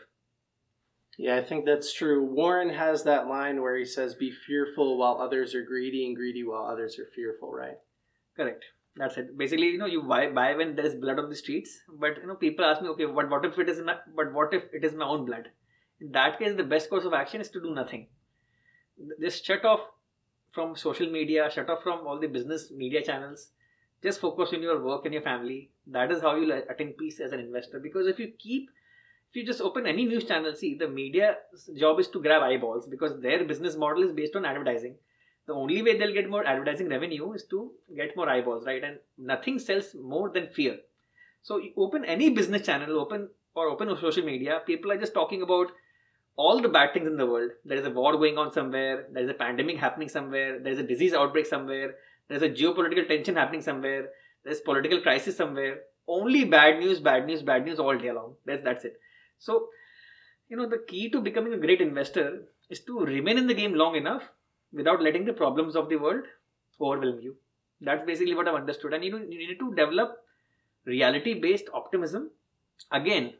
Yeah, 1.18 1.36
I 1.36 1.44
think 1.44 1.64
that's 1.64 1.94
true. 1.94 2.24
Warren 2.24 2.70
has 2.70 3.04
that 3.04 3.26
line 3.26 3.62
where 3.62 3.76
he 3.76 3.86
says, 3.86 4.14
Be 4.14 4.30
fearful 4.30 4.98
while 4.98 5.18
others 5.18 5.54
are 5.54 5.64
greedy, 5.64 6.06
and 6.06 6.14
greedy 6.14 6.44
while 6.44 6.66
others 6.66 6.98
are 6.98 7.08
fearful, 7.14 7.52
right? 7.52 7.78
Correct. 8.36 8.64
That's 8.96 9.18
it. 9.18 9.36
Basically, 9.36 9.66
you 9.68 9.78
know, 9.78 9.86
you 9.86 10.02
buy, 10.02 10.30
buy 10.30 10.54
when 10.54 10.74
there 10.74 10.86
is 10.86 10.94
blood 10.94 11.18
on 11.18 11.28
the 11.28 11.36
streets, 11.36 11.80
but 12.00 12.16
you 12.20 12.26
know, 12.26 12.34
people 12.34 12.64
ask 12.64 12.80
me, 12.80 12.88
okay, 12.88 13.04
but 13.04 13.28
what 13.28 13.44
if 13.44 13.58
it 13.58 13.68
is 13.68 13.80
my, 13.80 13.96
but 14.14 14.32
what 14.32 14.54
if 14.54 14.62
it 14.72 14.84
is 14.84 14.94
my 14.94 15.04
own 15.04 15.26
blood? 15.26 15.50
In 16.00 16.12
that 16.12 16.38
case, 16.38 16.56
the 16.56 16.64
best 16.64 16.88
course 16.88 17.04
of 17.04 17.12
action 17.12 17.40
is 17.40 17.50
to 17.50 17.60
do 17.60 17.74
nothing. 17.74 18.06
Just 19.20 19.44
shut 19.44 19.64
off 19.64 19.80
from 20.52 20.76
social 20.76 21.10
media, 21.10 21.50
shut 21.52 21.68
off 21.68 21.82
from 21.82 22.06
all 22.06 22.18
the 22.18 22.26
business 22.26 22.70
media 22.70 23.02
channels. 23.02 23.50
Just 24.02 24.20
focus 24.20 24.50
on 24.54 24.62
your 24.62 24.82
work 24.82 25.04
and 25.04 25.12
your 25.12 25.22
family. 25.22 25.70
That 25.86 26.10
is 26.10 26.22
how 26.22 26.36
you'll 26.36 26.52
attain 26.52 26.94
peace 26.98 27.20
as 27.20 27.32
an 27.32 27.40
investor. 27.40 27.78
Because 27.78 28.06
if 28.06 28.18
you 28.18 28.32
keep 28.38 28.70
if 29.30 29.36
you 29.36 29.44
just 29.44 29.60
open 29.60 29.86
any 29.86 30.06
news 30.06 30.24
channel, 30.24 30.54
see 30.54 30.74
the 30.74 30.88
media's 30.88 31.68
job 31.78 32.00
is 32.00 32.08
to 32.08 32.22
grab 32.22 32.42
eyeballs 32.42 32.86
because 32.86 33.20
their 33.20 33.44
business 33.44 33.76
model 33.76 34.02
is 34.04 34.12
based 34.12 34.36
on 34.36 34.46
advertising. 34.46 34.96
The 35.46 35.54
only 35.54 35.82
way 35.82 35.96
they'll 35.96 36.12
get 36.12 36.28
more 36.28 36.44
advertising 36.44 36.88
revenue 36.88 37.32
is 37.32 37.44
to 37.50 37.70
get 37.96 38.16
more 38.16 38.28
eyeballs, 38.28 38.66
right? 38.66 38.82
And 38.82 38.98
nothing 39.16 39.58
sells 39.58 39.94
more 39.94 40.30
than 40.30 40.48
fear. 40.48 40.78
So 41.42 41.60
open 41.76 42.04
any 42.04 42.30
business 42.30 42.66
channel, 42.66 42.98
open 42.98 43.28
or 43.54 43.68
open 43.68 43.96
social 44.00 44.24
media, 44.24 44.60
people 44.66 44.90
are 44.92 44.98
just 44.98 45.14
talking 45.14 45.42
about 45.42 45.68
all 46.36 46.60
the 46.60 46.68
bad 46.68 46.92
things 46.92 47.06
in 47.06 47.16
the 47.16 47.26
world. 47.26 47.52
There 47.64 47.78
is 47.78 47.86
a 47.86 47.90
war 47.90 48.12
going 48.12 48.36
on 48.36 48.52
somewhere, 48.52 49.06
there 49.12 49.22
is 49.22 49.30
a 49.30 49.34
pandemic 49.34 49.78
happening 49.78 50.08
somewhere, 50.08 50.58
there 50.58 50.72
is 50.72 50.78
a 50.78 50.82
disease 50.82 51.14
outbreak 51.14 51.46
somewhere, 51.46 51.94
there 52.28 52.36
is 52.36 52.42
a 52.42 52.50
geopolitical 52.50 53.08
tension 53.08 53.36
happening 53.36 53.62
somewhere, 53.62 54.08
there 54.44 54.52
is 54.52 54.60
political 54.60 55.00
crisis 55.00 55.36
somewhere. 55.36 55.78
Only 56.08 56.44
bad 56.44 56.78
news, 56.78 57.00
bad 57.00 57.26
news, 57.26 57.42
bad 57.42 57.64
news 57.64 57.80
all 57.80 57.96
day 57.96 58.12
long. 58.12 58.34
That's 58.44 58.62
that's 58.62 58.84
it. 58.84 59.00
So, 59.38 59.68
you 60.48 60.56
know, 60.56 60.68
the 60.68 60.84
key 60.86 61.10
to 61.10 61.20
becoming 61.20 61.52
a 61.52 61.58
great 61.58 61.80
investor 61.80 62.44
is 62.70 62.80
to 62.80 63.00
remain 63.00 63.38
in 63.38 63.46
the 63.46 63.54
game 63.54 63.74
long 63.74 63.96
enough 63.96 64.22
without 64.76 65.02
letting 65.02 65.24
the 65.24 65.32
problems 65.32 65.76
of 65.76 65.88
the 65.88 65.96
world 65.96 66.24
overwhelm 66.80 67.20
you. 67.20 67.36
That's 67.80 68.06
basically 68.06 68.34
what 68.34 68.48
I've 68.48 68.54
understood. 68.54 68.94
And 68.94 69.04
you 69.04 69.12
know, 69.12 69.18
you 69.18 69.48
need 69.48 69.58
to 69.58 69.74
develop 69.74 70.18
reality-based 70.84 71.68
optimism. 71.74 72.30
Again, 72.92 73.34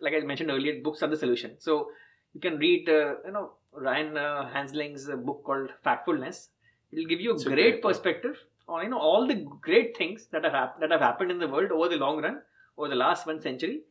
like 0.00 0.14
I 0.14 0.20
mentioned 0.20 0.50
earlier, 0.50 0.80
books 0.82 1.02
are 1.02 1.08
the 1.08 1.16
solution. 1.16 1.56
So 1.58 1.90
you 2.34 2.40
can 2.40 2.58
read, 2.58 2.88
uh, 2.88 3.16
you 3.26 3.32
know, 3.32 3.52
Ryan 3.72 4.16
uh, 4.16 4.48
Hans 4.48 4.72
Rosling's 4.72 5.06
book 5.06 5.42
called 5.44 5.70
Factfulness. 5.84 6.48
It 6.90 6.96
will 6.96 7.06
give 7.06 7.20
you 7.20 7.34
a 7.34 7.42
great, 7.42 7.54
great 7.54 7.82
perspective 7.82 8.36
on 8.68 8.84
you 8.84 8.90
know 8.90 8.98
all 8.98 9.26
the 9.26 9.46
great 9.60 9.96
things 9.96 10.26
that 10.32 10.44
have 10.44 10.52
hap- 10.52 10.80
that 10.80 10.90
have 10.90 11.00
happened 11.00 11.30
in 11.30 11.38
the 11.38 11.48
world 11.48 11.70
over 11.72 11.88
the 11.88 11.96
long 11.96 12.22
run, 12.22 12.40
over 12.76 12.88
the 12.88 12.94
last 12.94 13.26
one 13.26 13.40
century, 13.40 13.82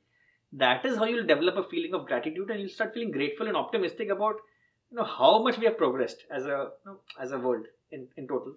that 0.53 0.85
is 0.85 0.97
how 0.97 1.05
you'll 1.05 1.25
develop 1.25 1.57
a 1.57 1.69
feeling 1.69 1.93
of 1.93 2.05
gratitude 2.05 2.49
and 2.49 2.59
you'll 2.59 2.69
start 2.69 2.93
feeling 2.93 3.11
grateful 3.11 3.47
and 3.47 3.57
optimistic 3.57 4.09
about 4.09 4.35
you 4.91 4.97
know 4.97 5.03
how 5.03 5.41
much 5.41 5.57
we 5.57 5.65
have 5.65 5.77
progressed 5.77 6.25
as 6.29 6.45
a 6.45 6.71
you 6.85 6.91
know, 6.91 6.99
as 7.19 7.31
a 7.31 7.39
world 7.39 7.65
in, 7.91 8.07
in 8.17 8.27
total 8.27 8.55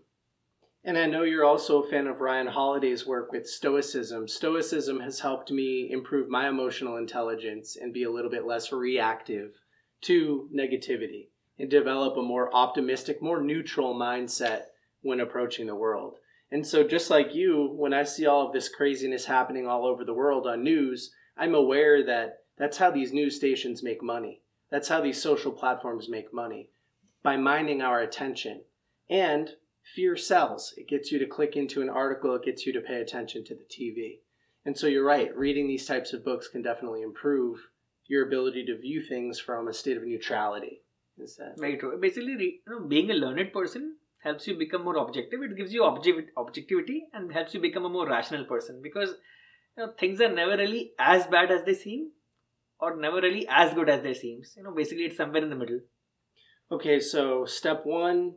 and 0.86 0.98
I 0.98 1.06
know 1.06 1.22
you're 1.22 1.46
also 1.46 1.82
a 1.82 1.88
fan 1.88 2.06
of 2.06 2.20
Ryan 2.20 2.46
Holiday's 2.46 3.06
work 3.06 3.32
with 3.32 3.48
Stoicism. 3.48 4.28
Stoicism 4.28 5.00
has 5.00 5.18
helped 5.18 5.50
me 5.50 5.90
improve 5.90 6.28
my 6.28 6.46
emotional 6.46 6.98
intelligence 6.98 7.76
and 7.76 7.94
be 7.94 8.02
a 8.02 8.10
little 8.10 8.30
bit 8.30 8.44
less 8.44 8.70
reactive 8.70 9.52
to 10.02 10.46
negativity 10.54 11.28
and 11.58 11.70
develop 11.70 12.18
a 12.18 12.22
more 12.22 12.54
optimistic, 12.54 13.22
more 13.22 13.40
neutral 13.40 13.94
mindset 13.94 14.64
when 15.00 15.20
approaching 15.20 15.66
the 15.66 15.74
world. 15.74 16.18
And 16.50 16.66
so, 16.66 16.86
just 16.86 17.08
like 17.08 17.34
you, 17.34 17.72
when 17.74 17.94
I 17.94 18.02
see 18.02 18.26
all 18.26 18.46
of 18.46 18.52
this 18.52 18.68
craziness 18.68 19.24
happening 19.24 19.66
all 19.66 19.86
over 19.86 20.04
the 20.04 20.12
world 20.12 20.46
on 20.46 20.62
news, 20.62 21.10
I'm 21.34 21.54
aware 21.54 22.04
that 22.04 22.40
that's 22.58 22.76
how 22.76 22.90
these 22.90 23.12
news 23.12 23.36
stations 23.36 23.82
make 23.82 24.02
money. 24.02 24.42
That's 24.70 24.88
how 24.88 25.00
these 25.00 25.22
social 25.22 25.52
platforms 25.52 26.08
make 26.08 26.32
money 26.32 26.70
by 27.22 27.36
mining 27.36 27.82
our 27.82 28.00
attention. 28.00 28.62
And 29.08 29.50
fear 29.94 30.16
sells. 30.16 30.74
It 30.76 30.88
gets 30.88 31.12
you 31.12 31.18
to 31.18 31.26
click 31.26 31.56
into 31.56 31.82
an 31.82 31.88
article, 31.88 32.34
it 32.34 32.44
gets 32.44 32.66
you 32.66 32.72
to 32.72 32.80
pay 32.80 33.00
attention 33.00 33.44
to 33.44 33.54
the 33.54 33.64
TV. 33.64 34.20
And 34.64 34.76
so 34.76 34.86
you're 34.86 35.04
right, 35.04 35.34
reading 35.36 35.68
these 35.68 35.86
types 35.86 36.12
of 36.12 36.24
books 36.24 36.48
can 36.48 36.62
definitely 36.62 37.02
improve 37.02 37.68
your 38.06 38.26
ability 38.26 38.64
to 38.66 38.78
view 38.78 39.02
things 39.02 39.38
from 39.38 39.68
a 39.68 39.74
state 39.74 39.96
of 39.96 40.04
neutrality. 40.04 40.80
Is 41.18 41.36
that. 41.36 41.60
Basically, 42.00 42.32
you 42.32 42.58
know, 42.66 42.86
being 42.86 43.10
a 43.10 43.14
learned 43.14 43.52
person 43.52 43.96
helps 44.22 44.46
you 44.46 44.58
become 44.58 44.84
more 44.84 44.96
objective. 44.96 45.40
It 45.42 45.56
gives 45.56 45.72
you 45.72 45.84
object- 45.84 46.32
objectivity 46.36 47.04
and 47.12 47.32
helps 47.32 47.54
you 47.54 47.60
become 47.60 47.84
a 47.84 47.90
more 47.90 48.08
rational 48.08 48.44
person 48.44 48.80
because 48.82 49.10
you 49.76 49.84
know, 49.84 49.92
things 49.98 50.20
are 50.20 50.32
never 50.32 50.56
really 50.56 50.92
as 50.98 51.26
bad 51.26 51.50
as 51.50 51.62
they 51.64 51.74
seem 51.74 52.10
or 52.80 52.96
never 52.96 53.20
really 53.20 53.46
as 53.48 53.74
good 53.74 53.88
as 53.88 54.02
they 54.02 54.14
seems. 54.14 54.54
You 54.56 54.62
know, 54.62 54.72
basically, 54.72 55.04
it's 55.04 55.16
somewhere 55.16 55.42
in 55.42 55.50
the 55.50 55.56
middle. 55.56 55.80
Okay, 56.70 56.98
so 57.00 57.44
step 57.44 57.84
one, 57.84 58.34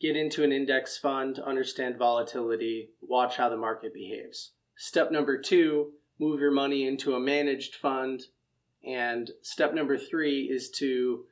get 0.00 0.16
into 0.16 0.44
an 0.44 0.52
index 0.52 0.96
fund, 0.96 1.38
understand 1.38 1.98
volatility, 1.98 2.90
watch 3.00 3.36
how 3.36 3.48
the 3.48 3.56
market 3.56 3.92
behaves. 3.92 4.52
Step 4.76 5.10
number 5.10 5.36
two, 5.36 5.92
move 6.18 6.40
your 6.40 6.52
money 6.52 6.86
into 6.86 7.14
a 7.14 7.20
managed 7.20 7.74
fund. 7.74 8.22
And 8.86 9.30
step 9.42 9.74
number 9.74 9.98
three 9.98 10.42
is 10.44 10.70
to 10.78 11.24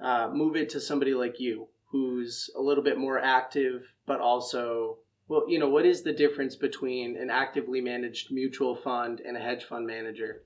uh, 0.00 0.30
move 0.32 0.56
it 0.56 0.68
to 0.70 0.80
somebody 0.80 1.14
like 1.14 1.40
you 1.40 1.68
who's 1.86 2.50
a 2.56 2.60
little 2.60 2.84
bit 2.84 2.98
more 2.98 3.18
active, 3.18 3.82
but 4.06 4.20
also, 4.20 4.98
well, 5.28 5.44
you 5.48 5.58
know, 5.58 5.68
what 5.68 5.86
is 5.86 6.02
the 6.02 6.12
difference 6.12 6.56
between 6.56 7.16
an 7.16 7.30
actively 7.30 7.80
managed 7.80 8.30
mutual 8.30 8.76
fund 8.76 9.20
and 9.20 9.36
a 9.36 9.40
hedge 9.40 9.64
fund 9.64 9.86
manager? 9.86 10.42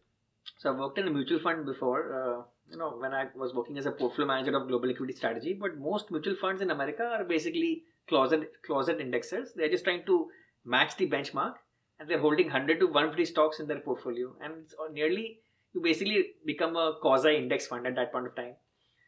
So 0.59 0.71
I've 0.71 0.79
worked 0.79 0.99
in 0.99 1.09
a 1.09 1.11
mutual 1.11 1.41
fund 1.41 1.67
before. 1.67 2.03
Uh, 2.15 2.43
you 2.71 2.79
know, 2.79 2.97
when 2.99 3.13
I 3.13 3.27
was 3.35 3.55
working 3.55 3.77
as 3.79 3.87
a 3.87 3.93
portfolio 3.93 4.27
manager 4.27 4.57
of 4.57 4.69
global 4.69 4.91
equity 4.91 5.13
strategy, 5.13 5.53
but 5.53 5.79
most 5.79 6.11
mutual 6.11 6.37
funds 6.37 6.63
in 6.63 6.71
America 6.71 7.05
are 7.05 7.25
basically 7.25 7.83
closet 8.09 8.53
closet 8.67 8.99
indexers. 8.99 9.55
They're 9.55 9.69
just 9.69 9.85
trying 9.85 10.05
to 10.07 10.29
match 10.65 10.97
the 10.97 11.09
benchmark, 11.09 11.55
and 11.99 12.09
they're 12.09 12.19
holding 12.19 12.47
100 12.47 12.81
to 12.81 12.87
150 12.87 13.25
stocks 13.31 13.61
in 13.61 13.67
their 13.67 13.81
portfolio, 13.81 14.35
and 14.43 14.55
it's 14.65 14.75
nearly 14.93 15.41
you 15.75 15.81
basically 15.83 16.27
become 16.47 16.77
a 16.77 16.95
quasi 17.01 17.37
index 17.37 17.67
fund 17.67 17.87
at 17.87 17.97
that 17.97 18.13
point 18.13 18.27
of 18.27 18.35
time. 18.35 18.55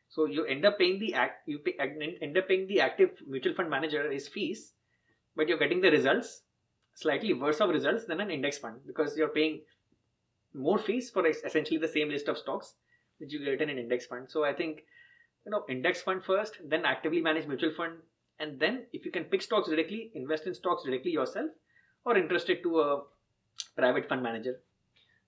So 0.09 0.27
you 0.27 0.45
end 0.45 0.65
up 0.65 0.79
paying 0.79 0.99
the 0.99 1.15
act 1.15 1.49
you 1.49 1.59
pay, 1.59 1.75
end 1.79 2.37
up 2.39 2.49
paying 2.49 2.67
the 2.67 2.81
active 2.81 3.11
mutual 3.27 3.55
fund 3.55 3.71
manager 3.71 4.11
his 4.11 4.29
fees, 4.29 4.73
but 5.35 5.49
you're 5.49 5.59
getting 5.59 5.81
the 5.81 5.91
results 5.91 6.43
slightly 6.95 7.33
worse 7.35 7.61
of 7.61 7.71
results 7.71 8.05
than 8.07 8.21
an 8.21 8.31
index 8.31 8.59
fund 8.59 8.81
because 8.87 9.17
you're 9.17 9.29
paying 9.29 9.61
more 10.57 10.79
fees 10.79 11.11
for 11.11 11.27
essentially 11.27 11.79
the 11.79 11.89
same 11.89 12.09
list 12.09 12.29
of 12.29 12.39
stocks 12.39 12.75
which 13.19 13.33
you 13.33 13.45
get 13.45 13.63
in 13.63 13.71
an 13.71 13.79
index 13.79 14.07
fund. 14.07 14.27
So 14.29 14.45
I 14.45 14.53
think 14.53 14.85
you 15.45 15.51
know 15.51 15.65
index 15.69 16.03
fund 16.03 16.25
first, 16.25 16.59
then 16.65 16.85
actively 16.85 17.21
managed 17.21 17.49
mutual 17.49 17.73
fund, 17.77 17.95
and 18.39 18.59
then 18.61 18.85
if 18.93 19.05
you 19.05 19.11
can 19.11 19.25
pick 19.25 19.43
stocks 19.43 19.69
directly, 19.69 20.11
invest 20.15 20.47
in 20.47 20.55
stocks 20.55 20.85
directly 20.85 21.13
yourself, 21.13 21.51
or 22.05 22.17
interested 22.17 22.63
to 22.63 22.81
a 22.81 23.03
private 23.77 24.09
fund 24.09 24.23
manager. 24.23 24.61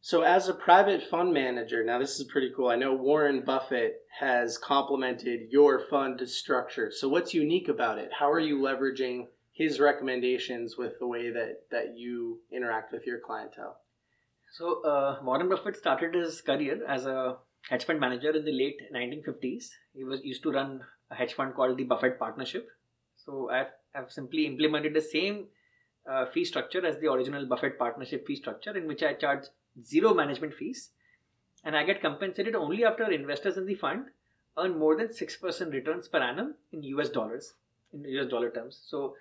So, 0.00 0.22
as 0.22 0.48
a 0.48 0.54
private 0.54 1.02
fund 1.02 1.32
manager, 1.32 1.82
now 1.84 1.98
this 1.98 2.20
is 2.20 2.24
pretty 2.24 2.52
cool. 2.54 2.68
I 2.68 2.76
know 2.76 2.94
Warren 2.94 3.42
Buffett 3.44 4.02
has 4.20 4.56
complimented 4.56 5.50
your 5.50 5.80
fund 5.80 6.20
structure. 6.28 6.92
So, 6.92 7.08
what's 7.08 7.34
unique 7.34 7.68
about 7.68 7.98
it? 7.98 8.10
How 8.18 8.30
are 8.30 8.38
you 8.38 8.58
leveraging 8.58 9.26
his 9.52 9.80
recommendations 9.80 10.76
with 10.76 11.00
the 11.00 11.06
way 11.08 11.30
that, 11.30 11.62
that 11.72 11.96
you 11.96 12.38
interact 12.52 12.92
with 12.92 13.06
your 13.06 13.18
clientele? 13.18 13.80
So, 14.50 14.82
uh, 14.82 15.18
Warren 15.22 15.48
Buffett 15.48 15.76
started 15.76 16.14
his 16.14 16.40
career 16.40 16.84
as 16.86 17.06
a 17.06 17.36
hedge 17.68 17.84
fund 17.84 18.00
manager 18.00 18.30
in 18.30 18.44
the 18.44 18.52
late 18.52 18.80
1950s. 18.94 19.68
He 19.94 20.04
was 20.04 20.24
used 20.24 20.42
to 20.44 20.52
run 20.52 20.80
a 21.10 21.14
hedge 21.14 21.34
fund 21.34 21.54
called 21.54 21.76
the 21.76 21.84
Buffett 21.84 22.18
Partnership. 22.18 22.68
So, 23.16 23.50
I've, 23.50 23.72
I've 23.94 24.10
simply 24.10 24.46
implemented 24.46 24.94
the 24.94 25.02
same 25.02 25.46
uh, 26.10 26.26
fee 26.26 26.44
structure 26.44 26.84
as 26.84 26.98
the 26.98 27.12
original 27.12 27.46
Buffett 27.46 27.78
Partnership 27.78 28.26
fee 28.26 28.36
structure, 28.36 28.76
in 28.76 28.86
which 28.86 29.02
I 29.02 29.14
charge 29.14 29.44
zero 29.84 30.14
management 30.14 30.54
fees, 30.54 30.90
and 31.64 31.76
I 31.76 31.84
get 31.84 32.00
compensated 32.00 32.54
only 32.54 32.84
after 32.84 33.10
investors 33.10 33.56
in 33.56 33.66
the 33.66 33.74
fund 33.74 34.06
earn 34.56 34.78
more 34.78 34.96
than 34.96 35.08
6% 35.08 35.72
returns 35.72 36.08
per 36.08 36.18
annum 36.18 36.54
in 36.72 36.82
US 36.82 37.10
dollars, 37.10 37.54
in 37.92 38.04
US 38.04 38.28
dollar 38.28 38.50
terms. 38.50 38.80
So, 38.86 39.14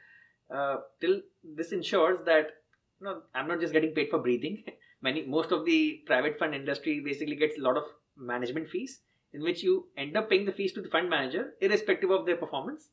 uh, 0.49 0.77
till 1.01 1.21
this 1.43 1.71
ensures 1.71 2.19
that 2.25 2.61
you 2.99 3.05
know, 3.05 3.21
I'm 3.35 3.47
not 3.47 3.59
just 3.59 3.73
getting 3.73 3.91
paid 3.91 4.09
for 4.09 4.19
breathing. 4.19 4.63
Many, 5.01 5.25
most 5.25 5.51
of 5.51 5.65
the 5.65 6.01
private 6.05 6.39
fund 6.39 6.55
industry 6.55 6.99
basically 6.99 7.35
gets 7.35 7.57
a 7.57 7.61
lot 7.61 7.77
of 7.77 7.83
management 8.15 8.69
fees, 8.69 9.01
in 9.33 9.43
which 9.43 9.61
you 9.61 9.87
end 9.95 10.17
up 10.17 10.29
paying 10.29 10.45
the 10.45 10.51
fees 10.51 10.73
to 10.73 10.81
the 10.81 10.89
fund 10.89 11.09
manager, 11.09 11.53
irrespective 11.61 12.09
of 12.09 12.25
their 12.25 12.37
performance. 12.37 12.89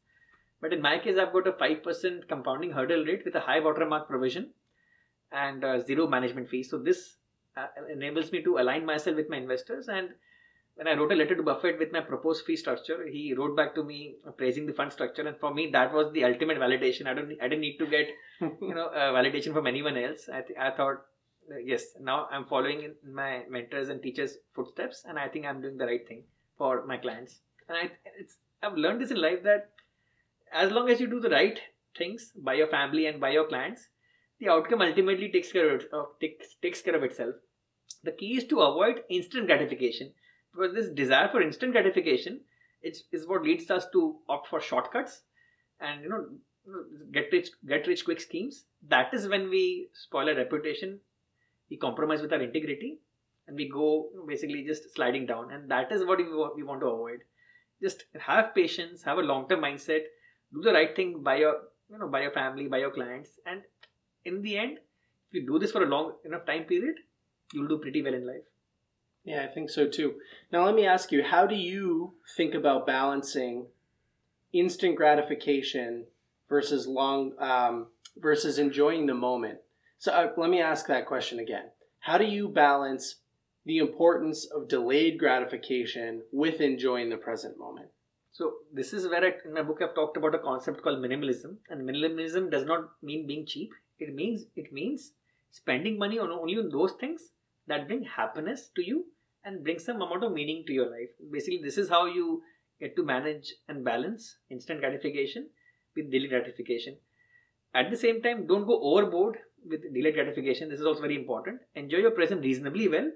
But 0.60 0.72
in 0.72 0.82
my 0.82 0.98
case, 0.98 1.16
I've 1.18 1.32
got 1.32 1.46
a 1.46 1.52
5% 1.52 2.28
compounding 2.28 2.70
hurdle 2.70 3.04
rate 3.04 3.24
with 3.24 3.34
a 3.34 3.40
high 3.40 3.60
watermark 3.60 4.08
provision 4.08 4.50
and 5.32 5.64
uh, 5.64 5.80
zero 5.80 6.06
management 6.06 6.48
fees. 6.48 6.70
So 6.70 6.78
this 6.78 7.16
uh, 7.56 7.66
enables 7.90 8.32
me 8.32 8.42
to 8.42 8.58
align 8.58 8.86
myself 8.86 9.16
with 9.16 9.28
my 9.28 9.36
investors. 9.36 9.88
And 9.88 10.10
when 10.76 10.88
I 10.88 10.94
wrote 10.94 11.12
a 11.12 11.14
letter 11.14 11.34
to 11.34 11.42
Buffett 11.42 11.78
with 11.78 11.92
my 11.92 12.00
proposed 12.00 12.44
fee 12.44 12.56
structure, 12.56 13.06
he 13.06 13.34
wrote 13.34 13.56
back 13.56 13.74
to 13.74 13.84
me 13.84 14.16
praising 14.36 14.66
the 14.66 14.72
fund 14.72 14.92
structure. 14.92 15.26
And 15.26 15.36
for 15.38 15.52
me, 15.52 15.70
that 15.72 15.92
was 15.92 16.12
the 16.12 16.24
ultimate 16.24 16.58
validation. 16.58 17.06
I 17.06 17.14
don't, 17.14 17.32
I 17.40 17.48
didn't 17.48 17.60
need 17.60 17.78
to 17.78 17.86
get, 17.86 18.08
you 18.40 18.74
know, 18.74 18.90
validation 18.94 19.52
from 19.52 19.66
anyone 19.66 19.96
else. 19.96 20.28
I, 20.32 20.40
th- 20.40 20.58
I 20.58 20.70
thought, 20.70 20.96
uh, 20.96 21.13
yes, 21.64 21.84
now 22.00 22.26
I'm 22.30 22.44
following 22.44 22.82
in 22.82 22.94
my 23.12 23.42
mentors 23.48 23.88
and 23.88 24.02
teachers' 24.02 24.38
footsteps, 24.54 25.04
and 25.06 25.18
I 25.18 25.28
think 25.28 25.46
I'm 25.46 25.60
doing 25.60 25.76
the 25.76 25.86
right 25.86 26.06
thing 26.06 26.24
for 26.56 26.84
my 26.86 26.96
clients. 26.96 27.40
And 27.68 27.78
I, 27.78 27.90
it's, 28.18 28.36
I've 28.62 28.76
learned 28.76 29.00
this 29.00 29.10
in 29.10 29.20
life 29.20 29.42
that 29.44 29.70
as 30.52 30.70
long 30.70 30.88
as 30.90 31.00
you 31.00 31.06
do 31.06 31.20
the 31.20 31.30
right 31.30 31.58
things 31.96 32.32
by 32.36 32.54
your 32.54 32.68
family 32.68 33.06
and 33.06 33.20
by 33.20 33.30
your 33.30 33.46
clients, 33.46 33.88
the 34.40 34.48
outcome 34.48 34.82
ultimately 34.82 35.30
takes 35.30 35.52
care 35.52 35.74
of, 35.74 36.06
takes, 36.20 36.56
takes 36.60 36.82
care 36.82 36.96
of 36.96 37.02
itself. 37.02 37.34
The 38.02 38.12
key 38.12 38.36
is 38.36 38.46
to 38.48 38.60
avoid 38.60 39.02
instant 39.08 39.46
gratification 39.46 40.12
because 40.52 40.74
this 40.74 40.88
desire 40.90 41.28
for 41.28 41.42
instant 41.42 41.72
gratification 41.72 42.40
is, 42.82 43.04
is 43.12 43.26
what 43.26 43.42
leads 43.42 43.70
us 43.70 43.86
to 43.92 44.16
opt 44.28 44.48
for 44.48 44.60
shortcuts 44.60 45.22
and 45.80 46.02
you 46.02 46.08
know 46.08 46.26
get 47.12 47.30
rich 47.32 47.50
get 47.66 47.86
rich 47.86 48.04
quick 48.04 48.20
schemes. 48.20 48.64
That 48.88 49.12
is 49.12 49.28
when 49.28 49.50
we 49.50 49.88
spoil 49.92 50.28
our 50.28 50.34
reputation, 50.34 51.00
we 51.70 51.76
compromise 51.76 52.22
with 52.22 52.32
our 52.32 52.42
integrity, 52.42 52.98
and 53.46 53.56
we 53.56 53.68
go 53.68 54.08
basically 54.26 54.64
just 54.64 54.94
sliding 54.94 55.26
down. 55.26 55.52
And 55.52 55.70
that 55.70 55.92
is 55.92 56.04
what 56.04 56.18
we, 56.18 56.62
want 56.62 56.80
to 56.80 56.86
avoid. 56.86 57.20
Just 57.82 58.04
have 58.18 58.54
patience, 58.54 59.02
have 59.02 59.18
a 59.18 59.22
long 59.22 59.48
term 59.48 59.60
mindset, 59.60 60.04
do 60.52 60.62
the 60.62 60.72
right 60.72 60.94
thing 60.94 61.22
by 61.22 61.36
your 61.36 61.54
you 61.90 61.98
know 61.98 62.08
by 62.08 62.22
your 62.22 62.30
family, 62.30 62.66
by 62.66 62.78
your 62.78 62.90
clients, 62.90 63.30
and 63.46 63.62
in 64.24 64.42
the 64.42 64.56
end, 64.56 64.78
if 65.28 65.34
you 65.34 65.46
do 65.46 65.58
this 65.58 65.72
for 65.72 65.82
a 65.82 65.86
long 65.86 66.12
enough 66.24 66.46
time 66.46 66.64
period, 66.64 66.96
you'll 67.52 67.68
do 67.68 67.78
pretty 67.78 68.02
well 68.02 68.14
in 68.14 68.26
life. 68.26 68.44
Yeah, 69.24 69.46
I 69.48 69.52
think 69.52 69.70
so 69.70 69.88
too. 69.88 70.14
Now, 70.52 70.64
let 70.64 70.74
me 70.74 70.86
ask 70.86 71.10
you 71.10 71.22
how 71.22 71.46
do 71.46 71.54
you 71.54 72.14
think 72.36 72.54
about 72.54 72.86
balancing 72.86 73.66
instant 74.52 74.96
gratification 74.96 76.04
versus 76.48 76.86
long 76.86 77.32
um, 77.38 77.86
versus 78.16 78.58
enjoying 78.58 79.06
the 79.06 79.14
moment? 79.14 79.58
So, 80.04 80.12
uh, 80.12 80.32
let 80.36 80.50
me 80.50 80.60
ask 80.60 80.86
that 80.88 81.06
question 81.06 81.38
again. 81.38 81.70
How 82.00 82.18
do 82.18 82.26
you 82.26 82.50
balance 82.50 83.22
the 83.64 83.78
importance 83.78 84.44
of 84.44 84.68
delayed 84.68 85.18
gratification 85.18 86.20
with 86.30 86.60
enjoying 86.60 87.08
the 87.08 87.16
present 87.16 87.58
moment? 87.58 87.88
So 88.30 88.52
this 88.70 88.92
is 88.92 89.08
where 89.08 89.24
I, 89.24 89.32
in 89.46 89.54
my 89.54 89.62
book 89.62 89.78
I've 89.80 89.94
talked 89.94 90.18
about 90.18 90.34
a 90.34 90.40
concept 90.40 90.82
called 90.82 90.98
minimalism, 90.98 91.56
and 91.70 91.88
minimalism 91.88 92.50
does 92.50 92.66
not 92.66 92.90
mean 93.02 93.26
being 93.26 93.46
cheap. 93.46 93.70
It 93.98 94.14
means 94.14 94.44
it 94.54 94.74
means 94.74 95.12
spending 95.50 95.98
money 95.98 96.18
on 96.18 96.30
only 96.30 96.58
on 96.58 96.68
those 96.68 96.92
things 97.00 97.30
that 97.66 97.86
bring 97.86 98.04
happiness 98.04 98.68
to 98.76 98.86
you 98.86 99.06
and 99.42 99.64
bring 99.64 99.78
some 99.78 100.02
amount 100.02 100.22
of 100.22 100.32
meaning 100.32 100.64
to 100.66 100.74
your 100.74 100.90
life. 100.90 101.16
Basically, 101.32 101.62
this 101.64 101.78
is 101.78 101.88
how 101.88 102.04
you 102.04 102.42
get 102.78 102.94
to 102.96 103.04
manage 103.04 103.54
and 103.68 103.82
balance 103.82 104.36
instant 104.50 104.80
gratification 104.80 105.48
with 105.96 106.10
delayed 106.10 106.28
gratification. 106.28 106.98
At 107.74 107.90
the 107.90 107.96
same 107.96 108.20
time, 108.20 108.46
don't 108.46 108.66
go 108.66 108.78
overboard 108.82 109.38
with 109.68 109.82
delayed 109.94 110.14
gratification. 110.14 110.68
This 110.68 110.80
is 110.80 110.86
also 110.86 111.00
very 111.00 111.16
important. 111.16 111.60
Enjoy 111.74 111.98
your 111.98 112.10
present 112.10 112.42
reasonably 112.42 112.88
well, 112.88 113.10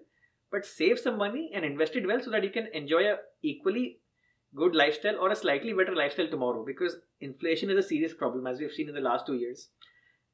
but 0.51 0.65
save 0.65 0.99
some 0.99 1.19
money 1.19 1.51
and 1.55 1.65
invest 1.65 1.97
it 1.97 2.07
well 2.07 2.21
so 2.23 2.31
that 2.31 2.45
you 2.45 2.51
can 2.51 2.69
enjoy 2.73 3.05
a 3.05 3.17
equally 3.43 3.99
good 4.55 4.75
lifestyle 4.75 5.19
or 5.19 5.31
a 5.31 5.37
slightly 5.37 5.73
better 5.73 5.95
lifestyle 5.95 6.29
tomorrow 6.29 6.65
because 6.65 6.97
inflation 7.21 7.71
is 7.71 7.85
a 7.85 7.89
serious 7.89 8.15
problem 8.15 8.47
as 8.47 8.59
we've 8.59 8.73
seen 8.73 8.89
in 8.89 8.95
the 8.95 9.01
last 9.01 9.27
two 9.27 9.35
years 9.35 9.69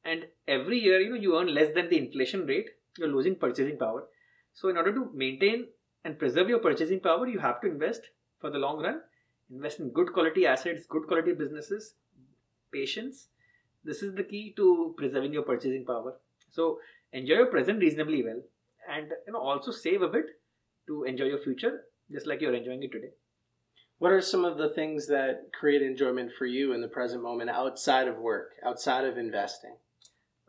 and 0.05 0.25
every 0.47 0.79
year 0.79 1.01
you 1.01 1.09
know 1.09 1.15
you 1.15 1.37
earn 1.37 1.53
less 1.53 1.73
than 1.75 1.89
the 1.89 1.97
inflation 1.97 2.45
rate 2.45 2.69
you're 2.97 3.09
losing 3.09 3.35
purchasing 3.35 3.77
power 3.77 4.05
so 4.53 4.69
in 4.69 4.77
order 4.77 4.93
to 4.93 5.09
maintain 5.13 5.65
and 6.05 6.17
preserve 6.17 6.47
your 6.47 6.59
purchasing 6.59 6.99
power 6.99 7.27
you 7.27 7.39
have 7.39 7.59
to 7.59 7.67
invest 7.67 8.09
for 8.39 8.49
the 8.49 8.57
long 8.57 8.81
run 8.81 9.01
invest 9.51 9.79
in 9.79 9.89
good 9.89 10.13
quality 10.13 10.45
assets 10.45 10.85
good 10.85 11.07
quality 11.07 11.33
businesses 11.33 11.95
patience 12.71 13.27
this 13.85 14.01
is 14.03 14.15
the 14.15 14.23
key 14.23 14.53
to 14.55 14.93
preserving 14.97 15.33
your 15.33 15.43
purchasing 15.43 15.85
power 15.85 16.15
so 16.49 16.79
enjoy 17.13 17.35
your 17.35 17.51
present 17.57 17.79
reasonably 17.79 18.23
well 18.23 18.41
and 18.95 19.13
you 19.27 19.33
know 19.33 19.39
also 19.39 19.71
save 19.71 20.01
a 20.01 20.07
bit 20.07 20.25
to 20.87 21.03
enjoy 21.03 21.25
your 21.25 21.43
future 21.43 21.81
just 22.11 22.27
like 22.27 22.41
you're 22.41 22.59
enjoying 22.61 22.83
it 22.83 22.91
today 22.91 23.13
what 23.97 24.11
are 24.11 24.21
some 24.21 24.43
of 24.43 24.57
the 24.57 24.69
things 24.69 25.07
that 25.07 25.49
create 25.57 25.81
enjoyment 25.81 26.31
for 26.37 26.45
you 26.45 26.73
in 26.73 26.81
the 26.81 26.87
present 26.87 27.23
moment 27.23 27.49
outside 27.49 28.07
of 28.07 28.17
work 28.17 28.51
outside 28.65 29.05
of 29.05 29.17
investing 29.17 29.75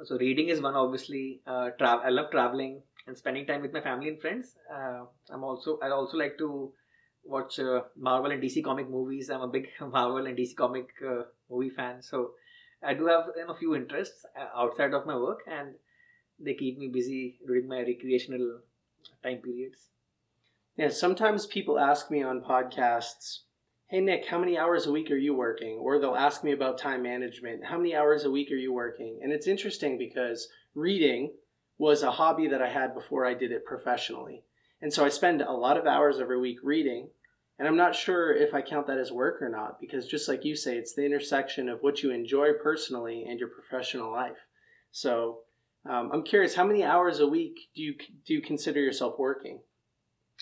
so 0.05 0.19
reading 0.19 0.49
is 0.49 0.61
one 0.61 0.75
obviously. 0.75 1.41
Uh, 1.47 1.71
tra- 1.79 2.03
I 2.05 2.11
love 2.11 2.31
traveling. 2.31 2.83
and 3.09 3.17
spending 3.17 3.47
time 3.47 3.63
with 3.63 3.73
my 3.73 3.81
family 3.81 4.09
and 4.09 4.21
friends. 4.21 4.57
Uh, 4.77 5.05
I'm 5.31 5.45
also 5.45 5.79
I 5.81 5.91
also 5.91 6.17
like 6.19 6.37
to 6.39 6.73
watch 7.25 7.59
uh, 7.61 7.83
Marvel 7.97 8.33
and 8.33 8.43
DC 8.43 8.65
comic 8.65 8.91
movies. 8.91 9.31
I'm 9.31 9.43
a 9.43 9.49
big 9.49 9.69
Marvel 9.81 10.27
and 10.27 10.37
DC 10.37 10.57
comic 10.57 10.89
uh, 11.11 11.23
movie 11.49 11.71
fan, 11.71 12.03
so 12.03 12.33
I 12.83 12.95
do 12.95 13.07
have 13.07 13.31
you 13.37 13.47
know, 13.47 13.53
a 13.53 13.57
few 13.57 13.75
interests 13.75 14.25
uh, 14.39 14.59
outside 14.59 14.95
of 14.95 15.07
my 15.07 15.17
work, 15.17 15.41
and 15.47 15.75
they 16.39 16.55
keep 16.55 16.79
me 16.79 16.89
busy 16.89 17.39
during 17.47 17.69
my 17.69 17.81
recreational 17.81 18.61
time 19.23 19.39
periods. 19.39 19.89
Yeah, 20.77 20.91
sometimes 20.91 21.47
people 21.47 21.79
ask 21.79 22.11
me 22.11 22.23
on 22.23 22.43
podcasts, 22.43 23.41
"Hey 23.87 24.01
Nick, 24.01 24.27
how 24.27 24.39
many 24.39 24.59
hours 24.59 24.87
a 24.87 24.93
week 24.93 25.11
are 25.11 25.17
you 25.17 25.35
working?" 25.35 25.79
Or 25.79 25.99
they'll 25.99 26.15
ask 26.15 26.45
me 26.45 26.53
about 26.53 26.79
time 26.79 27.03
management. 27.03 27.65
How 27.65 27.79
many 27.79 27.95
hours 27.95 28.25
a 28.25 28.31
week 28.31 28.51
are 28.53 28.57
you 28.57 28.73
working? 28.73 29.21
And 29.23 29.33
it's 29.33 29.47
interesting 29.47 29.97
because 29.97 30.49
reading 30.75 31.33
was 31.79 32.03
a 32.03 32.11
hobby 32.11 32.49
that 32.49 32.63
I 32.63 32.69
had 32.69 32.95
before 32.95 33.25
I 33.27 33.35
did 33.35 33.53
it 33.53 33.65
professionally. 33.65 34.45
And 34.81 34.93
so 34.93 35.05
I 35.05 35.09
spend 35.09 35.41
a 35.41 35.53
lot 35.53 35.77
of 35.77 35.87
hours 35.87 36.21
every 36.21 36.39
week 36.39 36.59
reading. 36.63 37.09
And 37.59 37.67
I'm 37.67 37.77
not 37.77 37.95
sure 37.95 38.35
if 38.35 38.53
I 38.53 38.61
count 38.61 38.87
that 38.87 38.99
as 38.99 39.11
work 39.11 39.41
or 39.41 39.49
not, 39.49 39.81
because 39.81 40.07
just 40.07 40.29
like 40.29 40.45
you 40.45 40.55
say, 40.55 40.77
it's 40.77 40.95
the 40.95 41.07
intersection 41.07 41.69
of 41.71 41.81
what 41.81 42.03
you 42.03 42.11
enjoy 42.11 42.53
personally 42.63 43.25
and 43.27 43.41
your 43.41 43.49
professional 43.49 44.13
life. 44.13 44.37
So 44.91 45.41
um, 45.89 46.11
I'm 46.13 46.23
curious, 46.23 46.55
how 46.55 46.65
many 46.65 46.85
hours 46.85 47.21
a 47.21 47.27
week 47.27 47.57
do 47.75 47.83
you 47.83 47.95
do 48.27 48.35
you 48.35 48.43
consider 48.43 48.81
yourself 48.81 49.19
working? 49.19 49.61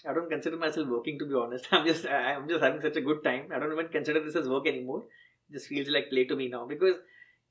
I 0.08 0.12
don't 0.12 0.28
consider 0.28 0.56
myself 0.56 0.88
working 0.88 1.18
to 1.18 1.26
be 1.26 1.34
honest. 1.34 1.66
I'm 1.72 1.86
just 1.86 2.06
I'm 2.06 2.48
just 2.48 2.62
having 2.62 2.80
such 2.80 2.96
a 2.96 3.00
good 3.00 3.22
time. 3.22 3.48
I 3.54 3.58
don't 3.58 3.72
even 3.72 3.88
consider 3.88 4.22
this 4.24 4.36
as 4.36 4.48
work 4.48 4.66
anymore. 4.66 5.04
It 5.50 5.54
just 5.54 5.68
feels 5.68 5.88
like 5.88 6.10
play 6.10 6.24
to 6.24 6.36
me 6.36 6.48
now 6.48 6.66
because 6.66 6.96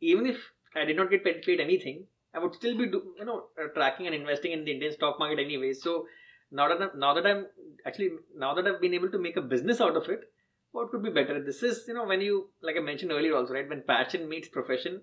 even 0.02 0.26
if 0.26 0.38
I 0.76 0.86
did 0.86 0.98
not 0.98 1.10
get 1.10 1.24
paid, 1.24 1.60
anything, 1.60 2.06
I 2.34 2.40
would 2.40 2.56
still 2.56 2.78
be 2.78 2.88
do, 2.88 3.14
you 3.18 3.26
know 3.26 3.46
uh, 3.62 3.68
tracking 3.74 4.08
and 4.08 4.16
investing 4.16 4.52
in 4.52 4.66
the 4.66 4.72
Indian 4.72 4.92
stock 4.92 5.20
market 5.20 5.40
anyway. 5.40 5.74
So 5.74 6.08
now 6.54 6.70
that 6.70 6.82
I'm, 6.82 7.00
now 7.00 7.14
that 7.16 7.26
I'm 7.26 7.48
actually 7.86 8.12
now 8.38 8.54
that 8.54 8.68
I've 8.68 8.80
been 8.80 8.94
able 8.94 9.10
to 9.10 9.18
make 9.18 9.38
a 9.38 9.42
business 9.42 9.82
out 9.82 9.98
of 9.98 10.08
it, 10.08 10.32
what 10.72 10.92
could 10.92 11.04
be 11.04 11.10
better? 11.10 11.44
This 11.44 11.64
is 11.64 11.86
you 11.88 11.96
know 11.96 12.06
when 12.06 12.22
you 12.22 12.50
like 12.62 12.76
I 12.78 12.80
mentioned 12.80 13.12
earlier 13.12 13.36
also 13.36 13.54
right 13.54 13.68
when 13.68 13.84
passion 13.88 14.30
meets 14.30 14.48
profession, 14.48 15.02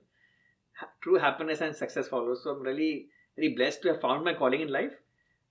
ha- 0.79 0.91
true 1.03 1.19
happiness 1.19 1.61
and 1.61 1.75
success 1.75 2.09
follows. 2.09 2.43
So 2.45 2.51
I'm 2.51 2.63
really 2.63 3.09
very 3.37 3.55
blessed 3.55 3.83
to 3.83 3.89
have 3.89 4.01
found 4.01 4.25
my 4.25 4.35
calling 4.35 4.61
in 4.61 4.73
life 4.73 4.93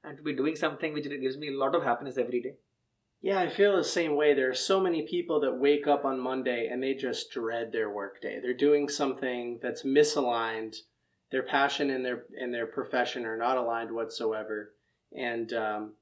and 0.03 0.17
to 0.17 0.23
be 0.23 0.35
doing 0.35 0.55
something 0.55 0.93
which 0.93 1.09
gives 1.09 1.37
me 1.37 1.49
a 1.49 1.57
lot 1.57 1.75
of 1.75 1.83
happiness 1.83 2.17
every 2.17 2.41
day. 2.41 2.55
Yeah, 3.21 3.41
I 3.41 3.49
feel 3.49 3.75
the 3.75 3.83
same 3.83 4.15
way. 4.15 4.33
There 4.33 4.49
are 4.49 4.55
so 4.55 4.79
many 4.79 5.05
people 5.05 5.41
that 5.41 5.59
wake 5.59 5.85
up 5.85 6.05
on 6.05 6.21
Monday 6.21 6.69
and 6.71 6.81
they 6.81 6.93
just 6.93 7.31
dread 7.31 7.73
their 7.73 7.89
workday. 7.89 8.39
They're 8.41 8.53
doing 8.53 8.87
something 8.87 9.59
that's 9.61 9.83
misaligned. 9.83 10.77
Their 11.29 11.43
passion 11.43 11.89
and 11.89 12.05
their 12.05 12.23
and 12.39 12.53
their 12.53 12.65
profession 12.65 13.25
are 13.25 13.37
not 13.37 13.57
aligned 13.57 13.91
whatsoever 13.91 14.71
and 15.15 15.51
um, 15.53 15.93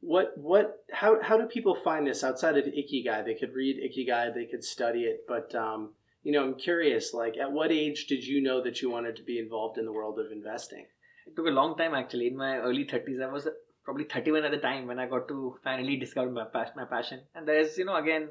what 0.00 0.32
what 0.36 0.84
how 0.92 1.22
how 1.22 1.36
do 1.36 1.46
people 1.46 1.74
find 1.74 2.06
this 2.06 2.24
outside 2.24 2.56
of 2.56 2.64
Ikigai? 2.64 3.24
They 3.24 3.34
could 3.34 3.54
read 3.54 3.76
Ikigai, 3.76 4.34
they 4.34 4.46
could 4.46 4.64
study 4.64 5.02
it, 5.02 5.24
but 5.28 5.54
um, 5.54 5.90
you 6.22 6.32
know, 6.32 6.44
I'm 6.44 6.54
curious. 6.54 7.12
Like, 7.12 7.36
at 7.36 7.50
what 7.50 7.72
age 7.72 8.06
did 8.06 8.24
you 8.24 8.40
know 8.40 8.62
that 8.62 8.80
you 8.80 8.90
wanted 8.90 9.16
to 9.16 9.22
be 9.22 9.38
involved 9.38 9.78
in 9.78 9.84
the 9.84 9.92
world 9.92 10.18
of 10.18 10.30
investing? 10.30 10.86
It 11.26 11.36
took 11.36 11.46
a 11.46 11.50
long 11.50 11.76
time 11.76 11.94
actually. 11.94 12.28
In 12.28 12.36
my 12.36 12.56
early 12.56 12.84
30s, 12.84 13.22
I 13.22 13.32
was 13.32 13.48
probably 13.84 14.04
31 14.04 14.44
at 14.44 14.50
the 14.52 14.58
time 14.58 14.86
when 14.86 14.98
I 14.98 15.06
got 15.06 15.28
to 15.28 15.56
finally 15.64 15.96
discover 15.96 16.30
my, 16.30 16.44
pas- 16.44 16.76
my 16.76 16.84
passion. 16.84 17.20
And 17.34 17.46
there's, 17.46 17.76
you 17.78 17.84
know, 17.84 17.96
again, 17.96 18.28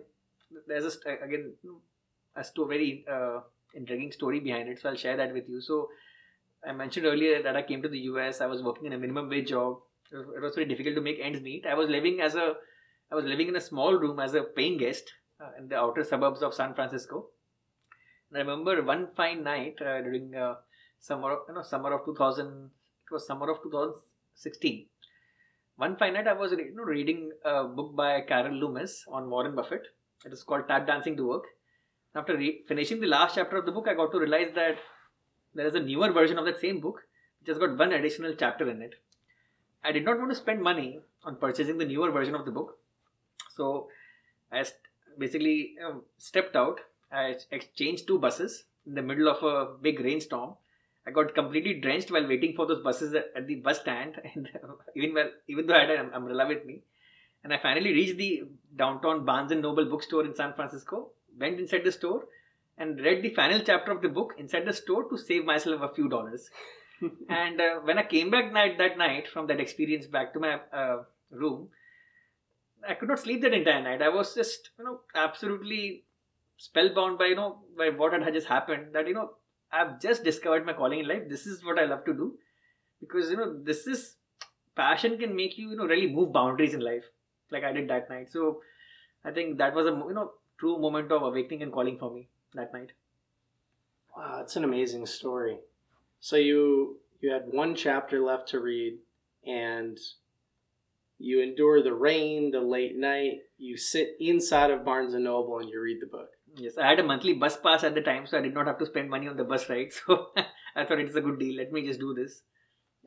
there's 0.68 0.86
a, 0.86 1.24
again, 1.24 1.54
a 2.36 2.44
sto- 2.44 2.66
very 2.66 3.06
uh, 3.12 3.40
intriguing 3.74 4.12
story 4.12 4.40
behind 4.40 4.70
it. 4.70 4.80
So 4.82 4.90
I'll 4.90 4.96
share 4.96 5.18
that 5.18 5.34
with 5.34 5.50
you. 5.50 5.62
So 5.62 5.90
I 6.68 6.74
mentioned 6.74 7.06
earlier 7.06 7.42
that 7.42 7.56
I 7.56 7.62
came 7.62 7.82
to 7.82 7.90
the 7.90 8.00
US. 8.12 8.42
I 8.42 8.46
was 8.46 8.62
working 8.62 8.86
in 8.86 8.94
a 8.94 8.98
minimum 8.98 9.30
wage 9.30 9.50
job. 9.50 9.80
It 10.12 10.42
was 10.42 10.56
very 10.56 10.68
difficult 10.68 10.96
to 10.96 11.02
make 11.02 11.20
ends 11.22 11.42
meet. 11.42 11.66
I 11.66 11.74
was 11.74 11.90
living 11.90 12.20
as 12.22 12.36
a, 12.36 12.54
I 13.12 13.16
was 13.16 13.26
living 13.26 13.48
in 13.48 13.56
a 13.56 13.62
small 13.62 13.94
room 13.94 14.20
as 14.20 14.34
a 14.34 14.44
paying 14.44 14.78
guest 14.78 15.12
uh, 15.40 15.50
in 15.58 15.70
the 15.70 15.78
outer 15.78 16.04
suburbs 16.04 16.42
of 16.42 16.54
San 16.54 16.74
Francisco. 16.74 17.28
And 18.30 18.38
I 18.38 18.42
remember 18.42 18.84
one 18.84 19.08
fine 19.16 19.44
night 19.44 19.76
uh, 19.82 20.02
during 20.02 20.36
uh, 20.36 20.56
summer, 21.00 21.38
you 21.48 21.56
know, 21.56 21.64
summer 21.64 21.94
of 21.94 22.06
2000. 22.06 22.46
It 22.48 23.14
was 23.14 23.26
summer 23.26 23.50
of 23.50 23.62
2016. 23.64 24.88
One 25.78 25.96
fine 25.98 26.14
night, 26.14 26.28
I 26.28 26.34
was 26.34 26.52
you 26.52 26.76
know, 26.76 26.84
reading 26.84 27.32
a 27.44 27.64
book 27.64 27.96
by 27.96 28.22
Carol 28.22 28.54
Loomis 28.54 29.06
on 29.08 29.30
Warren 29.30 29.56
Buffett. 29.56 29.88
It 30.26 30.32
is 30.32 30.44
called 30.44 30.68
Tap 30.68 30.86
Dancing 30.86 31.18
to 31.18 31.28
Work. 31.28 31.46
After 32.14 32.38
re- 32.38 32.64
finishing 32.68 33.00
the 33.00 33.08
last 33.08 33.36
chapter 33.36 33.58
of 33.58 33.66
the 33.66 33.72
book, 33.72 33.88
I 33.88 33.96
got 33.96 34.12
to 34.12 34.20
realize 34.20 34.52
that 34.54 34.76
there 35.54 35.68
is 35.68 35.76
a 35.76 35.80
newer 35.80 36.12
version 36.12 36.38
of 36.38 36.46
that 36.46 36.60
same 36.60 36.80
book 36.80 37.04
which 37.40 37.50
has 37.50 37.58
got 37.58 37.78
one 37.78 37.92
additional 37.92 38.34
chapter 38.36 38.70
in 38.70 38.82
it. 38.82 38.96
I 39.84 39.92
did 39.92 40.06
not 40.06 40.20
want 40.20 40.30
to 40.32 40.36
spend 40.36 40.62
money 40.62 41.00
on 41.24 41.38
purchasing 41.38 41.78
the 41.78 41.86
newer 41.86 42.12
version 42.12 42.36
of 42.36 42.46
the 42.46 42.52
book, 42.52 42.78
so 43.56 43.90
I 44.52 44.64
basically 45.18 45.76
know, 45.80 46.04
stepped 46.18 46.56
out. 46.56 46.80
I 47.12 47.36
exchanged 47.52 48.08
two 48.08 48.20
buses 48.20 48.66
in 48.86 48.94
the 48.94 49.02
middle 49.02 49.28
of 49.28 49.44
a 49.44 49.74
big 49.82 50.00
rainstorm. 50.00 50.56
I 51.06 51.12
got 51.12 51.34
completely 51.34 51.74
drenched 51.80 52.12
while 52.12 52.28
waiting 52.28 52.54
for 52.56 52.68
those 52.68 52.84
buses 52.84 53.16
at, 53.16 53.48
the 53.48 53.56
bus 53.56 53.82
stand, 53.82 54.22
and 54.36 54.50
even 54.96 55.14
well, 55.14 55.30
even 55.48 55.66
though 55.66 55.76
I 55.76 55.82
had 55.82 55.90
an 55.92 56.14
umbrella 56.14 56.48
with 56.48 56.66
me, 56.66 56.82
and 57.44 57.52
I 57.52 57.58
finally 57.58 57.92
reached 57.92 58.18
the 58.18 58.44
downtown 58.76 59.26
Barnes 59.26 59.52
and 59.52 59.62
Noble 59.62 59.86
bookstore 59.86 60.26
in 60.26 60.36
San 60.36 60.54
Francisco. 60.54 61.10
Went 61.40 61.60
inside 61.60 61.84
the 61.84 61.92
store 61.92 62.26
and 62.82 63.00
read 63.00 63.22
the 63.22 63.30
final 63.30 63.60
chapter 63.60 63.92
of 63.92 64.02
the 64.02 64.10
book 64.10 64.34
inside 64.40 64.66
the 64.66 64.74
store 64.74 65.08
to 65.10 65.18
save 65.18 65.46
myself 65.46 65.82
a 65.82 65.94
few 65.94 66.10
dollars. 66.10 66.50
and 67.30 67.62
uh, 67.62 67.80
when 67.84 68.00
I 68.00 68.04
came 68.04 68.32
back 68.32 68.52
night 68.52 68.78
that 68.80 68.98
night 68.98 69.28
from 69.28 69.48
that 69.48 69.60
experience 69.60 70.08
back 70.08 70.34
to 70.34 70.40
my 70.40 70.60
uh, 70.74 71.04
room, 71.30 71.70
I 72.88 72.96
could 72.96 73.10
not 73.10 73.20
sleep 73.20 73.42
that 73.44 73.54
entire 73.54 73.84
night. 73.84 74.02
I 74.02 74.10
was 74.10 74.34
just 74.34 74.72
you 74.80 74.86
know 74.86 75.02
absolutely 75.14 76.06
spellbound 76.58 77.20
by 77.20 77.28
you 77.28 77.36
know 77.36 77.60
by 77.78 77.90
what 77.90 78.14
had 78.14 78.34
just 78.34 78.48
happened. 78.48 78.94
That 78.94 79.08
you 79.08 79.14
know 79.14 79.30
I've 79.72 80.02
just 80.02 80.24
discovered 80.24 80.66
my 80.66 80.74
calling 80.74 81.00
in 81.00 81.08
life. 81.08 81.30
This 81.30 81.46
is 81.46 81.64
what 81.64 81.78
I 81.78 81.86
love 81.86 82.04
to 82.06 82.14
do 82.14 82.34
because 83.00 83.30
you 83.30 83.38
know 83.38 83.54
this 83.72 83.86
is 83.86 84.16
passion 84.76 85.18
can 85.20 85.36
make 85.36 85.58
you 85.58 85.70
you 85.70 85.76
know 85.76 85.86
really 85.86 86.12
move 86.12 86.34
boundaries 86.34 86.74
in 86.74 86.86
life 86.90 87.04
like 87.52 87.64
I 87.64 87.74
did 87.74 87.90
that 87.90 88.10
night. 88.10 88.32
So 88.32 88.62
I 89.24 89.32
think 89.32 89.58
that 89.60 89.76
was 89.76 89.86
a 89.86 89.98
you 90.12 90.20
know 90.20 90.32
true 90.60 90.78
moment 90.80 91.12
of 91.12 91.24
awakening 91.32 91.64
and 91.64 91.72
calling 91.80 91.98
for 92.00 92.14
me 92.14 92.28
that 92.54 92.74
night. 92.74 92.92
Wow, 94.16 94.38
that's 94.38 94.56
an 94.56 94.64
amazing 94.64 95.06
story. 95.06 95.58
So 96.20 96.36
you 96.36 96.98
you 97.22 97.32
had 97.32 97.44
one 97.48 97.76
chapter 97.76 98.20
left 98.20 98.50
to 98.50 98.60
read, 98.60 99.00
and 99.46 99.98
you 101.18 101.42
endure 101.42 101.84
the 101.84 101.94
rain, 101.94 102.52
the 102.52 102.62
late 102.62 102.98
night. 102.98 103.40
You 103.58 103.78
sit 103.78 104.16
inside 104.20 104.72
of 104.72 104.84
Barnes 104.84 105.14
and 105.14 105.24
Noble 105.24 105.60
and 105.60 105.70
you 105.70 105.80
read 105.82 106.00
the 106.02 106.08
book. 106.08 106.30
Yes, 106.56 106.78
I 106.78 106.90
had 106.90 107.00
a 107.00 107.04
monthly 107.04 107.34
bus 107.34 107.58
pass 107.58 107.84
at 107.84 107.96
the 107.96 108.02
time, 108.02 108.28
so 108.28 108.38
I 108.38 108.42
did 108.42 108.54
not 108.54 108.68
have 108.68 108.80
to 108.80 108.86
spend 108.86 109.10
money 109.10 109.28
on 109.28 109.38
the 109.38 109.44
bus 109.44 109.70
ride. 109.70 109.92
So 110.06 110.28
I 110.76 110.86
thought 110.86 111.00
it's 111.00 111.16
a 111.16 111.22
good 111.22 111.40
deal. 111.40 111.58
Let 111.58 111.72
me 111.72 111.86
just 111.86 112.00
do 112.00 112.14
this. 112.14 112.44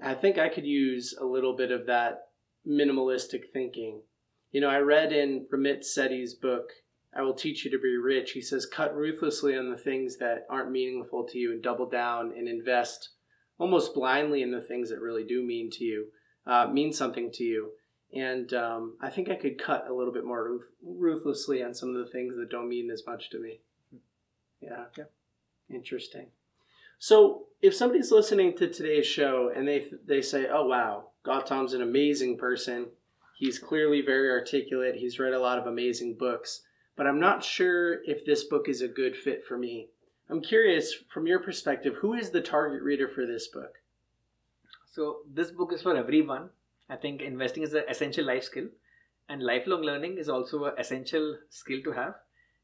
I 0.03 0.15
think 0.15 0.39
I 0.39 0.49
could 0.49 0.67
use 0.67 1.15
a 1.21 1.25
little 1.25 1.57
bit 1.57 1.71
of 1.71 1.87
that 1.87 2.29
minimalistic 2.67 3.51
thinking. 3.53 4.03
You 4.53 4.61
know, 4.61 4.69
I 4.69 4.79
read 4.79 5.13
in 5.13 5.47
Ramit 5.53 5.83
Sethi's 5.85 6.35
book, 6.35 6.69
I 7.17 7.23
Will 7.23 7.35
Teach 7.35 7.65
You 7.65 7.71
to 7.71 7.79
Be 7.79 7.97
Rich. 7.97 8.33
He 8.33 8.41
says, 8.41 8.67
cut 8.67 8.95
ruthlessly 8.97 9.57
on 9.57 9.71
the 9.71 9.77
things 9.77 10.17
that 10.19 10.47
aren't 10.51 10.71
meaningful 10.71 11.25
to 11.25 11.39
you 11.39 11.53
and 11.53 11.63
double 11.63 11.89
down 11.89 12.33
and 12.37 12.49
invest 12.49 13.11
almost 13.59 13.95
blindly 13.95 14.43
in 14.43 14.51
the 14.51 14.61
things 14.61 14.91
that 14.91 15.01
really 15.01 15.25
do 15.25 15.43
mean 15.43 15.71
to 15.71 15.85
you, 15.85 16.07
uh, 16.47 16.67
mean 16.67 16.93
something 16.93 17.31
to 17.33 17.45
you. 17.45 17.71
And 18.13 18.53
um, 18.55 18.97
I 19.01 19.11
think 19.11 19.29
I 19.29 19.37
could 19.37 19.63
cut 19.63 19.87
a 19.89 19.95
little 19.95 20.13
bit 20.13 20.25
more 20.25 20.45
ruth- 20.45 20.73
ruthlessly 20.83 21.63
on 21.63 21.75
some 21.75 21.91
of 21.95 22.05
the 22.05 22.11
things 22.11 22.37
that 22.37 22.51
don't 22.51 22.69
mean 22.69 22.91
as 22.91 23.03
much 23.07 23.31
to 23.31 23.41
me. 23.41 23.61
Yeah. 24.61 24.85
Yeah. 24.97 25.05
Interesting. 25.71 26.29
So, 26.99 27.47
if 27.61 27.75
somebody's 27.75 28.13
listening 28.13 28.57
to 28.57 28.69
today's 28.69 29.07
show 29.07 29.51
and 29.55 29.67
they 29.67 29.87
they 30.07 30.23
say, 30.23 30.47
"Oh 30.51 30.67
wow, 30.67 31.11
Gautam's 31.25 31.73
an 31.73 31.83
amazing 31.83 32.39
person. 32.39 32.89
He's 33.37 33.59
clearly 33.59 34.01
very 34.01 34.31
articulate. 34.31 34.97
He's 34.97 35.19
read 35.19 35.33
a 35.33 35.41
lot 35.41 35.59
of 35.59 35.67
amazing 35.67 36.17
books, 36.19 36.63
but 36.97 37.07
I'm 37.07 37.21
not 37.21 37.45
sure 37.45 38.03
if 38.05 38.25
this 38.25 38.45
book 38.45 38.69
is 38.69 38.81
a 38.81 38.89
good 38.89 39.17
fit 39.17 39.45
for 39.45 39.59
me." 39.59 39.91
I'm 40.29 40.41
curious 40.41 40.95
from 40.95 41.27
your 41.27 41.39
perspective, 41.39 41.97
who 41.97 42.15
is 42.15 42.31
the 42.31 42.41
target 42.41 42.83
reader 42.83 43.09
for 43.09 43.27
this 43.27 43.47
book? 43.47 43.83
So 44.87 45.23
this 45.31 45.51
book 45.51 45.73
is 45.73 45.83
for 45.83 45.97
everyone. 45.97 46.51
I 46.89 46.97
think 46.97 47.21
investing 47.21 47.63
is 47.63 47.75
an 47.75 47.85
essential 47.89 48.25
life 48.25 48.45
skill, 48.45 48.69
and 49.29 49.43
lifelong 49.43 49.83
learning 49.83 50.19
is 50.19 50.29
also 50.29 50.65
an 50.65 50.75
essential 50.79 51.39
skill 51.51 51.83
to 51.83 51.93
have. 51.93 52.15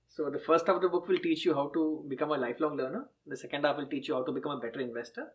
So 0.08 0.30
the 0.30 0.38
first 0.38 0.66
half 0.66 0.76
of 0.76 0.82
the 0.82 0.88
book 0.88 1.06
will 1.06 1.18
teach 1.18 1.44
you 1.44 1.54
how 1.54 1.68
to 1.68 2.04
become 2.08 2.30
a 2.30 2.36
lifelong 2.36 2.76
learner. 2.76 3.08
The 3.26 3.36
second 3.36 3.64
half 3.64 3.76
will 3.76 3.86
teach 3.86 4.08
you 4.08 4.14
how 4.14 4.24
to 4.24 4.32
become 4.32 4.52
a 4.52 4.60
better 4.60 4.80
investor. 4.80 5.32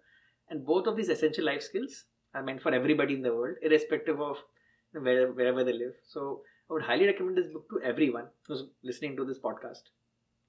And 0.50 0.66
both 0.66 0.88
of 0.88 0.96
these 0.96 1.10
essential 1.10 1.46
life 1.46 1.62
skills 1.62 2.06
are 2.34 2.44
meant 2.44 2.62
for 2.62 2.74
everybody 2.74 3.14
in 3.14 3.22
the 3.22 3.34
world, 3.34 3.58
irrespective 3.62 4.20
of 4.20 4.38
where, 4.92 5.32
wherever 5.32 5.64
they 5.64 5.74
live. 5.74 5.94
So 6.04 6.44
I 6.70 6.74
would 6.74 6.84
highly 6.84 7.06
recommend 7.06 7.38
this 7.38 7.48
book 7.48 7.70
to 7.70 7.82
everyone 7.84 8.26
who's 8.48 8.64
listening 8.84 9.16
to 9.18 9.26
this 9.26 9.40
podcast. 9.40 9.84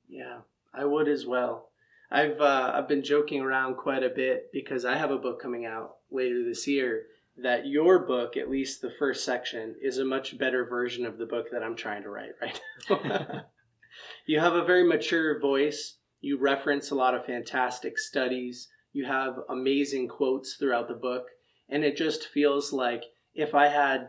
Yeah, 0.09 0.39
I 0.73 0.85
would 0.85 1.09
as 1.09 1.27
well. 1.27 1.71
I've 2.11 2.41
uh, 2.41 2.73
I've 2.75 2.89
been 2.89 3.03
joking 3.03 3.41
around 3.43 3.77
quite 3.77 4.03
a 4.03 4.09
bit 4.09 4.51
because 4.53 4.85
I 4.85 4.97
have 4.97 5.11
a 5.11 5.19
book 5.19 5.43
coming 5.43 5.67
out 5.67 5.97
later 6.11 6.45
this 6.45 6.67
year, 6.67 7.07
that 7.37 7.67
your 7.67 7.99
book, 7.99 8.37
at 8.37 8.51
least 8.51 8.81
the 8.81 8.93
first 8.99 9.25
section, 9.25 9.75
is 9.83 9.99
a 9.99 10.05
much 10.05 10.39
better 10.39 10.65
version 10.65 11.05
of 11.05 11.19
the 11.19 11.27
book 11.27 11.47
that 11.53 11.63
I'm 11.63 11.77
trying 11.77 12.03
to 12.05 12.11
write 12.11 12.33
right 12.41 12.61
now. 12.89 13.43
you 14.27 14.41
have 14.41 14.55
a 14.55 14.65
very 14.65 14.85
mature 14.85 15.39
voice. 15.41 15.99
You 16.21 16.39
reference 16.39 16.91
a 16.91 16.95
lot 16.95 17.15
of 17.15 17.27
fantastic 17.27 17.99
studies. 17.99 18.69
You 18.93 19.05
have 19.05 19.41
amazing 19.51 20.09
quotes 20.09 20.55
throughout 20.55 20.89
the 20.89 20.95
book. 20.95 21.27
And 21.69 21.85
it 21.85 21.97
just 21.97 22.29
feels 22.29 22.73
like 22.73 23.03
if 23.35 23.55
I 23.55 23.69
had 23.69 24.09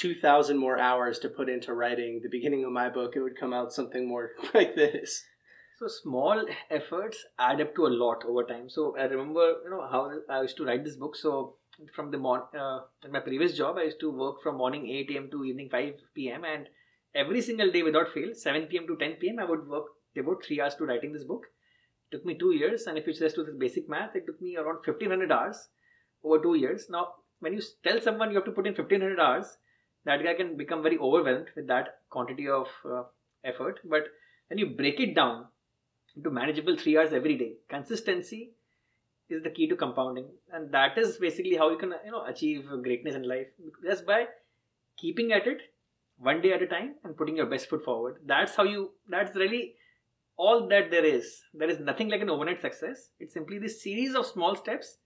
2,000 0.00 0.56
more 0.56 0.78
hours 0.78 1.18
to 1.18 1.28
put 1.28 1.50
into 1.50 1.74
writing 1.74 2.20
the 2.22 2.28
beginning 2.30 2.64
of 2.64 2.72
my 2.72 2.88
book, 2.88 3.12
it 3.14 3.20
would 3.20 3.38
come 3.38 3.52
out 3.52 3.70
something 3.70 4.08
more 4.08 4.30
like 4.54 4.74
this. 4.74 5.24
So 5.78 5.88
small 5.88 6.44
efforts 6.70 7.24
add 7.38 7.60
up 7.60 7.74
to 7.74 7.86
a 7.86 7.94
lot 8.02 8.24
over 8.26 8.44
time. 8.44 8.70
So 8.70 8.96
I 8.98 9.02
remember, 9.04 9.56
you 9.62 9.70
know, 9.70 9.86
how 9.90 10.10
I 10.28 10.40
used 10.40 10.56
to 10.56 10.64
write 10.64 10.84
this 10.84 10.96
book. 10.96 11.16
So 11.16 11.56
from 11.94 12.10
the 12.10 12.18
morning, 12.18 12.46
uh, 12.58 12.80
in 13.04 13.12
my 13.12 13.20
previous 13.20 13.56
job, 13.56 13.76
I 13.76 13.84
used 13.84 14.00
to 14.00 14.10
work 14.10 14.42
from 14.42 14.56
morning 14.56 14.88
8 14.88 15.10
a.m. 15.10 15.28
to 15.32 15.44
evening 15.44 15.68
5 15.70 15.94
p.m. 16.14 16.44
and 16.44 16.68
every 17.14 17.42
single 17.42 17.70
day 17.70 17.82
without 17.82 18.12
fail, 18.12 18.34
7 18.34 18.66
p.m. 18.66 18.86
to 18.86 18.96
10 18.96 19.12
p.m. 19.20 19.38
I 19.38 19.44
would 19.44 19.68
work 19.68 19.84
about 20.18 20.44
three 20.44 20.60
hours 20.60 20.74
to 20.76 20.86
writing 20.86 21.12
this 21.12 21.24
book. 21.24 21.44
It 22.10 22.16
took 22.16 22.26
me 22.26 22.38
two 22.38 22.54
years, 22.54 22.86
and 22.86 22.96
if 22.96 23.06
you 23.06 23.12
just 23.12 23.36
do 23.36 23.44
this 23.44 23.54
basic 23.54 23.88
math, 23.88 24.16
it 24.16 24.26
took 24.26 24.40
me 24.40 24.56
around 24.56 24.80
1500 24.84 25.30
hours 25.30 25.68
over 26.24 26.42
two 26.42 26.54
years. 26.54 26.86
Now, 26.90 27.08
when 27.40 27.52
you 27.52 27.62
tell 27.84 28.00
someone 28.00 28.30
you 28.30 28.36
have 28.36 28.44
to 28.46 28.52
put 28.52 28.66
in 28.66 28.74
1500 28.74 29.20
hours, 29.20 29.56
that 30.04 30.22
guy 30.22 30.34
can 30.34 30.56
become 30.56 30.82
very 30.82 30.98
overwhelmed 30.98 31.48
with 31.54 31.66
that 31.68 32.00
quantity 32.08 32.48
of 32.48 32.66
uh, 32.84 33.02
effort. 33.44 33.80
But 33.84 34.04
when 34.48 34.58
you 34.58 34.66
break 34.66 35.00
it 35.00 35.14
down 35.14 35.46
into 36.16 36.30
manageable 36.30 36.76
three 36.76 36.96
hours 36.96 37.12
every 37.12 37.36
day, 37.36 37.54
consistency 37.68 38.52
is 39.28 39.42
the 39.42 39.50
key 39.50 39.68
to 39.68 39.76
compounding, 39.76 40.26
and 40.52 40.72
that 40.72 40.98
is 40.98 41.18
basically 41.18 41.56
how 41.56 41.70
you 41.70 41.78
can 41.78 41.94
you 42.04 42.10
know 42.10 42.24
achieve 42.24 42.66
greatness 42.82 43.14
in 43.14 43.22
life 43.22 43.46
just 43.84 44.04
by 44.06 44.26
keeping 44.96 45.32
at 45.32 45.46
it 45.46 45.60
one 46.18 46.40
day 46.40 46.52
at 46.52 46.62
a 46.62 46.66
time 46.66 46.94
and 47.04 47.16
putting 47.16 47.36
your 47.36 47.46
best 47.46 47.68
foot 47.68 47.84
forward. 47.84 48.16
That's 48.26 48.56
how 48.56 48.64
you. 48.64 48.90
That's 49.08 49.36
really 49.36 49.74
all 50.36 50.66
that 50.68 50.90
there 50.90 51.04
is. 51.04 51.42
There 51.54 51.68
is 51.68 51.80
nothing 51.80 52.08
like 52.08 52.22
an 52.22 52.30
overnight 52.30 52.60
success. 52.60 53.10
It's 53.20 53.34
simply 53.34 53.58
this 53.58 53.82
series 53.82 54.14
of 54.14 54.26
small 54.26 54.56
steps 54.56 54.96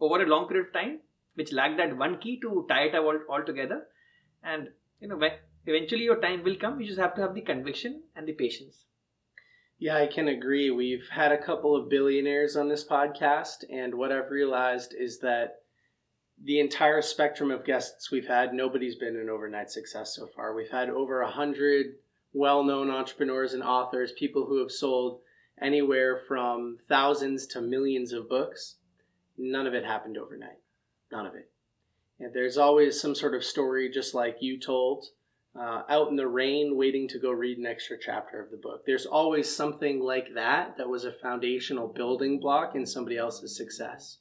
over 0.00 0.22
a 0.22 0.26
long 0.26 0.48
period 0.48 0.68
of 0.68 0.72
time, 0.72 1.00
which 1.34 1.52
lack 1.52 1.76
that 1.76 1.96
one 1.96 2.18
key 2.18 2.40
to 2.40 2.66
tie 2.68 2.84
it 2.84 2.94
all, 2.94 3.18
all 3.28 3.42
together. 3.44 3.82
And 4.42 4.68
you 5.00 5.08
know, 5.08 5.20
eventually 5.66 6.04
your 6.04 6.20
time 6.20 6.42
will 6.44 6.56
come. 6.56 6.80
You 6.80 6.86
just 6.86 6.98
have 6.98 7.14
to 7.14 7.22
have 7.22 7.34
the 7.34 7.40
conviction 7.40 8.02
and 8.14 8.26
the 8.26 8.32
patience. 8.32 8.84
Yeah, 9.78 9.96
I 9.96 10.06
can 10.06 10.28
agree. 10.28 10.70
We've 10.70 11.08
had 11.08 11.32
a 11.32 11.42
couple 11.42 11.74
of 11.74 11.88
billionaires 11.88 12.54
on 12.54 12.68
this 12.68 12.86
podcast, 12.86 13.64
and 13.72 13.94
what 13.94 14.12
I've 14.12 14.30
realized 14.30 14.94
is 14.98 15.20
that 15.20 15.60
the 16.42 16.60
entire 16.60 17.00
spectrum 17.00 17.50
of 17.50 17.64
guests 17.64 18.10
we've 18.10 18.26
had, 18.26 18.52
nobody's 18.52 18.96
been 18.96 19.16
an 19.16 19.30
overnight 19.30 19.70
success 19.70 20.14
so 20.14 20.26
far. 20.26 20.54
We've 20.54 20.70
had 20.70 20.90
over 20.90 21.22
a 21.22 21.30
hundred 21.30 21.96
well-known 22.32 22.90
entrepreneurs 22.90 23.54
and 23.54 23.62
authors, 23.62 24.12
people 24.12 24.46
who 24.46 24.58
have 24.60 24.70
sold 24.70 25.20
anywhere 25.60 26.18
from 26.28 26.76
thousands 26.88 27.46
to 27.48 27.60
millions 27.60 28.12
of 28.12 28.28
books. 28.28 28.76
None 29.36 29.66
of 29.66 29.74
it 29.74 29.84
happened 29.84 30.16
overnight. 30.16 30.58
None 31.10 31.26
of 31.26 31.34
it. 31.34 31.49
And 32.22 32.34
there's 32.34 32.58
always 32.58 33.00
some 33.00 33.14
sort 33.14 33.34
of 33.34 33.42
story, 33.42 33.88
just 33.88 34.14
like 34.14 34.36
you 34.40 34.60
told, 34.60 35.06
uh, 35.58 35.84
out 35.88 36.10
in 36.10 36.16
the 36.16 36.28
rain 36.28 36.76
waiting 36.76 37.08
to 37.08 37.18
go 37.18 37.30
read 37.30 37.56
an 37.56 37.64
extra 37.64 37.96
chapter 37.98 38.42
of 38.42 38.50
the 38.50 38.58
book. 38.58 38.84
There's 38.84 39.06
always 39.06 39.48
something 39.54 40.00
like 40.00 40.34
that 40.34 40.76
that 40.76 40.86
was 40.86 41.06
a 41.06 41.12
foundational 41.12 41.88
building 41.88 42.38
block 42.38 42.74
in 42.74 42.84
somebody 42.84 43.16
else's 43.16 43.56
success. 43.56 44.18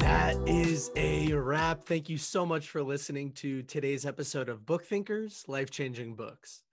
That 0.00 0.36
is 0.46 0.90
a 0.96 1.34
wrap. 1.34 1.84
Thank 1.84 2.08
you 2.08 2.16
so 2.16 2.46
much 2.46 2.70
for 2.70 2.82
listening 2.82 3.32
to 3.32 3.62
today's 3.64 4.06
episode 4.06 4.48
of 4.48 4.64
Book 4.64 4.86
Thinkers 4.86 5.44
Life 5.48 5.70
Changing 5.70 6.14
Books. 6.14 6.63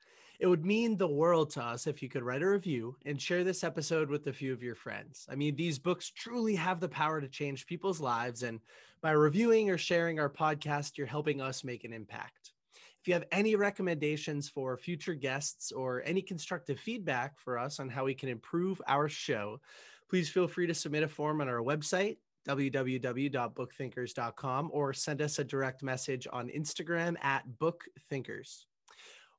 It 0.42 0.48
would 0.48 0.66
mean 0.66 0.98
the 0.98 1.08
world 1.08 1.52
to 1.52 1.62
us 1.62 1.86
if 1.86 2.02
you 2.02 2.10
could 2.10 2.24
write 2.24 2.42
a 2.42 2.50
review 2.50 2.96
and 3.06 3.22
share 3.22 3.44
this 3.44 3.64
episode 3.64 4.10
with 4.10 4.26
a 4.26 4.34
few 4.34 4.52
of 4.52 4.64
your 4.64 4.74
friends. 4.74 5.28
I 5.30 5.36
mean, 5.36 5.56
these 5.56 5.78
books 5.78 6.10
truly 6.10 6.56
have 6.56 6.80
the 6.80 6.89
power 6.89 7.22
to 7.22 7.28
change 7.28 7.68
people's 7.68 8.02
lives. 8.02 8.42
And 8.42 8.60
by 9.04 9.12
reviewing 9.12 9.70
or 9.70 9.78
sharing 9.78 10.20
our 10.20 10.32
podcast, 10.32 10.98
you're 10.98 11.06
helping 11.06 11.42
us 11.42 11.64
make 11.64 11.84
an 11.84 11.94
impact. 11.94 12.54
If 13.00 13.08
you 13.08 13.14
have 13.14 13.26
any 13.32 13.56
recommendations 13.56 14.50
for 14.50 14.76
future 14.78 15.14
guests 15.14 15.72
or 15.72 16.02
any 16.08 16.24
constructive 16.24 16.80
feedback 16.80 17.38
for 17.38 17.60
us 17.60 17.80
on 17.80 17.88
how 17.88 18.06
we 18.06 18.16
can 18.16 18.30
improve 18.30 18.82
our 18.88 19.08
show, 19.08 19.62
please 20.10 20.28
feel 20.28 20.48
free 20.48 20.66
to 20.66 20.74
submit 20.74 21.04
a 21.04 21.08
form 21.08 21.42
on 21.42 21.50
our 21.50 21.62
website, 21.62 22.18
www.bookthinkers.com, 22.48 24.72
or 24.74 24.92
send 24.92 25.22
us 25.22 25.38
a 25.38 25.44
direct 25.44 25.84
message 25.84 26.28
on 26.34 26.50
Instagram 26.50 27.16
at 27.24 27.44
bookthinkers. 27.60 28.66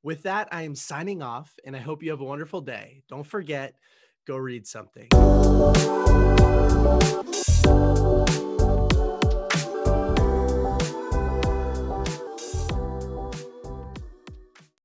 With 0.05 0.25
that, 0.25 0.49
I 0.51 0.63
am 0.63 0.75
signing 0.75 1.23
off 1.23 1.55
and 1.65 1.77
I 1.77 1.79
hope 1.79 2.03
you 2.03 2.11
have 2.11 2.21
a 2.21 2.25
wonderful 2.25 2.61
day. 2.61 3.05
Don't 3.09 3.27
forget, 3.27 3.77
go 4.27 4.37
read 4.37 4.67
something. 4.67 5.09